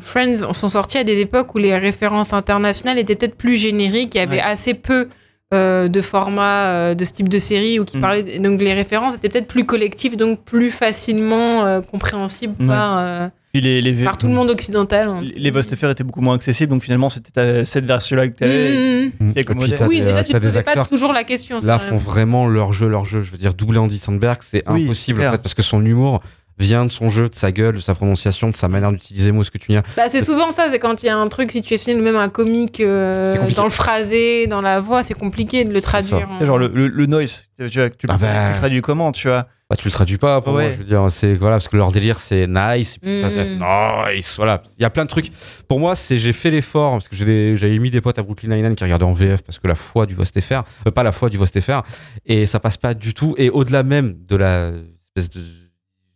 [0.00, 4.14] Friends sont sortis à des époques où les références internationales étaient peut-être plus génériques.
[4.14, 4.42] Il y avait Ouais.
[4.42, 5.08] assez peu
[5.54, 8.00] euh, de formats euh, de ce type de série ou qui Mm.
[8.02, 8.38] parlaient.
[8.38, 12.66] Donc les références étaient peut-être plus collectives, donc plus facilement euh, compréhensibles Ouais.
[12.66, 15.08] par, Puis les, les, par tout le monde occidental.
[15.08, 15.54] en les, tout les cas.
[15.56, 18.74] Vost FR étaient beaucoup moins accessibles, donc finalement, c'était ta- cette version-là que tu avais.
[18.74, 19.32] Mm, mm, mm.
[19.32, 19.74] qui est Et puis, accommodé.
[19.76, 21.58] t'as Oui, des, déjà, euh, tu des posais pas toujours la question.
[21.62, 22.12] là font vrai.
[22.14, 23.22] vraiment leur jeu, leur jeu.
[23.22, 26.20] Je veux dire, doubler Andy Sandberg, c'est Oui, impossible en fait, parce que son humour
[26.60, 29.32] vient de son jeu, de sa gueule, de sa prononciation, de sa manière d'utiliser les
[29.32, 29.82] mots, ce que tu viens.
[29.96, 32.80] Bah, c'est souvent ça, c'est quand il y a un truc situationnel, même un comique
[32.80, 36.28] euh, dans le phrasé, dans la voix, c'est compliqué de le traduire.
[36.28, 38.26] en- Tu Genre le, le, le noise, tu, tu, vois, tu, le- Ah bah.
[38.48, 39.46] tu le traduis comment, tu vois?
[39.70, 40.62] Bah, tu le traduis pas pour Ouais.
[40.62, 43.28] moi, je veux dire, c'est voilà, parce que leur délire c'est nice, et puis ça
[43.28, 43.62] c'est Mhm.
[44.14, 44.62] nice, voilà.
[44.78, 45.30] Il y a plein de trucs.
[45.68, 48.54] Pour moi, c'est j'ai fait l'effort, parce que des- j'avais mis des potes à Brooklyn
[48.56, 51.12] Nine-Nine qui regardaient en VF, parce que la foi du Vost FR, euh, pas la
[51.12, 51.82] foi du FR,
[52.24, 53.34] et ça passe pas du tout.
[53.36, 54.72] Et au-delà même de la
[55.14, 55.42] espèce de,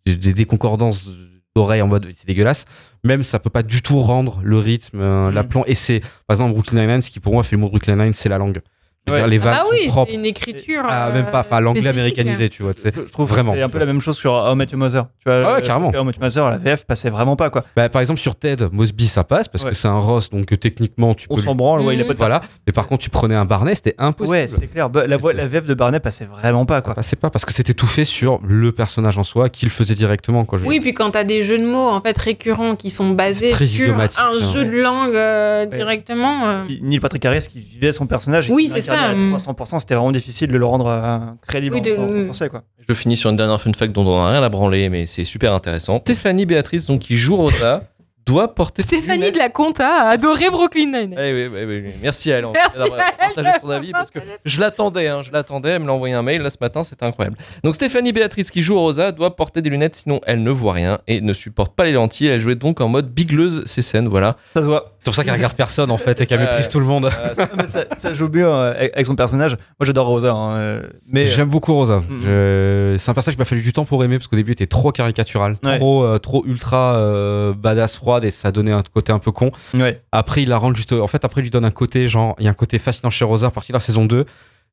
[0.06, 1.06] de- des déconcordances
[1.54, 2.64] d'oreilles en mode c'est dégueulasse,
[3.04, 5.34] même ça peut pas du tout rendre le rythme, euh, Mhm.
[5.34, 5.64] l'aplomb.
[5.66, 8.14] Et c'est, par exemple, Brooklyn Nine-Nine, ce qui pour moi fait le mot Brooklyn Nine,
[8.14, 8.62] c'est la langue.
[9.10, 9.26] Ouais.
[9.28, 10.10] les Ah vannes bah sont propres.
[10.12, 10.82] c'est une écriture.
[10.88, 11.98] Ah, euh, même pas, enfin, l'anglais spécifique.
[12.18, 12.72] américanisé, tu vois.
[12.72, 12.92] tu sais.
[12.94, 13.52] Je trouve Vraiment.
[13.52, 15.06] c'est un peu la même chose sur How I Met Your Mother.
[15.18, 15.88] Tu vois, Ah ouais, carrément.
[15.88, 17.64] How I Met Your Mother, la VF passait vraiment pas, quoi.
[17.74, 19.70] Bah, par exemple, sur Ted, Mosby, ça passe parce Ouais.
[19.70, 21.34] que c'est un Ross, donc euh, techniquement, tu peux.
[21.34, 22.06] On s'en branle, ouais, il a Mhm.
[22.08, 22.42] pas de Voilà.
[22.66, 24.36] Mais par contre, tu prenais un Barnet, c'était impossible.
[24.36, 24.88] Ouais, c'est clair.
[24.88, 26.94] Bah, la, voix, la VF de Barney passait vraiment pas, Ça quoi.
[26.94, 30.44] passait pas parce que c'était tout fait sur le personnage en soi, qu'il faisait directement.
[30.44, 30.82] Quoi, Oui, dire.
[30.82, 34.04] puis quand t'as des jeux de mots en fait récurrents qui sont basés sur un
[34.16, 34.30] hein.
[34.54, 36.46] jeu de langue euh, directement.
[36.48, 38.48] euh, Neil Patrick Harris qui vivait son personnage.
[38.48, 39.36] Oui, c'est ça, à mm.
[39.36, 42.24] 300%, c'était vraiment difficile de le rendre euh, crédible Oui, de- en, en mm.
[42.24, 42.62] français, quoi.
[42.88, 45.24] Je finis sur une dernière fun fact dont on n'a rien à branler, mais c'est
[45.24, 45.98] super intéressant.
[46.00, 47.84] Stéphanie Béatrice, donc qui joue Rosa,
[48.26, 48.82] doit porter.
[48.82, 51.14] Stéphanie de la Compta a adoré Brooklyn Nine.
[51.18, 51.92] Eh oui, oui, oui, oui.
[52.02, 55.32] Merci à elle d'avoir à elle partagé son avis parce que je l'attendais, hein, je
[55.32, 57.36] l'attendais, elle me l'a envoyé un mail là ce matin, c'était incroyable.
[57.64, 60.98] Donc Stéphanie Béatrice qui joue Rosa doit porter des lunettes sinon elle ne voit rien
[61.08, 62.28] et ne supporte pas les lentilles.
[62.28, 64.36] Elle jouait donc en mode bigleuse ces scènes, voilà.
[64.54, 64.92] Ça se voit.
[64.98, 67.06] C'est pour ça qu'elle regarde personne en fait et qu'elle méprise tout le monde.
[67.06, 69.52] Euh, Mais ça, ça joue mieux euh, avec son personnage.
[69.80, 70.30] Moi, j'adore Rosa.
[70.32, 71.96] hein, euh, mais J'aime beaucoup Rosa.
[72.08, 72.22] Mhm.
[72.24, 74.54] Je- C'est un personnage qui m'a fallu du temps pour aimer parce qu'au début, il
[74.54, 75.78] était trop caricatural, Ouais.
[75.78, 79.50] trop, euh, trop ultra euh, badass froide et ça donnait un côté un peu con.
[79.74, 80.02] ouais.
[80.12, 80.92] Après, il la rend juste.
[80.92, 83.10] En fait, après, il lui donne un côté, genre, il y a un côté fascinant
[83.10, 84.24] chez Rosa à partir de la saison 2.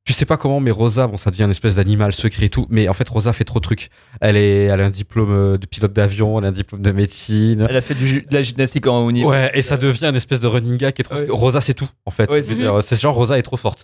[0.06, 2.66] Tu sais pas comment, mais Rosa, bon, ça devient une espèce d'animal secret et tout.
[2.70, 3.90] Mais en fait, Rosa fait trop de trucs.
[4.22, 6.92] Elle, est, elle a un diplôme euh, de pilote d'avion, elle a un diplôme de
[6.94, 7.68] médecine.
[7.70, 9.30] Elle a fait du, de la gymnastique en haut niveau.
[9.30, 11.16] Ouais, et ça devient une espèce de running gag qui est trop.
[11.16, 11.26] Ouais.
[11.30, 12.32] Rosa, c'est tout, en fait.
[12.32, 13.84] Ouais, c'est- genre, Rosa est trop forte.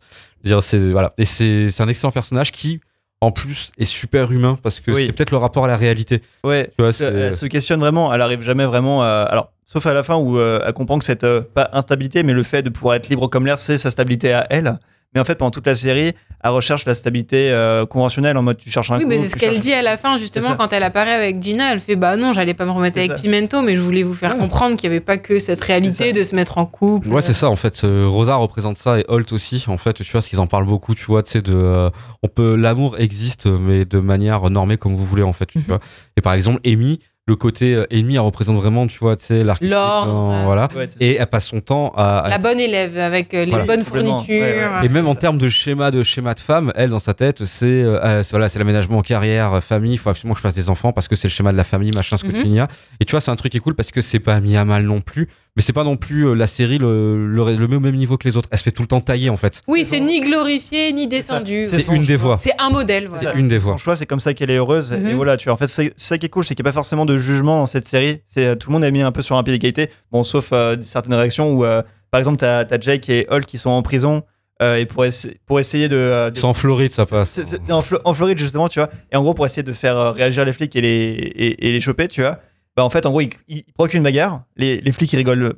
[0.61, 1.13] C'est, voilà.
[1.17, 2.79] Et c'est un excellent personnage qui,
[3.25, 5.05] en plus, est super humain parce que Oui.
[5.07, 6.21] c'est peut-être le rapport à la réalité.
[6.43, 6.67] Ouais.
[6.67, 7.05] Tu vois, Elle, c'est.
[7.05, 8.13] elle se questionne vraiment.
[8.13, 9.01] Elle arrive jamais vraiment.
[9.03, 12.23] à- Alors, sauf à la fin où euh, elle comprend que cette euh, pas instabilité,
[12.23, 14.77] mais le fait de pouvoir être libre comme l'air, c'est sa stabilité à elle.
[15.15, 16.11] Mais en fait, pendant toute la série,
[16.43, 19.35] elle recherche la stabilité euh, conventionnelle en mode tu cherches un Oui, mais c'est ce
[19.37, 21.71] qu'elle cherches- dit à la fin, justement, quand elle apparaît avec Gina.
[21.71, 23.15] Elle fait Bah non, j'allais pas me remettre avec ça.
[23.15, 24.39] Pimento, mais je voulais vous faire Ouais.
[24.39, 27.07] comprendre qu'il n'y avait pas que cette réalité de se mettre en couple.
[27.07, 27.83] Ouais, c'est ça en fait.
[27.85, 29.63] Euh, Rosa représente ça et Holt aussi.
[29.67, 30.93] En fait, tu vois, parce qu'ils en parlent beaucoup.
[30.95, 31.89] Tu vois, tu sais, de, euh,
[32.21, 35.45] on peut, l'amour existe, mais de manière normée comme vous voulez en fait.
[35.45, 35.63] Tu Mhm.
[35.67, 35.79] vois.
[36.17, 39.43] Et par exemple, Amy, le côté euh, Amy, elle représente vraiment, tu vois, tu sais,
[39.43, 40.67] L'ordre, euh, voilà.
[40.75, 40.85] Ouais.
[40.99, 43.65] Et elle passe son temps à, à La bonne élève avec euh, les Voilà.
[43.65, 44.41] bonnes fournitures.
[44.43, 44.85] Ouais, ouais.
[44.85, 47.65] Et même en termes de schéma de schéma de femme, elle dans sa tête, c'est
[47.65, 49.93] euh, euh, c'est- voilà, c'est l'aménagement carrière, famille.
[49.93, 51.63] Il faut absolument que je fasse des enfants parce que c'est le schéma de la
[51.63, 52.43] famille, machin, ce que Mhm.
[52.43, 52.67] tu y a.
[52.99, 54.63] Et tu vois, c'est un truc qui est cool parce que c'est pas mis à
[54.65, 55.27] mal non plus.
[55.55, 58.17] Mais c'est pas non plus euh, la série le, le, le met au même niveau
[58.17, 58.49] que les autres.
[58.51, 59.61] Elle se fait tout le temps tailler en fait.
[59.67, 61.65] Oui, C'est c'est son- ni glorifié ni C'est descendu.
[61.65, 62.35] C'est une des voix.
[62.37, 63.03] C'est un modèle.
[63.03, 63.31] C'est Voilà.
[63.31, 63.73] ça, une des c'est voix.
[63.73, 64.91] Son choix, c'est comme ça qu'elle est heureuse.
[64.91, 65.07] Mhm.
[65.07, 65.53] Et voilà, tu vois.
[65.53, 67.17] En fait, c'est c'est ça qui est cool, c'est qu'il n'y a pas forcément de
[67.17, 68.19] jugement dans cette série.
[68.25, 69.89] C'est euh, tout le monde est mis un peu sur un pied d'égalité.
[70.11, 71.81] Bon, sauf euh, certaines réactions où, euh,
[72.11, 74.23] par exemple, t'as as Jake et Hulk qui sont en prison.
[74.61, 77.29] euh, et pour, essa- pour essayer de, euh, de- C'est en Floride, ça passe.
[77.29, 78.89] c'est- c'est- en, Flo- en Floride justement, tu vois.
[79.11, 81.71] Et en gros, pour essayer de faire euh, réagir les flics et les, et, et
[81.73, 82.39] les choper, tu vois.
[82.77, 84.43] Bah en fait, en gros, ils, ils provoquent une bagarre.
[84.57, 85.53] Les, les flics, ils rigolent.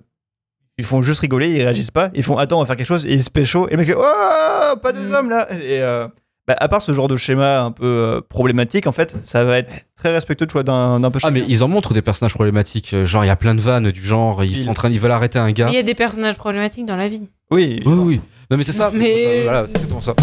[0.78, 2.12] Ils font juste rigoler, ils réagissent pas.
[2.14, 3.06] Ils font attends, on va faire quelque chose.
[3.06, 3.68] Et ils se pécho.
[3.68, 5.48] Et le mec fait oh, pas deux hommes là.
[5.54, 6.08] Et euh,
[6.48, 9.58] bah, à part ce genre de schéma un peu euh, problématique, en fait, ça va
[9.58, 12.94] être très respectueux, tu vois, d'un peu Ah mais ils en montrent des personnages problématiques,
[12.94, 14.90] euh, genre il y a plein de vannes du genre, ils Il- sont en train,
[14.90, 15.68] ils veulent arrêter un gars.
[15.70, 17.24] Il y a des personnages problématiques dans la vie.
[17.50, 18.22] Oui, Oui oui.
[18.52, 18.92] Non mais c'est ça.
[18.94, 20.14] Mais- Voilà, c'est exactement ça.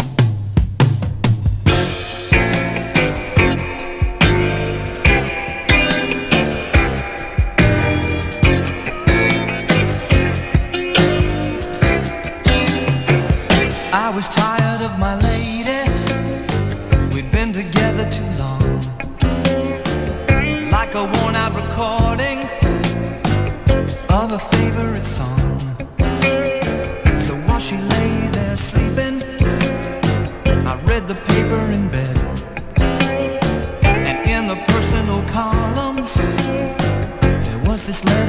[37.85, 38.24] this love.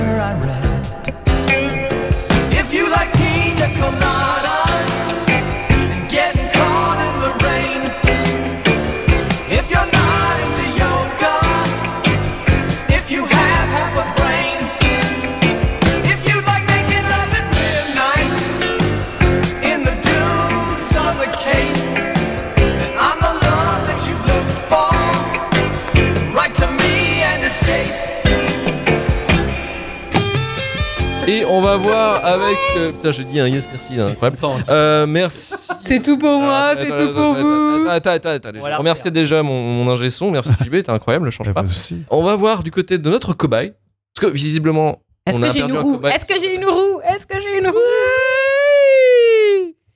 [31.29, 32.57] Et on va voir avec.
[32.77, 34.39] euh, putain, je dis un yes, merci, là, incroyable.
[34.69, 35.69] Euh, merci.
[35.83, 37.87] C'est tout pour moi, c'est tout pour vous.
[37.89, 38.49] Attends, attends, attends.
[38.51, 38.59] attends.
[38.59, 40.31] On va la Je remercie déjà mon, mon ingé son.
[40.31, 41.63] Merci JB, t'es incroyable, ne change pas.
[41.63, 42.03] de souci.
[42.11, 43.73] On va voir du côté de notre cobaye.
[44.15, 46.01] Parce que visiblement, Est-ce que j'ai une un roue.
[46.07, 47.75] Est-ce que j'ai une roue Est-ce que j'ai une roue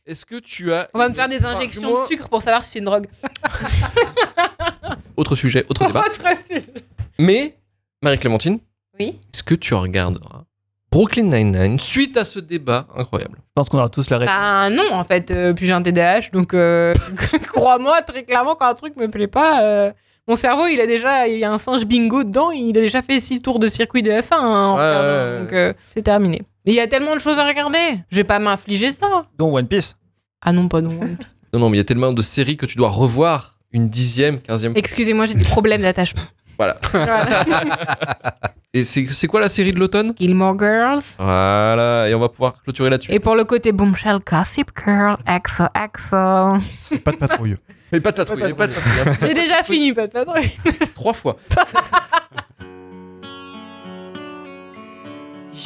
[0.06, 0.88] Est-ce que tu as.
[0.94, 3.06] On va me faire des injections de sucre pour savoir si c'est une drogue.
[5.16, 6.00] Autre sujet, autre débat.
[6.00, 6.64] Autre sujet.
[7.18, 7.56] Mais,
[8.02, 8.58] Marie-Clémentine,
[8.98, 9.18] Oui.
[9.34, 10.39] est-ce que tu regarderas
[10.90, 14.34] Brooklyn Nine-Nine suite à ce débat incroyable je pense qu'on aura tous la réponse.
[14.34, 16.94] Bah non, en fait, euh, puis j'ai un TDAH, donc euh,
[17.52, 19.92] crois-moi très clairement quand un truc me plaît pas, euh,
[20.26, 23.02] mon cerveau il a déjà, il y a un singe bingo dedans, il a déjà
[23.02, 25.40] fait six tours de circuit de F1, hein, en Ouais, regardant, ouais, ouais.
[25.40, 26.42] donc euh, c'est terminé.
[26.64, 29.26] Il y a tellement de choses à regarder, je vais pas m'infliger ça.
[29.38, 29.96] Dont One Piece.
[30.40, 30.90] Ah non, pas non.
[30.90, 31.36] One Piece.
[31.52, 34.40] Non, non, mais il y a tellement de séries que tu dois revoir une dixième,
[34.40, 34.78] quinzième fois.
[34.78, 36.22] Excusez-moi, j'ai des problèmes d'attachement.
[36.60, 36.76] Voilà.
[38.74, 40.12] Et c'est quoi la série de l'automne?
[40.14, 41.00] Gilmore Girls.
[41.18, 43.10] Voilà, et on va pouvoir clôturer là-dessus.
[43.12, 46.98] Et pour le côté bombshell Gossip Girl, EXO, EXO.
[47.02, 47.56] Pas de patrouille.
[47.92, 49.16] Mais pas de patrouille, pas de patrouille.
[49.22, 50.52] J'ai déjà fini, pas de patrouille.
[50.94, 51.38] Trois fois.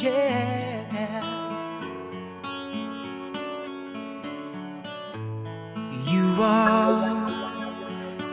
[0.01, 0.55] Yeah.
[6.09, 7.15] You are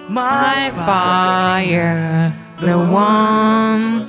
[0.08, 2.32] my My fire,
[2.62, 4.06] the one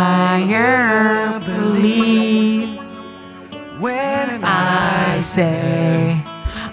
[0.00, 2.78] desire, believe
[3.80, 6.20] when I say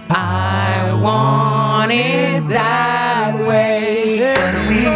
[0.10, 4.36] I want it that way.
[4.84, 4.94] Non,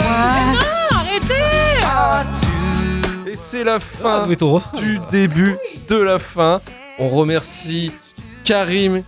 [0.97, 1.33] arrêtez
[3.31, 4.27] Et c'est la fin Ah,
[4.77, 5.55] du début
[5.87, 6.59] de la fin.
[6.99, 7.91] On remercie
[8.43, 9.03] Karim,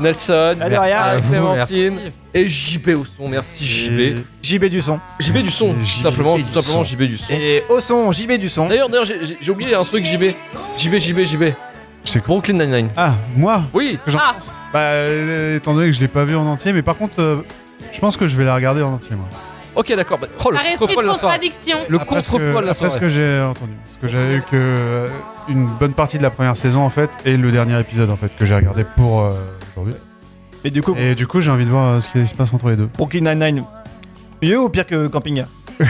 [0.00, 0.98] Nelson, rien.
[0.98, 1.98] À vous, Clémentine
[2.32, 3.28] et JB au son.
[3.28, 4.00] Merci JB.
[4.00, 4.98] Et- JB du son.
[5.20, 6.84] JB du son, tout simplement, tout.
[6.84, 7.32] JB du son.
[7.32, 8.68] Et au son, JB du son.
[8.68, 10.34] D'ailleurs, d'ailleurs, j'ai- oublié un truc JB.
[10.78, 11.44] JB, JB, JB.
[12.04, 12.26] Je t'écoute.
[12.28, 12.88] Brooklyn Nine-Nine.
[12.96, 14.32] Ah, moi Oui, que j'en Ah.
[14.34, 17.14] pense Bah, euh, étant donné que je l'ai pas vu en entier, mais par contre,
[17.20, 17.36] euh,
[17.92, 19.26] je pense que je vais la regarder en entier, moi.
[19.76, 20.18] ok, d'accord.
[20.18, 21.36] Bah, Oh, le Par esprit contre-poil de la soirée.
[21.38, 21.78] contradiction.
[21.88, 23.00] Le Après ce que- contre-poil de la Après ce soirée.
[23.00, 23.72] que j'ai entendu.
[23.84, 25.08] Parce que j'avais eu que euh,
[25.48, 28.36] une bonne partie de la première saison, en fait, et le dernier épisode, en fait,
[28.36, 29.32] que j'ai regardé pour euh,
[29.84, 30.02] aujourd'hui.
[30.64, 32.52] Mais du coup, Et du coup, j'ai envie de voir euh, ce qui se passe
[32.52, 32.88] entre les deux.
[32.96, 33.64] Brooklyn Nine-Nine,
[34.42, 35.44] mieux ou pire que Camping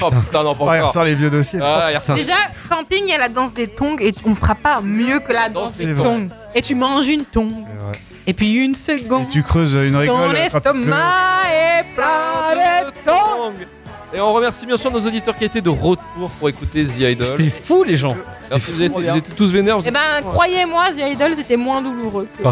[0.00, 0.88] Oh putain, non, pas Ouais, il encore.
[0.88, 1.58] ressort les vieux dossiers.
[1.62, 2.14] Ah, il ressort.
[2.16, 2.32] Déjà,
[2.68, 5.48] camping, il y a la danse des tongs et on fera pas mieux que la
[5.48, 6.04] danse C'est des vrai.
[6.08, 6.28] tongs.
[6.54, 7.50] Et tu manges une tong.
[7.50, 7.92] C'est vrai.
[8.28, 9.28] Et puis une Et seconde.
[9.30, 10.16] tu creuses une rigole.
[10.16, 13.66] Ton quand tu estomac est plein de tongs.
[14.14, 17.26] Et on remercie bien sûr nos auditeurs qui étaient de retour pour écouter The Idol.
[17.26, 18.16] C'était fou les gens.
[18.50, 19.12] Merci, vous, étiez, bien.
[19.12, 19.78] vous étiez tous vénères.
[19.84, 22.26] Eh ben, croyez-moi, The Idol, c'était moins douloureux.
[22.38, 22.42] que.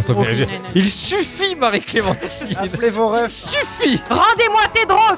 [0.75, 2.57] Il suffit Marie-Clémentine.
[2.59, 3.31] Appelez vos refs.
[3.31, 4.01] suffit.
[4.11, 5.17] Rendez-moi Tedros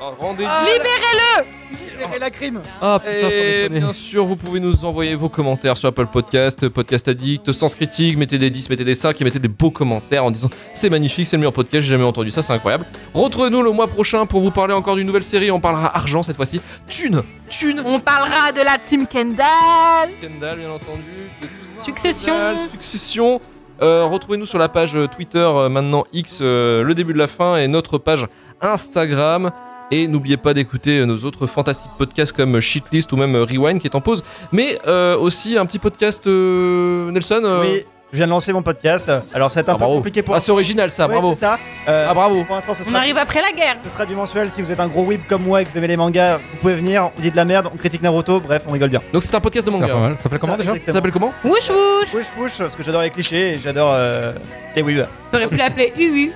[0.00, 0.50] étiez- Rendez-vous.
[0.66, 1.44] Libérez-le
[1.92, 2.60] Libérez la crime.
[2.80, 7.08] Ah putain, Et bien sûr, vous pouvez nous envoyer vos commentaires sur Apple Podcast, Podcast
[7.08, 8.16] Addict, Sens Critique.
[8.16, 11.26] Mettez des 10, mettez des 5 et mettez des beaux commentaires en disant c'est magnifique,
[11.26, 12.86] c'est le meilleur podcast, j'ai jamais entendu ça, c'est incroyable.
[13.12, 15.50] Retrouvez-nous le mois prochain pour vous parler encore d'une nouvelle série.
[15.50, 16.60] On parlera argent cette fois-ci.
[16.88, 21.02] Thune Thune On parlera de la team Kendall Kendall, bien entendu.
[21.42, 22.32] de tous- Succession.
[22.32, 23.40] Kendall, Succession.
[23.82, 27.26] Euh, Retrouvez-nous sur la page euh, Twitter, euh, maintenant X, euh, le début de la
[27.26, 28.26] fin, et notre page
[28.62, 29.50] Instagram.
[29.90, 33.80] Et n'oubliez pas d'écouter euh, nos autres fantastiques podcasts comme Shitlist ou même euh, Rewind
[33.80, 34.22] qui est en pause.
[34.52, 37.40] Mais euh, aussi un petit podcast, euh, Nelson.
[37.44, 39.10] euh, Oui, je viens de lancer mon podcast.
[39.34, 39.94] Alors, ça va être un ah, peu bravo.
[39.96, 41.32] compliqué pour Ah, c'est original ça, Ouais, bravo.
[41.34, 41.58] c'est ça.
[41.88, 42.44] Euh, Ah, bravo.
[42.44, 43.76] Pour l'instant, On arrive après la guerre.
[43.82, 44.48] ce sera du mensuel.
[44.50, 46.56] Si vous êtes un gros whip comme moi et que vous aimez les mangas, vous
[46.60, 47.10] pouvez venir.
[47.18, 48.38] On dit de la merde, on critique Naruto.
[48.38, 49.00] Bref, on rigole bien.
[49.12, 49.88] Donc c'est un podcast de manga.
[49.88, 50.16] pas mal.
[50.18, 51.32] Ça s'appelle comment déjà Ça s'appelle comment?
[51.44, 52.10] Wouch wouch.
[52.12, 54.32] Push push, parce que j'adore les clichés et j'adore euh,
[54.76, 55.06] les weebs.
[55.32, 56.30] T'aurais pu l'appeler UU.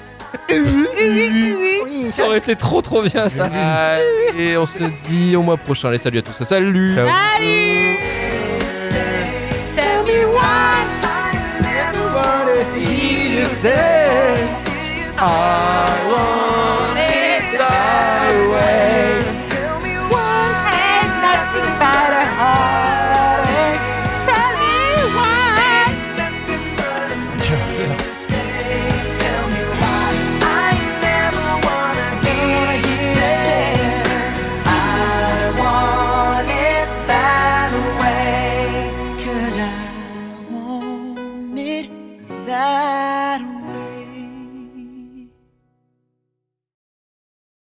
[2.10, 3.50] Ça aurait été trop trop bien ça.
[4.38, 4.78] Et on se
[5.08, 5.88] dit au mois prochain.
[5.88, 6.42] Allez, salut à tous.
[6.42, 6.94] Salut.
[6.94, 7.08] Ciao.
[9.74, 10.74] Tell me why.
[15.18, 16.43] Ah.